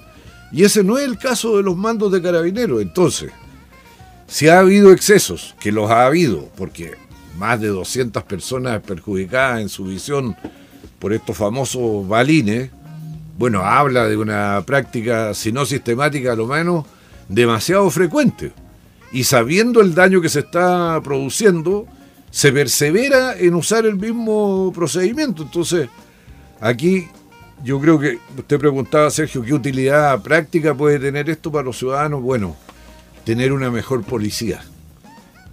y 0.53 0.65
ese 0.65 0.83
no 0.83 0.99
es 0.99 1.05
el 1.05 1.19
caso 1.19 1.57
de 1.57 1.63
los 1.63 1.77
mandos 1.77 2.13
de 2.13 2.21
carabineros. 2.21 2.83
Entonces, 2.83 3.31
si 4.27 4.49
ha 4.49 4.61
habido 4.61 4.93
excesos, 4.93 5.55
que 5.61 5.73
los 5.73 5.91
ha 5.91 6.07
habido, 6.07 6.49
porque 6.57 6.95
más 7.37 7.61
de 7.61 7.69
200 7.69 8.23
personas 8.25 8.83
perjudicadas 8.83 9.61
en 9.61 9.69
su 9.69 9.85
visión 9.85 10.37
por 10.99 11.13
estos 11.13 11.37
famosos 11.37 12.07
balines, 12.07 12.71
bueno, 13.39 13.63
habla 13.63 14.07
de 14.07 14.17
una 14.17 14.63
práctica, 14.67 15.33
si 15.35 15.51
no 15.51 15.65
sistemática, 15.65 16.33
a 16.33 16.37
lo 16.37 16.47
menos 16.47 16.85
demasiado 17.29 17.89
frecuente. 17.91 18.53
Y 19.13 19.25
sabiendo 19.25 19.81
el 19.81 19.95
daño 19.95 20.21
que 20.21 20.29
se 20.29 20.41
está 20.41 21.01
produciendo, 21.03 21.87
se 22.31 22.53
persevera 22.53 23.37
en 23.37 23.55
usar 23.55 23.87
el 23.87 23.97
mismo 23.97 24.73
procedimiento. 24.75 25.43
Entonces, 25.43 25.89
aquí 26.61 27.09
yo 27.65 27.81
creo 27.81 27.99
que 27.99 28.19
usted 28.37 28.59
preguntaba, 28.59 29.11
Sergio, 29.11 29.43
¿qué 29.43 29.55
utilidad 29.55 30.23
práctica 30.23 30.75
puede 30.75 30.99
tener 30.99 31.29
esto 31.29 31.51
para 31.51 31.65
los 31.65 31.79
ciudadanos? 31.79 32.23
Bueno, 32.23 32.57
tener 33.25 33.53
una 33.53 33.71
mejor 33.71 34.03
policía. 34.05 34.63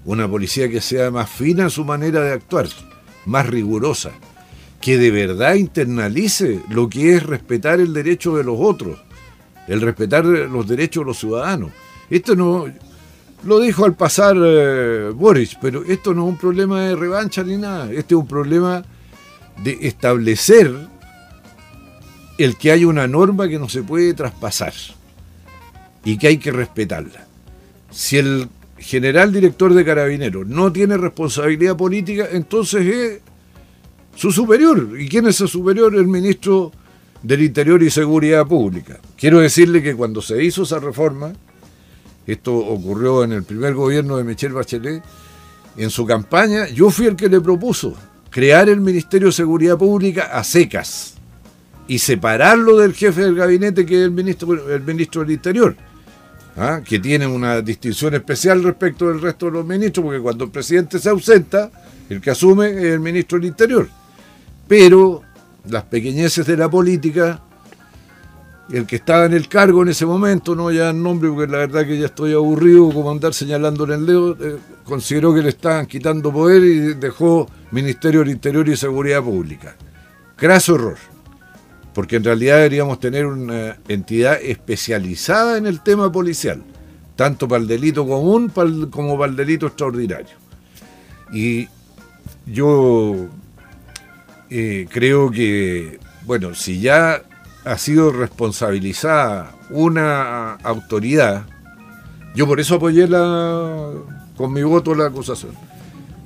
Una 0.06 0.28
policía 0.28 0.70
que 0.70 0.80
sea 0.80 1.12
más 1.12 1.30
fina 1.30 1.64
en 1.64 1.70
su 1.70 1.84
manera 1.84 2.22
de 2.22 2.32
actuar, 2.32 2.68
más 3.26 3.46
rigurosa 3.48 4.12
que 4.82 4.98
de 4.98 5.12
verdad 5.12 5.56
internalice 5.56 6.62
lo 6.70 6.90
que 6.90 7.16
es 7.16 7.24
respetar 7.24 7.80
el 7.80 7.94
derecho 7.94 8.38
de 8.38 8.44
los 8.44 8.58
otros, 8.60 9.00
el 9.68 9.82
respetar 9.82 10.26
los 10.26 10.68
derechos 10.68 11.02
de 11.02 11.08
los 11.08 11.20
ciudadanos. 11.20 11.72
Esto 12.10 12.36
no, 12.36 12.66
lo 13.44 13.60
dijo 13.60 13.86
al 13.86 13.96
pasar 13.96 14.36
eh, 14.40 15.12
Boris, 15.14 15.58
pero 15.62 15.84
esto 15.84 16.14
no 16.14 16.26
es 16.26 16.30
un 16.30 16.38
problema 16.38 16.82
de 16.82 16.96
revancha 16.96 17.44
ni 17.44 17.58
nada, 17.58 17.92
este 17.92 18.14
es 18.16 18.20
un 18.20 18.28
problema 18.28 18.84
de 19.64 19.78
establecer 19.82 20.74
el 22.38 22.56
que 22.58 22.72
hay 22.72 22.86
una 22.86 23.08
norma 23.08 23.48
que 23.48 23.60
no 23.60 23.70
se 23.70 23.84
puede 23.84 24.14
traspasar 24.14 24.74
y 26.04 26.18
que 26.18 26.28
hay 26.28 26.38
que 26.38 26.52
respetarla. 26.52 27.26
Si 27.92 28.18
el 28.18 28.50
general 28.78 29.34
director 29.34 29.74
de 29.74 29.84
carabineros 29.84 30.48
no 30.48 30.72
tiene 30.72 30.98
responsabilidad 30.98 31.76
política, 31.76 32.28
entonces 32.32 32.86
es 32.86 33.22
su 34.16 34.32
superior. 34.32 34.96
¿Y 35.00 35.08
quién 35.10 35.28
es 35.28 35.38
su 35.38 35.48
superior? 35.48 35.96
El 35.96 36.08
ministro 36.08 36.72
del 37.24 37.44
Interior 37.44 37.82
y 37.82 37.90
Seguridad 37.90 38.46
Pública. 38.46 39.00
Quiero 39.16 39.40
decirle 39.40 39.82
que 39.82 39.96
cuando 39.96 40.22
se 40.22 40.44
hizo 40.44 40.64
esa 40.64 40.80
reforma, 40.80 41.34
esto 42.28 42.56
ocurrió 42.56 43.24
en 43.24 43.32
el 43.32 43.44
primer 43.44 43.74
gobierno 43.74 44.18
de 44.18 44.24
Michelle 44.24 44.54
Bachelet, 44.54 45.04
en 45.78 45.90
su 45.90 46.06
campaña 46.06 46.68
yo 46.68 46.90
fui 46.90 47.08
el 47.08 47.16
que 47.16 47.30
le 47.30 47.42
propuso 47.42 47.96
crear 48.30 48.70
el 48.70 48.82
Ministerio 48.82 49.28
de 49.28 49.34
Seguridad 49.34 49.78
Pública 49.78 50.30
a 50.34 50.44
secas 50.44 51.16
y 51.88 52.00
separarlo 52.00 52.78
del 52.78 52.94
jefe 52.94 53.22
del 53.22 53.36
gabinete 53.36 53.86
que 53.86 53.96
es 53.96 54.06
el 54.06 54.12
ministro, 54.12 54.74
el 54.74 54.82
ministro 54.82 55.22
del 55.22 55.32
Interior, 55.32 55.76
¿ah? 56.58 56.82
que 56.86 57.00
tiene 57.00 57.26
una 57.26 57.62
distinción 57.62 58.14
especial 58.14 58.64
respecto 58.64 59.08
del 59.08 59.22
resto 59.22 59.46
de 59.46 59.54
los 59.54 59.66
ministros, 59.66 60.04
porque 60.04 60.20
cuando 60.20 60.44
el 60.44 60.52
presidente 60.52 61.00
se 61.00 61.10
ausenta, 61.10 61.72
el 62.10 62.22
que 62.22 62.32
asume 62.32 62.70
es 62.70 62.84
el 62.86 63.00
ministro 63.00 63.40
del 63.40 63.48
Interior 63.48 63.88
pero 64.68 65.22
las 65.70 65.84
pequeñeces 65.84 66.46
de 66.46 66.58
la 66.58 66.70
política, 66.70 67.42
el 68.70 68.86
que 68.86 68.98
estaba 68.98 69.26
en 69.26 69.34
el 69.34 69.48
cargo 69.48 69.82
en 69.82 69.90
ese 69.90 70.06
momento, 70.06 70.56
no 70.56 70.72
ya 70.72 70.90
el 70.90 71.02
nombre, 71.02 71.30
porque 71.30 71.52
la 71.52 71.60
verdad 71.60 71.86
que 71.86 71.98
ya 71.98 72.08
estoy 72.08 72.34
aburrido 72.34 72.90
como 72.92 73.10
andar 73.10 73.34
señalándole 73.34 73.96
el 73.96 74.06
dedo, 74.06 74.38
eh, 74.40 74.58
consideró 74.84 75.34
que 75.34 75.42
le 75.42 75.50
estaban 75.50 75.86
quitando 75.86 76.32
poder 76.34 76.64
y 76.64 76.94
dejó 76.96 77.50
Ministerio 77.72 78.22
del 78.22 78.30
Interior 78.30 78.68
y 78.68 78.76
Seguridad 78.76 79.24
Pública. 79.24 79.76
Craso 80.36 80.76
error, 80.76 80.98
porque 81.94 82.18
en 82.18 82.26
realidad 82.26 82.58
deberíamos 82.58 83.00
tener 83.00 83.26
una 83.26 83.78
entidad 83.88 84.38
especializada 84.42 85.58
en 85.58 85.66
el 85.66 85.82
tema 85.82 86.12
policial, 86.12 86.62
tanto 87.16 87.48
para 87.48 87.62
el 87.62 87.68
delito 87.68 88.06
común 88.06 88.52
como 88.92 89.18
para 89.18 89.32
el 89.32 89.38
delito 89.38 89.68
extraordinario. 89.68 90.36
Y 91.32 91.68
yo 92.46 93.28
eh, 94.50 94.88
creo 94.90 95.30
que 95.32 96.00
Bueno, 96.26 96.54
si 96.54 96.80
ya 96.82 97.22
ha 97.68 97.78
sido 97.78 98.12
responsabilizada 98.12 99.56
una 99.70 100.54
autoridad, 100.56 101.46
yo 102.36 102.48
por 102.48 102.60
eso 102.60 102.76
apoyé 102.76 103.08
la, 103.08 103.92
con 104.36 104.54
mi 104.54 104.64
voto 104.64 104.96
la 104.96 105.08
acusación. 105.08 105.52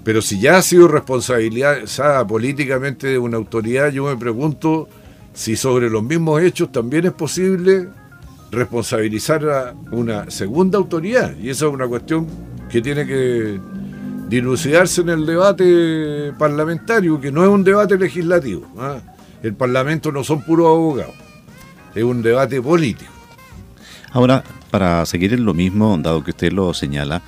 Pero 0.03 0.21
si 0.21 0.39
ya 0.39 0.57
ha 0.57 0.61
sido 0.61 0.87
responsabilizada 0.87 2.25
políticamente 2.25 3.07
de 3.07 3.17
una 3.17 3.37
autoridad, 3.37 3.91
yo 3.91 4.05
me 4.05 4.17
pregunto 4.17 4.87
si 5.33 5.55
sobre 5.55 5.89
los 5.89 6.03
mismos 6.03 6.41
hechos 6.41 6.71
también 6.71 7.05
es 7.05 7.13
posible 7.13 7.87
responsabilizar 8.51 9.49
a 9.49 9.73
una 9.91 10.29
segunda 10.29 10.77
autoridad. 10.77 11.35
Y 11.37 11.49
esa 11.49 11.67
es 11.67 11.73
una 11.73 11.87
cuestión 11.87 12.27
que 12.69 12.81
tiene 12.81 13.05
que 13.05 13.59
dilucidarse 14.27 15.01
en 15.01 15.09
el 15.09 15.25
debate 15.25 16.33
parlamentario, 16.37 17.19
que 17.19 17.31
no 17.31 17.43
es 17.43 17.49
un 17.49 17.63
debate 17.63 17.97
legislativo. 17.97 18.65
¿ah? 18.77 18.99
El 19.43 19.53
Parlamento 19.55 20.11
no 20.11 20.23
son 20.23 20.43
puros 20.43 20.67
abogados, 20.67 21.15
es 21.95 22.03
un 22.03 22.21
debate 22.21 22.61
político. 22.61 23.11
Ahora, 24.11 24.43
para 24.69 25.05
seguir 25.05 25.33
en 25.33 25.45
lo 25.45 25.53
mismo, 25.53 25.97
dado 25.97 26.23
que 26.23 26.31
usted 26.31 26.51
lo 26.51 26.73
señala, 26.73 27.21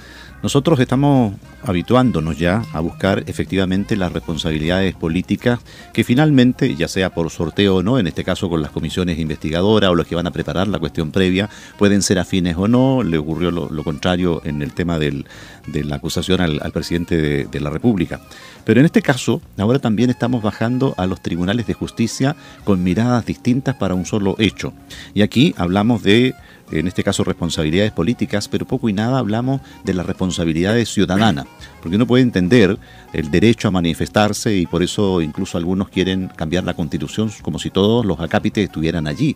nosotros 0.43 0.77
estamos 0.81 1.33
habituándonos 1.63 2.37
ya 2.37 2.63
a 2.73 2.81
buscar 2.81 3.23
efectivamente 3.27 3.95
las 3.95 4.11
responsabilidades 4.11 4.93
políticas 4.93 5.61
que 5.93 6.03
finalmente, 6.03 6.75
ya 6.75 6.89
sea 6.89 7.11
por 7.13 7.29
sorteo 7.29 7.77
o 7.77 7.83
no, 7.83 7.97
en 7.97 8.07
este 8.07 8.25
caso 8.25 8.49
con 8.49 8.61
las 8.61 8.71
comisiones 8.71 9.19
investigadoras 9.19 9.89
o 9.89 9.95
los 9.95 10.05
que 10.05 10.15
van 10.15 10.27
a 10.27 10.31
preparar 10.31 10.67
la 10.67 10.79
cuestión 10.79 11.11
previa, 11.11 11.49
pueden 11.77 12.01
ser 12.01 12.19
afines 12.19 12.57
o 12.57 12.67
no. 12.67 13.03
Le 13.03 13.17
ocurrió 13.17 13.51
lo, 13.51 13.83
contrario 13.85 14.41
en 14.43 14.61
el 14.61 14.73
tema 14.73 14.99
de 14.99 15.23
la 15.65 15.95
acusación 15.95 16.41
al, 16.41 16.71
presidente 16.73 17.45
de, 17.45 17.59
la 17.61 17.69
República. 17.69 18.19
Pero 18.65 18.81
en 18.81 18.85
este 18.85 19.01
caso, 19.01 19.41
ahora 19.57 19.79
también 19.79 20.09
estamos 20.09 20.43
bajando 20.43 20.93
a 20.97 21.05
los 21.05 21.21
tribunales 21.21 21.67
de 21.67 21.73
justicia 21.73 22.35
con 22.65 22.83
miradas 22.83 23.25
distintas 23.25 23.75
para 23.75 23.95
un 23.95 24.05
solo 24.05 24.35
hecho. 24.39 24.73
Y 25.13 25.21
aquí 25.21 25.55
hablamos 25.57 26.03
de 26.03 26.35
en 26.71 26.87
este 26.87 27.03
caso 27.03 27.23
responsabilidades 27.23 27.91
políticas, 27.91 28.47
pero 28.47 28.65
poco 28.65 28.89
y 28.89 28.93
nada 28.93 29.19
hablamos 29.19 29.61
de 29.83 29.93
las 29.93 30.05
responsabilidades 30.05 30.89
ciudadanas, 30.89 31.45
porque 31.81 31.95
uno 31.95 32.07
puede 32.07 32.23
entender 32.23 32.77
el 33.13 33.31
derecho 33.31 33.67
a 33.67 33.71
manifestarse 33.71 34.55
y 34.55 34.65
por 34.65 34.83
eso 34.83 35.21
incluso 35.21 35.57
algunos 35.57 35.89
quieren 35.89 36.29
cambiar 36.35 36.63
la 36.63 36.73
constitución 36.73 37.31
como 37.41 37.59
si 37.59 37.69
todos 37.69 38.05
los 38.05 38.19
acápites 38.19 38.65
estuvieran 38.65 39.07
allí. 39.07 39.35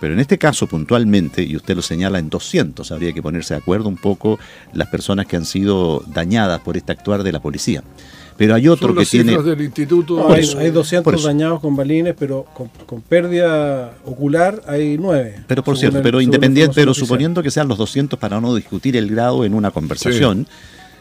Pero 0.00 0.14
en 0.14 0.20
este 0.20 0.38
caso 0.38 0.66
puntualmente, 0.66 1.42
y 1.42 1.56
usted 1.56 1.76
lo 1.76 1.82
señala 1.82 2.18
en 2.18 2.30
200, 2.30 2.90
habría 2.90 3.12
que 3.12 3.22
ponerse 3.22 3.52
de 3.54 3.60
acuerdo 3.60 3.88
un 3.88 3.98
poco 3.98 4.38
las 4.72 4.88
personas 4.88 5.26
que 5.26 5.36
han 5.36 5.44
sido 5.44 6.02
dañadas 6.06 6.60
por 6.60 6.78
este 6.78 6.92
actuar 6.92 7.22
de 7.22 7.32
la 7.32 7.40
policía. 7.40 7.82
Pero 8.40 8.54
hay 8.54 8.68
otro 8.68 8.94
que 8.94 9.04
tiene. 9.04 9.36
Del 9.42 9.60
instituto. 9.60 10.32
hay, 10.32 10.70
200 10.70 11.24
dañados 11.24 11.60
con 11.60 11.76
balines, 11.76 12.14
pero 12.18 12.46
con, 12.86 13.02
pérdida 13.02 13.92
ocular 14.06 14.62
hay 14.66 14.96
9. 14.96 15.40
Pero 15.46 15.62
por 15.62 15.76
cierto, 15.76 16.00
pero 16.02 16.22
independiente, 16.22 16.72
pero 16.74 16.94
suponiendo 16.94 17.42
que 17.42 17.50
sean 17.50 17.68
los 17.68 17.76
200 17.76 18.18
para 18.18 18.40
no 18.40 18.54
discutir 18.54 18.96
el 18.96 19.10
grado 19.10 19.44
en 19.44 19.52
una 19.52 19.72
conversación, 19.72 20.46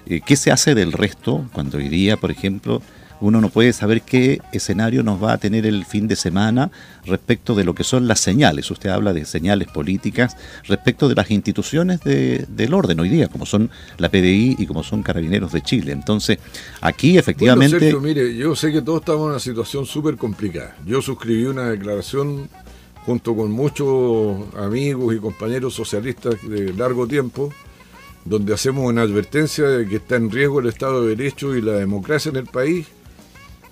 eh, 0.06 0.20
¿qué 0.26 0.36
se 0.36 0.52
hace 0.52 0.76
del 0.76 0.92
resto 0.92 1.46
cuando 1.54 1.78
hoy 1.78 1.88
día, 1.88 2.18
por 2.18 2.30
ejemplo, 2.30 2.82
uno 3.22 3.42
no 3.42 3.50
puede 3.50 3.74
saber 3.74 4.02
qué 4.02 4.42
escenario 4.52 5.04
nos 5.04 5.22
va 5.22 5.34
a 5.34 5.38
tener 5.38 5.66
el 5.66 5.86
fin 5.86 6.08
de 6.08 6.16
semana 6.16 6.72
respecto 7.06 7.56
de 7.56 7.64
lo 7.64 7.76
que 7.76 7.84
son 7.84 8.08
las 8.08 8.20
señales. 8.20 8.70
Usted 8.72 8.90
habla 8.90 9.14
de 9.14 9.26
señales 9.26 9.68
políticas 9.68 10.38
respecto 10.68 11.10
de 11.10 11.16
las 11.16 11.30
instituciones 11.32 12.00
del 12.04 12.74
orden 12.74 13.00
hoy 13.00 13.10
día, 13.10 13.28
como 13.28 13.46
son 13.46 13.70
la 13.98 14.10
PDI 14.10 14.56
y 14.60 14.66
como 14.66 14.84
son 14.84 15.04
Carabineros 15.04 15.52
de 15.52 15.62
Chile. 15.62 15.92
Entonces, 15.92 16.38
aquí 16.82 17.18
efectivamente... 17.18 17.78
Bueno, 17.78 17.80
Sergio, 17.80 18.02
mire, 18.02 18.36
yo 18.36 18.56
sé 18.56 18.72
que 18.72 18.82
todos 18.82 19.02
estamos 19.02 19.22
en 19.22 19.30
una 19.32 19.40
situación 19.40 19.86
súper 19.86 20.16
complicada. 20.16 20.76
Yo 20.86 21.02
suscribí 21.02 21.46
una 21.46 21.70
declaración 21.70 22.50
junto 23.06 23.36
con 23.36 23.52
muchos 23.52 24.38
amigos 24.56 25.16
y 25.16 25.20
compañeros 25.20 25.74
socialistas 25.74 26.36
de 26.48 26.74
largo 26.74 27.08
tiempo, 27.08 27.52
donde 28.24 28.54
hacemos 28.54 28.86
una 28.86 29.02
advertencia 29.02 29.66
de 29.66 29.88
que 29.88 29.98
está 29.98 30.18
en 30.18 30.30
riesgo 30.30 30.60
el 30.60 30.68
Estado 30.68 31.04
de 31.04 31.16
Derecho 31.16 31.56
y 31.56 31.62
la 31.62 31.74
democracia 31.74 32.30
en 32.30 32.36
el 32.36 32.46
país 32.46 32.88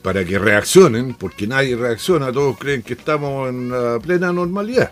para 0.02 0.24
que 0.24 0.40
reaccionen, 0.40 1.16
porque 1.16 1.48
nadie 1.48 1.76
reacciona, 1.76 2.32
todos 2.32 2.58
creen 2.58 2.82
que 2.82 2.94
estamos 2.94 3.50
en 3.50 3.70
la 3.70 4.00
plena 4.00 4.32
normalidad. 4.32 4.92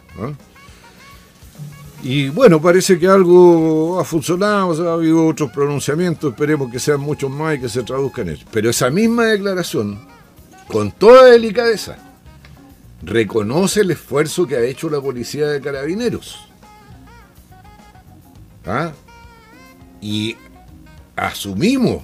Y 2.03 2.29
bueno, 2.29 2.61
parece 2.61 2.99
que 2.99 3.07
algo 3.07 3.99
ha 3.99 4.03
funcionado, 4.03 4.89
ha 4.89 4.93
habido 4.93 5.25
otros 5.25 5.51
pronunciamientos, 5.51 6.31
esperemos 6.31 6.71
que 6.71 6.79
sean 6.79 6.99
muchos 6.99 7.31
más 7.31 7.55
y 7.55 7.61
que 7.61 7.69
se 7.69 7.83
traduzcan 7.83 8.27
en 8.27 8.35
eso. 8.35 8.45
Pero 8.51 8.69
esa 8.69 8.89
misma 8.89 9.25
declaración, 9.25 9.99
con 10.67 10.91
toda 10.91 11.25
delicadeza, 11.25 11.97
reconoce 13.01 13.81
el 13.81 13.91
esfuerzo 13.91 14.45
que 14.45 14.55
ha 14.55 14.61
hecho 14.61 14.89
la 14.89 15.01
policía 15.01 15.47
de 15.47 15.61
carabineros. 15.61 16.47
¿Ah? 18.65 18.91
Y 20.01 20.35
asumimos 21.15 22.03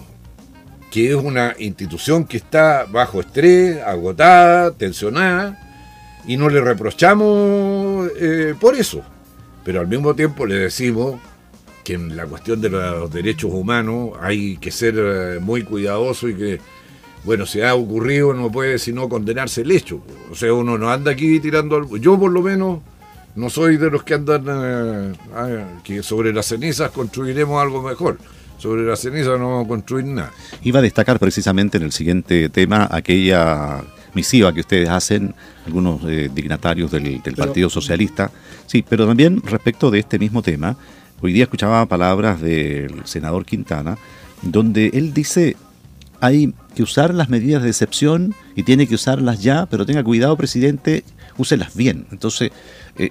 que 0.92 1.10
es 1.10 1.16
una 1.16 1.56
institución 1.58 2.26
que 2.26 2.38
está 2.38 2.86
bajo 2.86 3.22
estrés, 3.22 3.82
agotada, 3.82 4.72
tensionada, 4.72 5.58
y 6.28 6.36
no 6.36 6.50
le 6.50 6.60
reprochamos 6.60 8.10
eh, 8.20 8.54
por 8.60 8.76
eso. 8.76 9.02
Pero 9.64 9.80
al 9.80 9.88
mismo 9.88 10.14
tiempo 10.14 10.46
le 10.46 10.56
decimos 10.56 11.20
que 11.86 11.94
en 11.94 12.16
la 12.16 12.28
cuestión 12.28 12.60
de 12.60 12.70
los 12.70 13.12
derechos 13.12 13.52
humanos 13.54 14.12
hay 14.20 14.58
que 14.58 14.70
ser 14.70 14.96
eh, 14.98 15.40
muy 15.40 15.64
cuidadoso 15.64 16.28
y 16.28 16.36
que, 16.36 16.60
bueno, 17.24 17.46
si 17.46 17.62
ha 17.62 17.74
ocurrido 17.74 18.34
no 18.34 18.52
puede 18.52 18.78
sino 18.78 19.08
condenarse 19.08 19.62
el 19.62 19.72
hecho. 19.72 20.02
O 20.30 20.36
sea, 20.36 20.54
uno 20.54 20.78
no 20.78 20.92
anda 20.92 21.12
aquí 21.12 21.40
tirando... 21.40 21.96
Yo 21.98 22.20
por 22.20 22.32
lo 22.32 22.42
menos 22.42 22.82
no 23.36 23.50
soy 23.50 23.78
de 23.78 23.90
los 23.90 24.04
que 24.04 24.16
andan 24.16 24.44
eh, 24.46 25.66
que 25.86 26.04
sobre 26.04 26.34
las 26.34 26.48
cenizas 26.48 26.92
construiremos 26.92 27.62
algo 27.62 27.82
mejor 27.82 28.18
sobre 28.62 28.84
la 28.84 28.96
ceniza 28.96 29.32
no 29.38 29.50
vamos 29.50 29.66
a 29.66 29.68
construir 29.68 30.06
nada. 30.06 30.32
Iba 30.62 30.80
a 30.80 30.82
destacar 30.84 31.18
precisamente 31.18 31.78
en 31.78 31.84
el 31.84 31.92
siguiente 31.92 32.48
tema 32.50 32.88
aquella 32.92 33.82
misiva 34.14 34.54
que 34.54 34.60
ustedes 34.60 34.88
hacen, 34.88 35.34
algunos 35.66 36.02
eh, 36.06 36.30
dignatarios 36.34 36.92
del, 36.92 37.22
Partido 37.36 37.70
Socialista. 37.70 38.30
Sí, 38.68 38.86
pero 38.88 39.08
también 39.08 39.42
respecto 39.42 39.90
de 39.90 40.00
este 40.00 40.20
mismo 40.20 40.44
tema, 40.44 40.78
hoy 41.22 41.34
día 41.34 41.44
escuchaba 41.44 41.86
palabras 41.88 42.40
del 42.40 43.02
senador 43.06 43.46
Quintana, 43.46 43.98
donde 44.44 44.92
él 44.94 45.14
dice 45.14 45.58
hay 46.20 46.54
que 46.76 46.84
usar 46.84 47.16
las 47.16 47.30
medidas 47.30 47.64
de 47.64 47.70
excepción 47.70 48.36
y 48.56 48.62
tiene 48.62 48.86
que 48.86 48.94
usarlas 48.94 49.42
ya, 49.42 49.66
pero 49.66 49.88
tenga 49.88 50.04
cuidado, 50.04 50.38
presidente, 50.38 51.04
úselas 51.38 51.76
bien. 51.76 52.06
Entonces, 52.12 52.52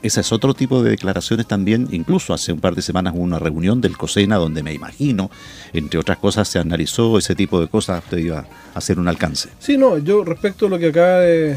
ese 0.02 0.20
es 0.20 0.32
otro 0.32 0.54
tipo 0.54 0.82
de 0.82 0.90
declaraciones 0.90 1.46
también. 1.46 1.88
Incluso 1.90 2.34
hace 2.34 2.52
un 2.52 2.60
par 2.60 2.74
de 2.74 2.82
semanas 2.82 3.14
hubo 3.14 3.22
una 3.22 3.38
reunión 3.38 3.80
del 3.80 3.96
COSENA 3.96 4.36
donde 4.36 4.62
me 4.62 4.72
imagino, 4.72 5.30
entre 5.72 5.98
otras 5.98 6.18
cosas, 6.18 6.48
se 6.48 6.58
analizó 6.58 7.18
ese 7.18 7.34
tipo 7.34 7.60
de 7.60 7.68
cosas. 7.68 8.02
Usted 8.04 8.18
iba 8.18 8.38
a 8.38 8.46
hacer 8.78 8.98
un 8.98 9.08
alcance. 9.08 9.48
Sí, 9.58 9.76
no, 9.76 9.98
yo 9.98 10.24
respecto 10.24 10.66
a 10.66 10.68
lo 10.68 10.78
que 10.78 10.88
acaba 10.88 11.20
de, 11.20 11.56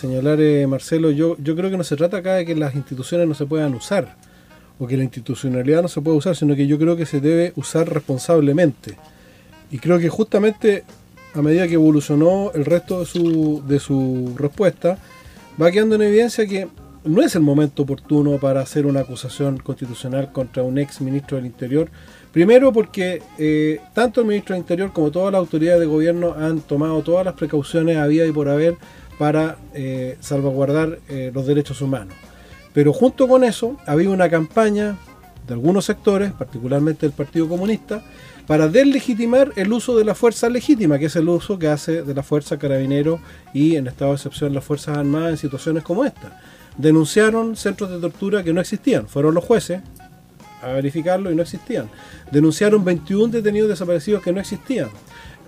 señalar 0.00 0.40
eh, 0.40 0.66
Marcelo, 0.66 1.10
yo, 1.10 1.36
yo 1.38 1.54
creo 1.54 1.70
que 1.70 1.76
no 1.76 1.84
se 1.84 1.96
trata 1.96 2.18
acá 2.18 2.34
de 2.34 2.46
que 2.46 2.54
las 2.54 2.74
instituciones 2.74 3.28
no 3.28 3.34
se 3.34 3.46
puedan 3.46 3.74
usar 3.74 4.16
o 4.78 4.86
que 4.86 4.96
la 4.96 5.04
institucionalidad 5.04 5.82
no 5.82 5.88
se 5.88 6.00
pueda 6.00 6.16
usar, 6.16 6.34
sino 6.34 6.56
que 6.56 6.66
yo 6.66 6.78
creo 6.78 6.96
que 6.96 7.06
se 7.06 7.20
debe 7.20 7.52
usar 7.56 7.88
responsablemente. 7.88 8.96
Y 9.70 9.78
creo 9.78 9.98
que 9.98 10.08
justamente 10.08 10.84
a 11.34 11.42
medida 11.42 11.66
que 11.66 11.74
evolucionó 11.74 12.50
el 12.54 12.64
resto 12.64 13.00
de 13.00 13.06
su, 13.06 13.62
de 13.66 13.78
su 13.80 14.34
respuesta, 14.36 14.98
va 15.60 15.70
quedando 15.70 15.94
en 15.94 16.02
evidencia 16.02 16.46
que 16.46 16.68
no 17.04 17.22
es 17.22 17.34
el 17.34 17.42
momento 17.42 17.82
oportuno 17.82 18.38
para 18.38 18.60
hacer 18.60 18.86
una 18.86 19.00
acusación 19.00 19.58
constitucional 19.58 20.32
contra 20.32 20.62
un 20.62 20.78
ex 20.78 21.00
ministro 21.00 21.36
del 21.36 21.46
Interior. 21.46 21.88
Primero 22.32 22.72
porque 22.72 23.22
eh, 23.38 23.80
tanto 23.92 24.20
el 24.20 24.26
ministro 24.26 24.54
del 24.54 24.62
Interior 24.62 24.92
como 24.92 25.10
todas 25.10 25.32
las 25.32 25.40
autoridades 25.40 25.80
de 25.80 25.86
gobierno 25.86 26.34
han 26.34 26.60
tomado 26.60 27.02
todas 27.02 27.24
las 27.24 27.34
precauciones 27.34 27.96
había 27.96 28.26
y 28.26 28.32
por 28.32 28.48
haber 28.48 28.76
para 29.18 29.58
eh, 29.74 30.16
salvaguardar 30.20 30.98
eh, 31.08 31.30
los 31.34 31.46
derechos 31.46 31.80
humanos. 31.82 32.14
Pero 32.72 32.92
junto 32.92 33.28
con 33.28 33.44
eso 33.44 33.76
había 33.86 34.08
una 34.08 34.30
campaña 34.30 34.96
de 35.46 35.54
algunos 35.54 35.84
sectores, 35.84 36.32
particularmente 36.32 37.04
del 37.04 37.12
Partido 37.12 37.48
Comunista, 37.48 38.02
para 38.46 38.68
deslegitimar 38.68 39.52
el 39.56 39.72
uso 39.72 39.96
de 39.96 40.04
la 40.04 40.14
fuerza 40.14 40.48
legítima, 40.48 40.98
que 40.98 41.06
es 41.06 41.16
el 41.16 41.28
uso 41.28 41.58
que 41.58 41.68
hace 41.68 42.02
de 42.02 42.14
la 42.14 42.22
fuerza 42.22 42.58
carabinero 42.58 43.20
y 43.52 43.76
en 43.76 43.88
estado 43.88 44.12
de 44.12 44.16
excepción 44.16 44.54
las 44.54 44.64
Fuerzas 44.64 44.96
Armadas 44.96 45.30
en 45.30 45.36
situaciones 45.36 45.82
como 45.82 46.04
esta 46.04 46.40
denunciaron 46.76 47.56
centros 47.56 47.90
de 47.90 47.98
tortura 47.98 48.42
que 48.42 48.52
no 48.52 48.60
existían. 48.60 49.06
Fueron 49.08 49.34
los 49.34 49.44
jueces 49.44 49.80
a 50.62 50.68
verificarlo 50.68 51.30
y 51.30 51.34
no 51.34 51.42
existían. 51.42 51.88
Denunciaron 52.30 52.84
21 52.84 53.32
detenidos 53.32 53.68
desaparecidos 53.68 54.22
que 54.22 54.32
no 54.32 54.40
existían. 54.40 54.88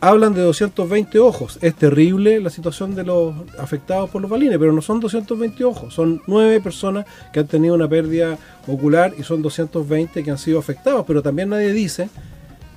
Hablan 0.01 0.35
de 0.35 0.43
220 0.43 1.19
ojos. 1.19 1.59
Es 1.63 1.75
terrible 1.77 2.41
la 2.41 2.51
situación 2.51 2.95
de 2.95 3.05
los 3.05 3.35
afectados 3.59 4.11
por 4.11 4.21
los 4.21 4.31
balines, 4.31 4.59
pero 4.59 4.73
no 4.73 4.83
son 4.83 5.01
220 5.01 5.65
ojos. 5.65 5.95
Son 5.95 6.21
9 6.27 6.61
personas 6.61 7.07
que 7.33 7.41
han 7.41 7.47
tenido 7.47 7.75
una 7.75 7.89
pérdida 7.89 8.37
ocular 8.67 9.15
y 9.17 9.23
son 9.23 9.41
220 9.41 10.23
que 10.23 10.31
han 10.31 10.39
sido 10.39 10.59
afectados. 10.59 11.05
Pero 11.07 11.23
también 11.23 11.49
nadie 11.49 11.73
dice 11.73 12.11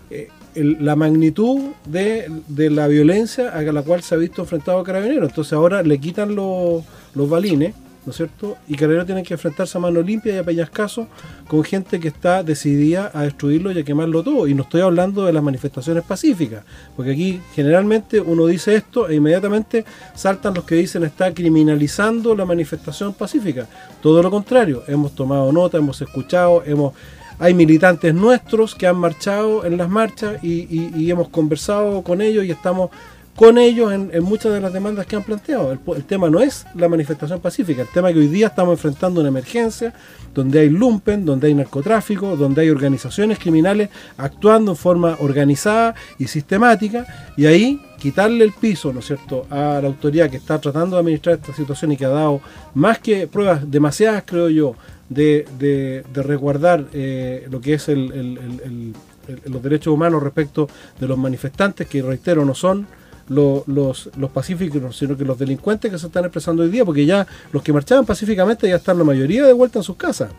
eh, 0.10 0.30
la 0.56 0.96
magnitud 0.96 1.72
de, 1.86 2.30
la 2.48 2.88
violencia 2.88 3.50
a 3.50 3.62
la 3.62 3.82
cual 3.82 4.04
se 4.04 4.16
ha 4.16 4.18
visto 4.18 4.44
enfrentado 4.44 4.80
a 4.80 4.84
Carabineros. 4.84 5.30
Entonces 5.30 5.54
ahora 5.54 5.84
le 5.84 6.00
quitan 6.00 6.34
los 6.34 6.84
balines 7.14 7.74
¿no 8.08 8.12
es 8.12 8.18
cierto? 8.18 8.56
Y 8.70 8.76
Carabineros 8.76 9.06
tienen 9.06 9.26
que 9.26 9.34
enfrentarse 9.34 9.78
a 9.78 9.82
mano 9.82 10.02
limpia 10.02 10.34
y 10.34 10.38
a 10.38 10.44
peñascaso 10.46 11.10
con 11.46 11.62
gente 11.62 12.00
que 12.00 12.08
está 12.08 12.42
decidida 12.42 13.12
a 13.14 13.24
destruirlo 13.24 13.70
y 13.74 13.80
a 13.80 13.84
quemarlo 13.84 14.24
todo. 14.24 14.48
Y 14.48 14.54
no 14.54 14.64
estoy 14.64 14.80
hablando 14.80 15.26
de 15.26 15.34
las 15.34 15.44
manifestaciones 15.44 16.06
pacíficas, 16.06 16.64
porque 16.96 17.12
aquí 17.12 17.42
generalmente 17.54 18.22
uno 18.22 18.46
dice 18.46 18.76
esto 18.76 19.10
e 19.10 19.16
inmediatamente 19.16 19.84
saltan 20.16 20.54
los 20.54 20.64
que 20.64 20.76
dicen 20.76 21.04
está 21.04 21.34
criminalizando 21.34 22.34
la 22.34 22.46
manifestación 22.46 23.14
pacífica. 23.14 23.68
Todo 24.02 24.24
lo 24.24 24.32
contrario, 24.32 24.84
hemos 24.88 25.14
tomado 25.14 25.52
nota, 25.52 25.78
hemos 25.78 26.02
escuchado, 26.02 26.64
hemos 26.66 26.94
hay 27.40 27.54
militantes 27.54 28.16
nuestros 28.16 28.74
que 28.74 28.88
han 28.88 28.96
marchado 28.96 29.66
en 29.66 29.76
las 29.76 29.90
marchas 29.90 30.42
y 30.42 31.12
hemos 31.12 31.28
conversado 31.28 32.04
con 32.04 32.22
ellos 32.22 32.46
y 32.46 32.52
estamos 32.52 32.90
con 33.38 33.60
ellos 33.60 33.94
en, 33.94 34.24
muchas 34.24 34.52
de 34.52 34.60
las 34.60 34.74
demandas 34.74 35.06
que 35.06 35.16
han 35.16 35.22
planteado. 35.22 35.72
El, 35.72 36.04
tema 36.06 36.28
no 36.28 36.40
es 36.40 36.66
la 36.74 36.90
manifestación 36.90 37.40
pacífica, 37.40 37.84
el 37.84 37.88
tema 37.88 38.10
es 38.10 38.16
que 38.16 38.22
hoy 38.22 38.28
día 38.30 38.48
estamos 38.48 38.74
enfrentando 38.74 39.20
una 39.20 39.30
emergencia 39.30 39.94
donde 40.34 40.60
hay 40.60 40.70
lumpen, 40.70 41.24
donde 41.24 41.46
hay 41.46 41.54
narcotráfico, 41.54 42.36
donde 42.36 42.64
hay 42.64 42.72
organizaciones 42.72 43.38
criminales 43.38 43.90
actuando 44.18 44.72
en 44.72 44.78
forma 44.78 45.18
organizada 45.20 45.94
y 46.18 46.26
sistemática, 46.26 47.06
y 47.38 47.46
ahí 47.46 47.80
quitarle 48.00 48.44
el 48.44 48.54
piso, 48.54 48.92
¿no 48.92 49.02
es 49.02 49.06
cierto?, 49.06 49.46
a 49.52 49.80
la 49.82 49.88
autoridad 49.88 50.32
que 50.32 50.38
está 50.38 50.60
tratando 50.60 50.96
de 50.96 51.02
administrar 51.02 51.36
esta 51.36 51.54
situación 51.54 51.92
y 51.92 51.98
que 51.98 52.06
ha 52.06 52.10
dado 52.10 52.42
más 52.74 52.98
que 52.98 53.28
pruebas 53.28 53.70
demasiadas, 53.70 54.24
creo 54.26 54.50
yo, 54.50 54.74
de, 55.10 56.04
resguardar 56.12 56.86
eh, 56.92 57.46
lo 57.52 57.62
que 57.62 57.76
es 57.76 57.88
los 57.88 59.62
derechos 59.62 59.94
humanos 59.94 60.24
respecto 60.24 60.68
de 61.00 61.08
los 61.08 61.20
manifestantes, 61.20 61.88
que 61.88 62.02
reitero, 62.02 62.44
no 62.44 62.56
son 62.56 62.88
los, 63.30 64.10
pacíficos, 64.34 64.96
sino 64.96 65.18
que 65.18 65.26
los 65.26 65.38
delincuentes 65.38 65.92
que 65.92 65.98
se 65.98 66.08
están 66.08 66.26
expresando 66.26 66.64
hoy 66.64 66.70
día, 66.70 66.86
porque 66.86 67.06
ya 67.06 67.28
los 67.52 67.62
que 67.64 67.74
marchaban 67.74 68.06
pacíficamente 68.06 68.68
ya 68.68 68.76
están 68.76 68.98
la 68.98 69.04
mayoría 69.04 69.46
de 69.46 69.54
vuelta 69.54 69.80
en 69.80 69.84
sus 69.84 69.96
casas. 69.96 70.30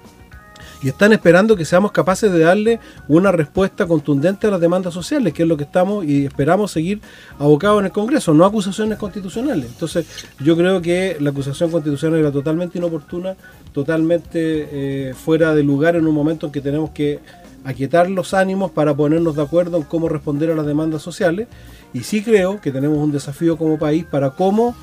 Y 0.81 0.89
están 0.89 1.13
esperando 1.13 1.57
que 1.57 1.65
seamos 1.65 1.91
capaces 1.91 2.31
de 2.31 2.39
darle 2.39 2.79
una 3.09 3.33
respuesta 3.33 3.87
contundente 3.87 4.47
a 4.47 4.51
las 4.51 4.61
demandas 4.61 4.95
sociales, 4.95 5.33
que 5.33 5.43
es 5.43 5.49
lo 5.49 5.57
que 5.57 5.65
estamos 5.65 6.05
y 6.05 6.27
esperamos 6.27 6.71
seguir 6.71 7.01
abocados 7.37 7.81
en 7.81 7.87
el 7.87 7.93
Congreso, 7.93 8.33
no 8.33 8.45
acusaciones 8.45 8.97
constitucionales. 8.97 9.67
Entonces, 9.67 10.07
yo 10.39 10.57
creo 10.57 10.81
que 10.81 11.17
la 11.19 11.31
acusación 11.31 11.73
constitucional 11.73 12.21
era 12.21 12.31
totalmente 12.31 12.79
inoportuna, 12.79 13.35
totalmente 13.73 14.69
eh, 14.71 15.15
fuera 15.15 15.53
de 15.53 15.65
lugar 15.65 15.97
en 15.97 16.07
un 16.07 16.15
momento 16.15 16.47
en 16.47 16.53
que 16.53 16.61
tenemos 16.61 16.91
que 16.91 17.19
aquietar 17.65 18.09
los 18.09 18.33
ánimos 18.33 18.71
para 18.71 18.95
ponernos 18.95 19.35
de 19.35 19.43
acuerdo 19.43 19.79
en 19.79 19.83
cómo 19.83 20.09
responder 20.09 20.51
a 20.51 20.55
las 20.55 20.65
demandas 20.65 21.03
sociales 21.03 21.49
y 21.93 22.01
sí 22.01 22.23
creo 22.23 22.61
que 22.61 22.71
tenemos 22.71 22.99
un 22.99 23.13
desafío 23.13 23.57
como 23.57 23.79
país 23.79 24.05
para 24.05 24.31
cómo, 24.31 24.77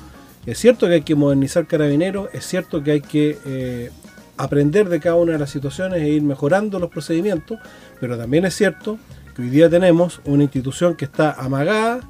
es 0.44 0.58
cierto 0.58 0.86
que 0.86 0.94
hay 0.94 1.02
que 1.02 1.14
modernizar 1.14 1.66
carabineros, 1.66 2.28
es 2.32 2.46
cierto 2.46 2.82
que 2.82 2.92
hay 2.92 3.00
que 3.00 3.38
eh, 3.44 3.90
aprender 4.36 4.88
de 4.88 5.00
cada 5.00 5.16
una 5.16 5.32
de 5.32 5.38
las 5.38 5.50
situaciones 5.50 6.02
e 6.02 6.08
ir 6.08 6.22
mejorando 6.22 6.78
los 6.78 6.90
procedimientos, 6.90 7.58
pero 8.00 8.16
también 8.16 8.44
es 8.44 8.54
cierto 8.54 8.98
que 9.34 9.42
hoy 9.42 9.50
día 9.50 9.68
tenemos 9.68 10.20
una 10.24 10.44
institución 10.44 10.94
que 10.94 11.04
está 11.04 11.32
amagada 11.32 12.00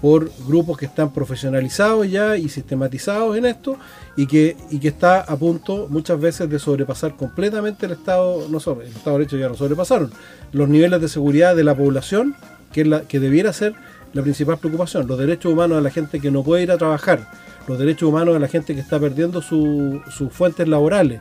por 0.00 0.30
grupos 0.46 0.76
que 0.76 0.86
están 0.86 1.12
profesionalizados 1.12 2.10
ya 2.10 2.36
y 2.36 2.48
sistematizados 2.48 3.36
en 3.38 3.46
esto 3.46 3.78
y 4.16 4.26
que, 4.26 4.56
y 4.70 4.78
que 4.78 4.88
está 4.88 5.20
a 5.20 5.36
punto 5.36 5.86
muchas 5.88 6.20
veces 6.20 6.50
de 6.50 6.58
sobrepasar 6.58 7.16
completamente 7.16 7.86
el 7.86 7.92
Estado, 7.92 8.46
no 8.50 8.60
sobre, 8.60 8.86
el 8.86 8.92
Estado 8.92 9.16
de 9.16 9.20
Derecho 9.20 9.38
ya 9.38 9.48
lo 9.48 9.54
sobrepasaron, 9.54 10.12
los 10.52 10.68
niveles 10.68 11.00
de 11.00 11.08
seguridad 11.08 11.56
de 11.56 11.64
la 11.64 11.74
población, 11.74 12.34
que, 12.72 12.84
la, 12.84 13.02
que 13.02 13.20
debiera 13.20 13.52
ser 13.52 13.74
la 14.14 14.22
principal 14.22 14.56
preocupación, 14.58 15.06
los 15.06 15.18
derechos 15.18 15.52
humanos 15.52 15.76
de 15.76 15.82
la 15.82 15.90
gente 15.90 16.20
que 16.20 16.30
no 16.30 16.42
puede 16.42 16.62
ir 16.62 16.70
a 16.70 16.78
trabajar, 16.78 17.28
los 17.66 17.78
derechos 17.78 18.08
humanos 18.08 18.34
de 18.34 18.40
la 18.40 18.48
gente 18.48 18.74
que 18.74 18.80
está 18.80 18.98
perdiendo 18.98 19.42
sus 19.42 20.00
fuentes 20.30 20.66
laborales, 20.68 21.20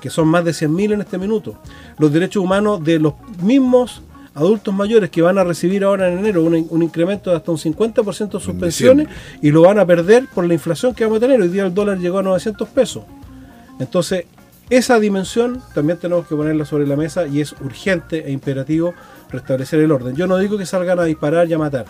que 0.00 0.10
son 0.10 0.28
más 0.28 0.44
de 0.44 0.50
100.000 0.50 0.94
en 0.94 1.00
este 1.00 1.18
minuto, 1.18 1.58
los 1.98 2.12
derechos 2.12 2.42
humanos 2.42 2.82
de 2.84 2.98
los 2.98 3.14
mismos 3.42 4.02
adultos 4.34 4.74
mayores 4.74 5.10
que 5.10 5.22
van 5.22 5.38
a 5.38 5.44
recibir 5.44 5.84
ahora 5.84 6.10
en 6.10 6.18
enero 6.18 6.42
un, 6.42 6.82
incremento 6.82 7.30
de 7.30 7.36
hasta 7.36 7.52
un 7.52 7.58
50% 7.58 8.32
de 8.32 8.40
sus 8.40 8.54
pensiones 8.54 9.08
y 9.40 9.50
lo 9.50 9.62
van 9.62 9.78
a 9.78 9.86
perder 9.86 10.26
por 10.34 10.44
la 10.46 10.54
inflación 10.54 10.94
que 10.94 11.04
vamos 11.04 11.18
a 11.18 11.20
tener. 11.20 11.40
Hoy 11.40 11.48
día 11.48 11.66
el 11.66 11.74
dólar 11.74 11.98
llegó 11.98 12.18
a 12.18 12.22
900 12.22 12.66
pesos. 12.70 13.04
Entonces, 13.78 14.24
esa 14.70 14.98
dimensión 14.98 15.62
también 15.74 15.98
tenemos 15.98 16.26
que 16.26 16.34
ponerla 16.34 16.64
sobre 16.64 16.86
la 16.86 16.96
mesa 16.96 17.26
y 17.26 17.42
es 17.42 17.52
urgente 17.60 18.26
e 18.26 18.32
imperativo 18.32 18.94
restablecer 19.30 19.80
el 19.80 19.92
orden. 19.92 20.16
Yo 20.16 20.26
no 20.26 20.38
digo 20.38 20.56
que 20.56 20.64
salgan 20.64 20.98
a 20.98 21.04
disparar 21.04 21.46
y 21.48 21.52
a 21.52 21.58
matar 21.58 21.84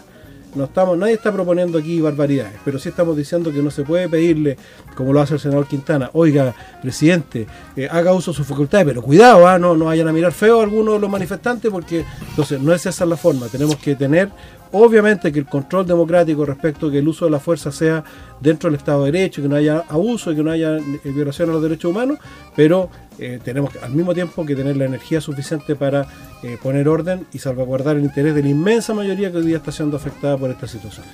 no 0.54 0.64
estamos, 0.64 0.98
nadie 0.98 1.14
está 1.14 1.32
proponiendo 1.32 1.78
aquí 1.78 2.00
barbaridades, 2.00 2.54
pero 2.64 2.78
sí 2.78 2.88
estamos 2.88 3.16
diciendo 3.16 3.52
que 3.52 3.62
no 3.62 3.70
se 3.70 3.82
puede 3.82 4.08
pedirle, 4.08 4.56
como 4.94 5.12
lo 5.12 5.20
hace 5.20 5.34
el 5.34 5.40
senador 5.40 5.66
Quintana, 5.66 6.10
oiga, 6.12 6.54
presidente, 6.80 7.46
eh, 7.76 7.88
haga 7.90 8.12
uso 8.12 8.32
de 8.32 8.36
sus 8.36 8.46
facultades, 8.46 8.86
pero 8.86 9.02
cuidado, 9.02 9.46
¿ah? 9.46 9.58
no, 9.58 9.76
no 9.76 9.86
vayan 9.86 10.08
a 10.08 10.12
mirar 10.12 10.32
feo 10.32 10.60
a 10.60 10.64
algunos 10.64 10.94
de 10.94 11.00
los 11.00 11.10
manifestantes, 11.10 11.70
porque 11.70 12.04
entonces 12.28 12.60
no 12.60 12.72
es 12.74 12.84
esa 12.86 13.06
la 13.06 13.16
forma, 13.16 13.46
tenemos 13.48 13.76
que 13.76 13.94
tener 13.94 14.30
Obviamente 14.72 15.30
que 15.30 15.38
el 15.38 15.46
control 15.46 15.86
democrático 15.86 16.46
respecto 16.46 16.86
a 16.86 16.90
que 16.90 16.98
el 16.98 17.06
uso 17.06 17.26
de 17.26 17.30
la 17.30 17.38
fuerza 17.38 17.70
sea 17.70 18.02
dentro 18.40 18.70
del 18.70 18.78
Estado 18.78 19.04
de 19.04 19.12
Derecho, 19.12 19.42
que 19.42 19.48
no 19.48 19.56
haya 19.56 19.84
abuso 19.88 20.32
y 20.32 20.36
que 20.36 20.42
no 20.42 20.50
haya 20.50 20.78
eh, 20.78 21.00
violación 21.04 21.50
a 21.50 21.52
los 21.52 21.62
derechos 21.62 21.90
humanos, 21.90 22.18
pero 22.56 22.88
eh, 23.18 23.38
tenemos 23.44 23.70
al 23.82 23.92
mismo 23.92 24.14
tiempo 24.14 24.46
que 24.46 24.56
tener 24.56 24.76
la 24.78 24.86
energía 24.86 25.20
suficiente 25.20 25.76
para 25.76 26.06
eh, 26.42 26.56
poner 26.62 26.88
orden 26.88 27.26
y 27.34 27.38
salvaguardar 27.38 27.96
el 27.96 28.04
interés 28.04 28.34
de 28.34 28.42
la 28.42 28.48
inmensa 28.48 28.94
mayoría 28.94 29.30
que 29.30 29.38
hoy 29.38 29.46
día 29.46 29.58
está 29.58 29.72
siendo 29.72 29.98
afectada 29.98 30.38
por 30.38 30.50
esta 30.50 30.66
situación. 30.66 31.04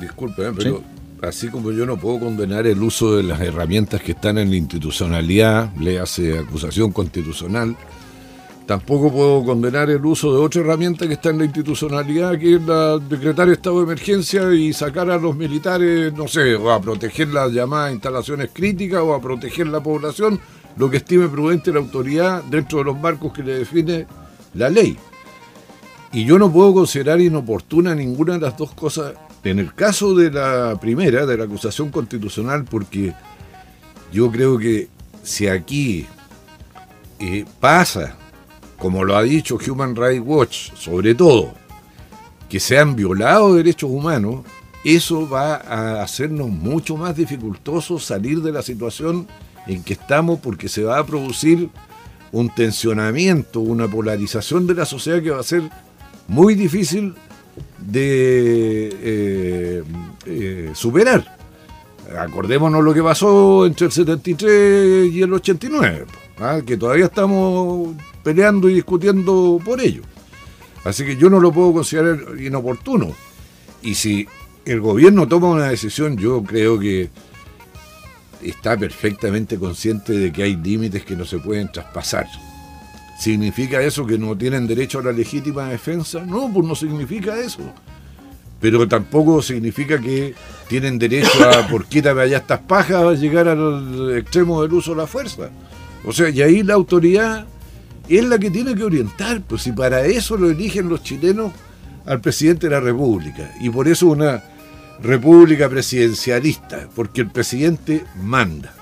disculpe, 0.00 0.52
pero 0.56 0.82
así 1.22 1.48
como 1.48 1.72
yo 1.72 1.86
no 1.86 1.96
puedo 1.98 2.20
condenar 2.20 2.68
el 2.68 2.80
uso 2.80 3.16
de 3.16 3.24
las 3.24 3.40
herramientas 3.40 4.00
que 4.00 4.12
están 4.12 4.38
en 4.38 4.48
la 4.48 4.56
institucionalidad, 4.56 5.74
le 5.74 5.98
hace 5.98 6.38
acusación 6.38 6.92
constitucional, 6.92 7.76
Tampoco 8.70 9.10
puedo 9.10 9.44
condenar 9.44 9.90
el 9.90 10.06
uso 10.06 10.32
de 10.32 10.38
otra 10.38 10.60
herramienta 10.60 11.04
que 11.08 11.14
está 11.14 11.30
en 11.30 11.38
la 11.38 11.44
institucionalidad, 11.44 12.38
que 12.38 12.54
es 12.54 12.62
la 12.62 12.98
decretar 12.98 13.48
estado 13.48 13.78
de 13.78 13.82
emergencia 13.82 14.54
y 14.54 14.72
sacar 14.72 15.10
a 15.10 15.18
los 15.18 15.34
militares, 15.34 16.12
no 16.12 16.28
sé, 16.28 16.54
o 16.54 16.70
a 16.70 16.80
proteger 16.80 17.30
las 17.30 17.50
llamadas 17.50 17.92
instalaciones 17.92 18.50
críticas 18.52 19.00
o 19.00 19.12
a 19.12 19.20
proteger 19.20 19.66
la 19.66 19.82
población, 19.82 20.38
lo 20.76 20.88
que 20.88 20.98
estime 20.98 21.28
prudente 21.28 21.72
la 21.72 21.80
autoridad 21.80 22.44
dentro 22.44 22.78
de 22.78 22.84
los 22.84 23.00
marcos 23.00 23.32
que 23.32 23.42
le 23.42 23.58
define 23.58 24.06
la 24.54 24.68
ley. 24.68 24.96
Y 26.12 26.24
yo 26.24 26.38
no 26.38 26.52
puedo 26.52 26.72
considerar 26.72 27.20
inoportuna 27.20 27.92
ninguna 27.96 28.34
de 28.34 28.38
las 28.38 28.56
dos 28.56 28.72
cosas 28.74 29.14
en 29.42 29.58
el 29.58 29.74
caso 29.74 30.14
de 30.14 30.30
la 30.30 30.78
primera, 30.80 31.26
de 31.26 31.36
la 31.36 31.42
acusación 31.42 31.90
constitucional, 31.90 32.64
porque 32.70 33.14
yo 34.12 34.30
creo 34.30 34.56
que 34.58 34.86
si 35.24 35.48
aquí 35.48 36.06
eh, 37.18 37.44
pasa 37.58 38.16
como 38.80 39.04
lo 39.04 39.16
ha 39.16 39.22
dicho 39.22 39.58
Human 39.68 39.94
Rights 39.94 40.24
Watch, 40.26 40.72
sobre 40.74 41.14
todo, 41.14 41.52
que 42.48 42.58
se 42.58 42.78
han 42.78 42.96
violado 42.96 43.54
derechos 43.54 43.90
humanos, 43.90 44.40
eso 44.82 45.28
va 45.28 45.56
a 45.56 46.02
hacernos 46.02 46.48
mucho 46.48 46.96
más 46.96 47.14
dificultoso 47.14 47.98
salir 47.98 48.40
de 48.40 48.50
la 48.50 48.62
situación 48.62 49.28
en 49.66 49.84
que 49.84 49.92
estamos 49.92 50.40
porque 50.40 50.68
se 50.68 50.82
va 50.82 50.98
a 50.98 51.06
producir 51.06 51.68
un 52.32 52.48
tensionamiento, 52.54 53.60
una 53.60 53.86
polarización 53.86 54.66
de 54.66 54.74
la 54.74 54.86
sociedad 54.86 55.22
que 55.22 55.30
va 55.30 55.40
a 55.40 55.44
ser 55.44 55.62
muy 56.26 56.54
difícil 56.54 57.14
de 57.78 58.88
eh, 59.02 59.84
eh, 60.24 60.70
superar. 60.74 61.36
Acordémonos 62.18 62.82
lo 62.82 62.94
que 62.94 63.02
pasó 63.02 63.66
entre 63.66 63.86
el 63.86 63.92
73 63.92 65.12
y 65.12 65.22
el 65.22 65.32
89, 65.32 66.06
¿ah? 66.40 66.60
que 66.64 66.76
todavía 66.76 67.06
estamos 67.06 67.94
peleando 68.22 68.68
y 68.68 68.74
discutiendo 68.74 69.60
por 69.64 69.80
ello. 69.80 70.02
Así 70.84 71.04
que 71.04 71.16
yo 71.16 71.28
no 71.28 71.40
lo 71.40 71.52
puedo 71.52 71.72
considerar 71.72 72.18
inoportuno. 72.40 73.14
Y 73.82 73.94
si 73.94 74.26
el 74.64 74.80
gobierno 74.80 75.28
toma 75.28 75.48
una 75.48 75.68
decisión, 75.68 76.16
yo 76.16 76.42
creo 76.42 76.78
que 76.78 77.10
está 78.42 78.76
perfectamente 78.76 79.58
consciente 79.58 80.12
de 80.12 80.32
que 80.32 80.42
hay 80.42 80.56
límites 80.56 81.04
que 81.04 81.16
no 81.16 81.24
se 81.24 81.38
pueden 81.38 81.70
traspasar. 81.70 82.26
¿Significa 83.18 83.82
eso 83.82 84.06
que 84.06 84.16
no 84.16 84.36
tienen 84.36 84.66
derecho 84.66 84.98
a 84.98 85.02
la 85.02 85.12
legítima 85.12 85.68
defensa? 85.68 86.24
No, 86.24 86.50
pues 86.52 86.66
no 86.66 86.74
significa 86.74 87.38
eso. 87.38 87.60
Pero 88.60 88.88
tampoco 88.88 89.42
significa 89.42 89.98
que 89.98 90.34
tienen 90.68 90.98
derecho 90.98 91.44
a, 91.50 91.66
por 91.68 91.84
quítame 91.86 92.22
allá 92.22 92.38
estas 92.38 92.60
pajas, 92.60 93.20
llegar 93.20 93.48
al 93.48 94.16
extremo 94.16 94.62
del 94.62 94.72
uso 94.72 94.92
de 94.92 94.96
la 94.98 95.06
fuerza. 95.06 95.50
O 96.04 96.12
sea, 96.12 96.28
y 96.30 96.42
ahí 96.42 96.62
la 96.62 96.74
autoridad 96.74 97.46
es 98.08 98.24
la 98.24 98.38
que 98.38 98.50
tiene 98.50 98.74
que 98.74 98.84
orientar, 98.84 99.42
pues 99.42 99.62
si 99.62 99.72
para 99.72 100.04
eso 100.04 100.36
lo 100.36 100.50
eligen 100.50 100.88
los 100.88 101.02
chilenos 101.02 101.52
al 102.06 102.20
presidente 102.20 102.68
de 102.68 102.74
la 102.74 102.80
República. 102.80 103.54
Y 103.60 103.70
por 103.70 103.86
eso 103.86 104.08
una 104.08 104.42
república 105.02 105.68
presidencialista, 105.68 106.88
porque 106.94 107.20
el 107.22 107.30
presidente 107.30 108.04
manda. 108.22 108.74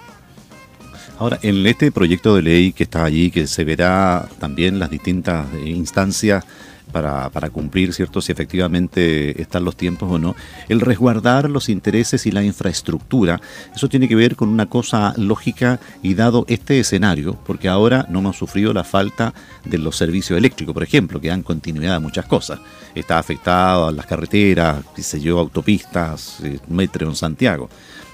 Ahora, 1.19 1.39
en 1.43 1.67
este 1.67 1.91
proyecto 1.91 2.37
de 2.37 2.43
ley 2.43 2.73
que 2.73 2.85
está 2.85 3.05
allí, 3.05 3.31
que 3.31 3.47
se 3.47 3.65
verá 3.65 4.29
también 4.39 4.79
las 4.79 4.91
distintas 4.91 5.47
instancias 5.65 6.45
para, 6.93 7.31
para, 7.31 7.51
cumplir, 7.51 7.93
¿cierto? 7.93 8.21
Si 8.21 8.33
efectivamente 8.33 9.41
están 9.41 9.65
los 9.65 9.77
tiempos 9.77 10.11
o 10.11 10.19
no. 10.19 10.35
El 10.69 10.81
resguardar 10.81 11.49
los 11.49 11.69
intereses 11.69 12.27
y 12.27 12.31
la 12.31 12.43
infraestructura, 12.43 13.41
eso 13.75 13.89
tiene 13.89 14.09
que 14.09 14.15
ver 14.15 14.37
con 14.37 14.49
una 14.49 14.67
cosa 14.67 15.15
lógica 15.17 15.81
y 16.03 16.15
dado 16.15 16.45
este 16.49 16.81
escenario, 16.81 17.39
porque 17.47 17.69
ahora 17.69 18.07
no 18.09 18.21
hemos 18.21 18.37
sufrido 18.37 18.73
la 18.73 18.85
falta 18.85 19.35
de 19.65 19.79
los 19.79 19.97
servicios 19.97 20.39
eléctricos, 20.39 20.75
por 20.75 20.83
ejemplo, 20.83 21.21
que 21.21 21.29
dan 21.29 21.43
continuidad 21.43 21.97
a 21.97 22.01
muchas 22.01 22.27
cosas. 22.27 22.61
Está 22.95 23.19
afectado 23.19 23.89
a 23.89 23.93
las 23.93 24.07
carreteras, 24.07 24.85
qué 24.95 25.03
sé 25.03 25.21
yo, 25.21 25.39
autopistas, 25.39 26.41
eh, 26.43 26.59
metro 26.69 27.09
en 27.09 27.15
Santiago. 27.15 27.69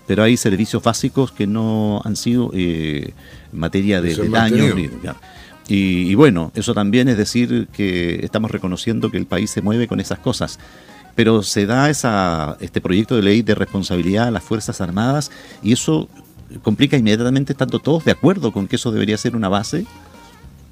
Pero 0.07 0.23
hay 0.23 0.37
servicios 0.37 0.83
básicos 0.83 1.33
que 1.33 1.47
no 1.47 2.03
han 2.05 2.17
sido 2.17 2.51
eh, 2.53 3.15
materia 3.53 4.03
de, 4.03 4.15
de 4.15 4.29
daño. 4.29 4.75
Y, 5.69 6.15
bueno, 6.15 6.53
eso 6.55 6.75
también 6.75 7.09
es 7.09 7.17
decir 7.17 7.69
que 7.73 8.21
estamos 8.23 8.51
reconociendo 8.51 9.11
que 9.11 9.17
el 9.17 9.27
país 9.27 9.51
se 9.51 9.63
mueve 9.63 9.89
con 9.89 10.01
esas 10.01 10.19
cosas. 10.19 10.59
Pero 11.15 11.43
se 11.43 11.65
da 11.65 11.91
esa, 11.91 12.57
este 12.61 12.81
proyecto 12.81 13.17
de 13.17 13.23
ley 13.23 13.43
de 13.43 13.55
responsabilidad 13.55 14.29
a 14.29 14.31
las 14.31 14.43
Fuerzas 14.43 14.81
Armadas 14.81 15.31
y 15.63 15.73
eso 15.73 16.09
complica 16.63 16.97
inmediatamente 16.97 17.53
estando 17.53 17.79
todos 17.79 18.05
de 18.05 18.11
acuerdo 18.11 18.53
con 18.53 18.67
que 18.67 18.77
eso 18.77 18.91
debería 18.91 19.17
ser 19.17 19.37
una 19.37 19.49
base. 19.49 19.87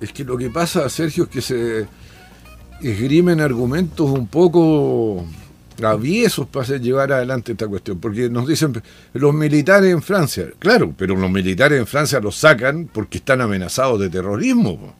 Es 0.00 0.12
que 0.12 0.24
lo 0.24 0.36
que 0.36 0.50
pasa, 0.50 0.88
Sergio, 0.88 1.24
es 1.24 1.30
que 1.30 1.40
se 1.40 1.86
esgrimen 2.82 3.40
argumentos 3.40 4.10
un 4.10 4.26
poco 4.26 5.24
traviesos 5.74 6.46
para 6.46 6.64
hacer 6.64 6.80
llevar 6.80 7.12
adelante 7.12 7.52
esta 7.52 7.66
cuestión, 7.66 7.98
porque 7.98 8.28
nos 8.28 8.46
dicen 8.46 8.82
los 9.12 9.34
militares 9.34 9.92
en 9.92 10.02
Francia, 10.02 10.46
claro, 10.58 10.94
pero 10.96 11.16
los 11.16 11.30
militares 11.30 11.78
en 11.78 11.86
Francia 11.86 12.20
los 12.20 12.36
sacan 12.36 12.88
porque 12.92 13.18
están 13.18 13.40
amenazados 13.40 14.00
de 14.00 14.10
terrorismo. 14.10 14.94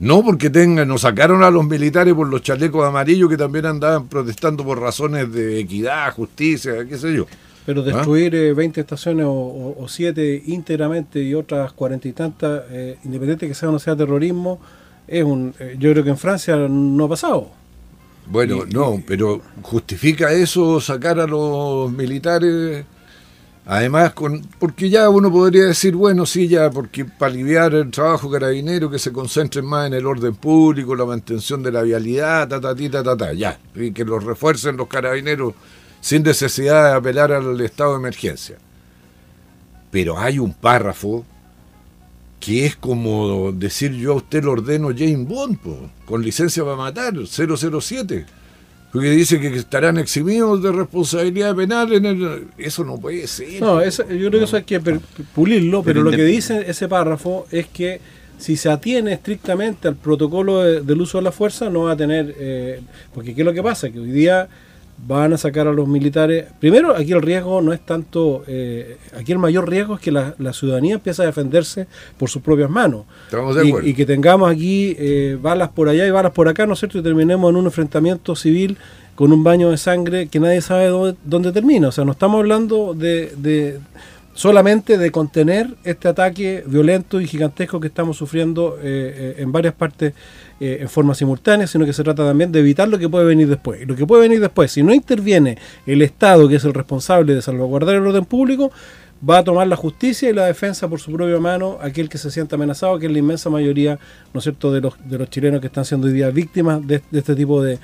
No 0.00 0.22
porque 0.22 0.48
tengan, 0.48 0.88
nos 0.88 1.02
sacaron 1.02 1.42
a 1.42 1.50
los 1.50 1.66
militares 1.66 2.14
por 2.14 2.26
los 2.26 2.42
chalecos 2.42 2.86
amarillos 2.86 3.28
que 3.28 3.36
también 3.36 3.66
andaban 3.66 4.08
protestando 4.08 4.64
por 4.64 4.80
razones 4.80 5.30
de 5.30 5.60
equidad, 5.60 6.14
justicia, 6.14 6.86
qué 6.88 6.96
sé 6.96 7.14
yo. 7.14 7.26
Pero 7.66 7.82
¿Ah? 7.82 7.84
destruir 7.84 8.54
20 8.54 8.80
eh, 8.80 8.82
estaciones 8.82 9.26
o, 9.28 9.84
7 9.86 10.44
íntegramente 10.46 11.22
y 11.22 11.34
otras 11.34 11.72
cuarenta 11.72 12.08
y 12.08 12.12
tantas, 12.12 12.62
eh, 12.70 12.96
independiente 13.04 13.46
que 13.46 13.54
sea 13.54 13.68
o 13.68 13.72
no 13.72 13.78
sea 13.78 13.94
terrorismo, 13.94 14.58
es 15.06 15.22
un, 15.22 15.54
eh, 15.58 15.76
yo 15.78 15.92
creo 15.92 16.02
que 16.02 16.10
en 16.10 16.18
Francia 16.18 16.56
no 16.56 17.04
ha 17.04 17.08
pasado. 17.08 17.59
Bueno, 18.30 18.64
no, 18.64 19.02
pero 19.04 19.42
justifica 19.60 20.30
eso 20.32 20.80
sacar 20.80 21.18
a 21.18 21.26
los 21.26 21.90
militares, 21.90 22.84
además, 23.66 24.12
con 24.12 24.40
porque 24.60 24.88
ya 24.88 25.08
uno 25.08 25.32
podría 25.32 25.64
decir, 25.64 25.96
bueno, 25.96 26.24
sí, 26.24 26.46
ya, 26.46 26.70
porque 26.70 27.04
para 27.04 27.32
aliviar 27.32 27.74
el 27.74 27.90
trabajo 27.90 28.30
carabinero, 28.30 28.88
que 28.88 29.00
se 29.00 29.10
concentren 29.10 29.64
más 29.64 29.88
en 29.88 29.94
el 29.94 30.06
orden 30.06 30.36
público, 30.36 30.94
la 30.94 31.06
mantención 31.06 31.60
de 31.60 31.72
la 31.72 31.82
vialidad, 31.82 32.46
ta, 32.48 32.60
ta, 32.60 32.72
ta, 32.72 33.02
ta, 33.02 33.16
ta, 33.16 33.32
ya, 33.32 33.58
y 33.74 33.90
que 33.90 34.04
los 34.04 34.22
refuercen 34.22 34.76
los 34.76 34.86
carabineros 34.86 35.54
sin 36.00 36.22
necesidad 36.22 36.90
de 36.90 36.96
apelar 36.98 37.32
al 37.32 37.60
estado 37.60 37.94
de 37.94 37.98
emergencia. 37.98 38.58
Pero 39.90 40.16
hay 40.16 40.38
un 40.38 40.54
párrafo 40.54 41.24
que 42.40 42.66
es 42.66 42.74
como 42.74 43.52
decir 43.52 43.92
yo 43.92 44.12
a 44.12 44.16
usted 44.16 44.42
lo 44.42 44.52
ordeno 44.52 44.88
James 44.88 45.28
Bond, 45.28 45.58
con 46.06 46.22
licencia 46.22 46.64
para 46.64 46.76
matar, 46.76 47.14
007. 47.14 48.26
Porque 48.92 49.10
dice 49.10 49.38
que 49.38 49.54
estarán 49.54 49.98
eximidos 49.98 50.60
de 50.62 50.72
responsabilidad 50.72 51.54
penal 51.54 51.92
en 51.92 52.06
el... 52.06 52.46
Eso 52.58 52.82
no 52.82 52.98
puede 52.98 53.28
ser. 53.28 53.60
No, 53.60 53.84
yo 53.84 54.04
creo 54.04 54.30
que 54.30 54.44
eso 54.44 54.56
hay 54.56 54.64
que 54.64 54.80
pulirlo, 55.32 55.84
pero, 55.84 56.02
lo 56.02 56.10
que 56.10 56.24
dice 56.24 56.64
ese 56.66 56.88
párrafo 56.88 57.46
es 57.52 57.68
que 57.68 58.00
si 58.38 58.56
se 58.56 58.68
atiene 58.68 59.12
estrictamente 59.12 59.86
al 59.86 59.94
protocolo 59.94 60.62
del 60.62 61.00
uso 61.00 61.18
de 61.18 61.24
la 61.24 61.30
fuerza, 61.30 61.70
no 61.70 61.82
va 61.82 61.92
a 61.92 61.96
tener... 61.96 62.34
Eh, 62.36 62.80
porque 63.14 63.32
¿qué 63.34 63.42
es 63.42 63.44
lo 63.44 63.52
que 63.52 63.62
pasa? 63.62 63.90
Que 63.90 64.00
hoy 64.00 64.10
día 64.10 64.48
van 65.06 65.32
a 65.32 65.38
sacar 65.38 65.66
a 65.66 65.72
los 65.72 65.88
militares. 65.88 66.46
Primero, 66.58 66.94
aquí 66.94 67.12
el 67.12 67.22
riesgo 67.22 67.60
no 67.62 67.72
es 67.72 67.80
tanto, 67.80 68.44
eh, 68.46 68.96
aquí 69.16 69.32
el 69.32 69.38
mayor 69.38 69.68
riesgo 69.68 69.94
es 69.94 70.00
que 70.00 70.10
la, 70.10 70.34
ciudadanía 70.52 70.94
empiece 70.94 71.22
a 71.22 71.26
defenderse 71.26 71.86
por 72.18 72.28
sus 72.28 72.42
propias 72.42 72.70
manos. 72.70 73.04
y, 73.82 73.94
que 73.94 74.06
tengamos 74.06 74.50
aquí 74.50 74.96
eh, 74.98 75.38
balas 75.40 75.70
por 75.70 75.88
allá 75.88 76.06
y 76.06 76.10
balas 76.10 76.32
por 76.32 76.48
acá, 76.48 76.66
¿no 76.66 76.74
es 76.74 76.78
cierto? 76.80 76.98
Y 76.98 77.02
terminemos 77.02 77.50
en 77.50 77.56
un 77.56 77.66
enfrentamiento 77.66 78.34
civil 78.36 78.76
con 79.14 79.32
un 79.32 79.44
baño 79.44 79.70
de 79.70 79.76
sangre 79.76 80.28
que 80.28 80.40
nadie 80.40 80.60
sabe 80.60 80.86
dónde, 80.86 81.16
dónde 81.24 81.52
termina. 81.52 81.88
O 81.88 81.92
sea, 81.92 82.04
no 82.04 82.12
estamos 82.12 82.38
hablando 82.38 82.94
de, 82.94 83.32
de 83.36 83.78
solamente 84.34 84.96
de 84.96 85.10
contener 85.10 85.74
este 85.84 86.08
ataque 86.08 86.64
violento 86.66 87.20
y 87.20 87.26
gigantesco 87.26 87.80
que 87.80 87.88
estamos 87.88 88.16
sufriendo 88.16 88.78
eh, 88.82 89.36
en 89.38 89.52
varias 89.52 89.74
partes 89.74 90.14
eh, 90.60 90.78
en 90.80 90.88
forma 90.88 91.14
simultánea, 91.14 91.66
sino 91.66 91.86
que 91.86 91.92
se 91.92 92.04
trata 92.04 92.24
también 92.24 92.52
de 92.52 92.60
evitar 92.60 92.86
lo 92.86 92.98
que 92.98 93.08
puede 93.08 93.24
venir 93.24 93.48
después. 93.48 93.80
Y 93.80 93.86
lo 93.86 93.96
que 93.96 94.06
puede 94.06 94.22
venir 94.22 94.40
después, 94.40 94.70
si 94.70 94.82
no 94.82 94.92
interviene 94.92 95.56
el 95.86 96.02
Estado, 96.02 96.48
que 96.48 96.56
es 96.56 96.64
el 96.64 96.74
responsable 96.74 97.34
de 97.34 97.42
salvaguardar 97.42 97.94
el 97.94 98.06
orden 98.06 98.24
público, 98.26 98.70
va 99.28 99.38
a 99.38 99.44
tomar 99.44 99.66
la 99.66 99.76
justicia 99.76 100.30
y 100.30 100.32
la 100.32 100.46
defensa 100.46 100.88
por 100.88 101.00
su 101.00 101.12
propia 101.12 101.38
mano 101.40 101.78
aquel 101.80 102.08
que 102.08 102.18
se 102.18 102.30
sienta 102.30 102.56
amenazado, 102.56 102.98
que 102.98 103.06
es 103.06 103.12
la 103.12 103.18
inmensa 103.18 103.50
mayoría, 103.50 103.98
¿no 104.32 104.38
es 104.38 104.44
cierto?, 104.44 104.70
de 104.70 104.80
los, 104.80 104.94
de 105.04 105.18
los 105.18 105.30
chilenos 105.30 105.60
que 105.60 105.66
están 105.66 105.84
siendo 105.84 106.06
hoy 106.06 106.12
día 106.12 106.30
víctimas 106.30 106.86
de, 106.86 107.02
este 107.12 107.34
tipo 107.34 107.62
de, 107.62 107.78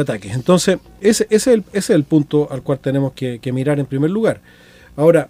ataques. 0.00 0.32
Entonces, 0.32 0.78
ese, 1.00 1.26
es 1.28 1.46
el, 1.46 1.64
ese, 1.72 1.78
es 1.78 1.90
el, 1.90 2.04
punto 2.04 2.48
al 2.50 2.62
cual 2.62 2.78
tenemos 2.78 3.12
que, 3.12 3.40
mirar 3.52 3.78
en 3.80 3.86
primer 3.86 4.10
lugar. 4.10 4.40
Ahora, 4.96 5.28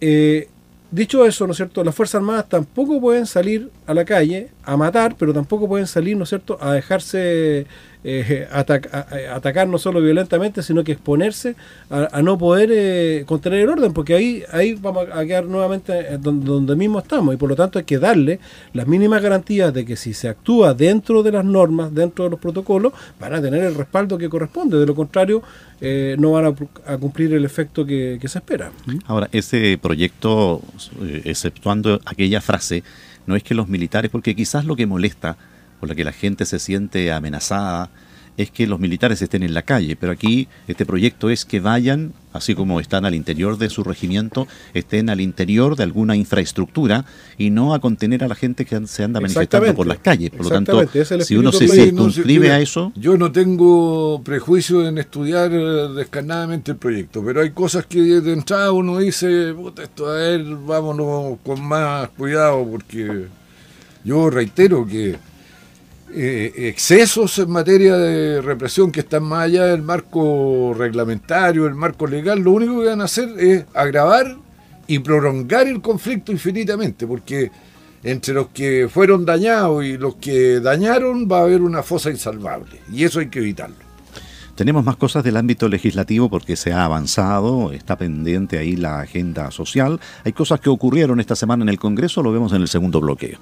eh, 0.00 0.48
Dicho 0.90 1.26
eso, 1.26 1.46
¿no 1.46 1.50
es 1.50 1.56
cierto? 1.56 1.82
Las 1.82 1.94
Fuerzas 1.94 2.16
Armadas 2.16 2.48
tampoco 2.48 3.00
pueden 3.00 3.26
salir 3.26 3.70
a 3.86 3.94
la 3.94 4.04
calle 4.04 4.48
a 4.64 4.76
matar, 4.76 5.16
pero 5.18 5.32
tampoco 5.32 5.68
pueden 5.68 5.86
salir, 5.86 6.16
¿no 6.16 6.24
es 6.24 6.28
cierto?, 6.28 6.58
a 6.60 6.72
dejarse 6.72 7.66
eh, 8.08 8.46
atacar 8.52 9.66
no 9.66 9.78
solo 9.78 10.00
violentamente, 10.00 10.62
sino 10.62 10.84
que 10.84 10.92
exponerse 10.92 11.56
a, 11.90 12.22
no 12.22 12.38
poder 12.38 12.70
eh, 12.72 13.24
contener 13.26 13.62
el 13.62 13.68
orden, 13.68 13.92
porque 13.92 14.14
ahí, 14.14 14.44
ahí 14.52 14.74
vamos 14.74 15.08
a 15.12 15.24
quedar 15.24 15.46
nuevamente 15.46 16.16
donde, 16.18 16.76
mismo 16.76 17.00
estamos, 17.00 17.34
y 17.34 17.36
por 17.36 17.48
lo 17.48 17.56
tanto 17.56 17.80
hay 17.80 17.84
que 17.84 17.98
darle 17.98 18.38
las 18.74 18.86
mínimas 18.86 19.20
garantías 19.20 19.74
de 19.74 19.84
que 19.84 19.96
si 19.96 20.14
se 20.14 20.28
actúa 20.28 20.72
dentro 20.72 21.24
de 21.24 21.32
las 21.32 21.44
normas, 21.44 21.92
dentro 21.92 22.26
de 22.26 22.30
los 22.30 22.38
protocolos, 22.38 22.92
van 23.18 23.34
a 23.34 23.42
tener 23.42 23.64
el 23.64 23.74
respaldo 23.74 24.16
que 24.16 24.28
corresponde, 24.28 24.78
de 24.78 24.86
lo 24.86 24.94
contrario 24.94 25.42
eh, 25.80 26.14
no 26.16 26.30
van 26.30 26.56
a, 26.86 26.96
cumplir 26.98 27.34
el 27.34 27.44
efecto 27.44 27.84
que, 27.84 28.18
que 28.20 28.28
se 28.28 28.38
espera. 28.38 28.70
Ahora, 29.06 29.28
ese 29.32 29.78
proyecto, 29.82 30.62
exceptuando 31.24 32.00
aquella 32.04 32.40
frase, 32.40 32.84
no 33.26 33.36
es 33.36 33.42
que 33.42 33.54
los 33.54 33.68
militares, 33.68 34.10
porque 34.10 34.34
quizás 34.34 34.64
lo 34.64 34.76
que 34.76 34.86
molesta 34.86 35.36
por 35.80 35.88
la 35.88 35.94
que 35.94 36.04
la 36.04 36.12
gente 36.12 36.46
se 36.46 36.58
siente 36.58 37.12
amenazada, 37.12 37.90
es 38.36 38.50
que 38.50 38.66
los 38.66 38.78
militares 38.78 39.22
estén 39.22 39.42
en 39.42 39.54
la 39.54 39.62
calle, 39.62 39.96
pero 39.96 40.12
aquí 40.12 40.48
este 40.68 40.84
proyecto 40.84 41.30
es 41.30 41.44
que 41.44 41.60
vayan, 41.60 42.12
así 42.32 42.54
como 42.54 42.80
están 42.80 43.04
al 43.06 43.14
interior 43.14 43.56
de 43.56 43.70
su 43.70 43.82
regimiento, 43.82 44.46
estén 44.74 45.08
al 45.08 45.20
interior 45.20 45.76
de 45.76 45.84
alguna 45.84 46.16
infraestructura 46.16 47.06
y 47.38 47.50
no 47.50 47.74
a 47.74 47.80
contener 47.80 48.24
a 48.24 48.28
la 48.28 48.34
gente 48.34 48.64
que 48.64 48.86
se 48.86 49.04
anda 49.04 49.20
manifestando 49.20 49.74
por 49.74 49.86
las 49.86 49.98
calles. 49.98 50.30
Por 50.30 50.44
lo 50.44 50.50
tanto, 50.50 50.86
si 51.20 51.36
uno 51.36 51.52
se 51.52 51.68
circunscribe 51.68 52.50
a 52.50 52.60
eso... 52.60 52.92
Yo 52.94 53.16
no 53.16 53.32
tengo 53.32 54.20
prejuicio 54.22 54.86
en 54.86 54.98
estudiar 54.98 55.50
eh, 55.52 55.88
descarnadamente 55.94 56.72
el 56.72 56.76
proyecto, 56.76 57.22
pero 57.24 57.40
hay 57.40 57.50
cosas 57.50 57.86
que 57.86 58.00
de 58.00 58.32
entrada 58.32 58.72
uno 58.72 58.98
dice, 58.98 59.54
esto 59.82 60.08
a 60.10 60.14
ver, 60.14 60.44
vámonos 60.44 61.38
con 61.42 61.62
más 61.62 62.10
cuidado, 62.10 62.66
porque 62.70 63.26
yo 64.04 64.30
reitero 64.30 64.86
que 64.86 65.16
eh, 66.12 66.52
excesos 66.56 67.38
en 67.38 67.50
materia 67.50 67.96
de 67.96 68.40
represión 68.40 68.92
que 68.92 69.00
están 69.00 69.24
más 69.24 69.44
allá 69.44 69.66
del 69.66 69.82
marco 69.82 70.74
reglamentario, 70.76 71.66
el 71.66 71.74
marco 71.74 72.06
legal, 72.06 72.40
lo 72.40 72.52
único 72.52 72.80
que 72.80 72.88
van 72.88 73.00
a 73.00 73.04
hacer 73.04 73.28
es 73.38 73.64
agravar 73.74 74.36
y 74.86 74.98
prolongar 75.00 75.66
el 75.66 75.80
conflicto 75.80 76.32
infinitamente, 76.32 77.06
porque 77.06 77.50
entre 78.02 78.34
los 78.34 78.48
que 78.48 78.88
fueron 78.88 79.24
dañados 79.24 79.84
y 79.84 79.96
los 79.98 80.16
que 80.16 80.60
dañaron 80.60 81.28
va 81.30 81.38
a 81.38 81.42
haber 81.42 81.62
una 81.62 81.82
fosa 81.82 82.10
insalvable, 82.10 82.80
y 82.92 83.04
eso 83.04 83.20
hay 83.20 83.28
que 83.28 83.40
evitarlo. 83.40 83.86
Tenemos 84.54 84.84
más 84.84 84.96
cosas 84.96 85.22
del 85.22 85.36
ámbito 85.36 85.68
legislativo 85.68 86.30
porque 86.30 86.56
se 86.56 86.72
ha 86.72 86.86
avanzado, 86.86 87.72
está 87.72 87.98
pendiente 87.98 88.56
ahí 88.56 88.74
la 88.74 89.00
agenda 89.00 89.50
social. 89.50 90.00
Hay 90.24 90.32
cosas 90.32 90.60
que 90.60 90.70
ocurrieron 90.70 91.20
esta 91.20 91.36
semana 91.36 91.62
en 91.62 91.68
el 91.68 91.78
Congreso, 91.78 92.22
lo 92.22 92.32
vemos 92.32 92.54
en 92.54 92.62
el 92.62 92.68
segundo 92.68 93.02
bloqueo. 93.02 93.38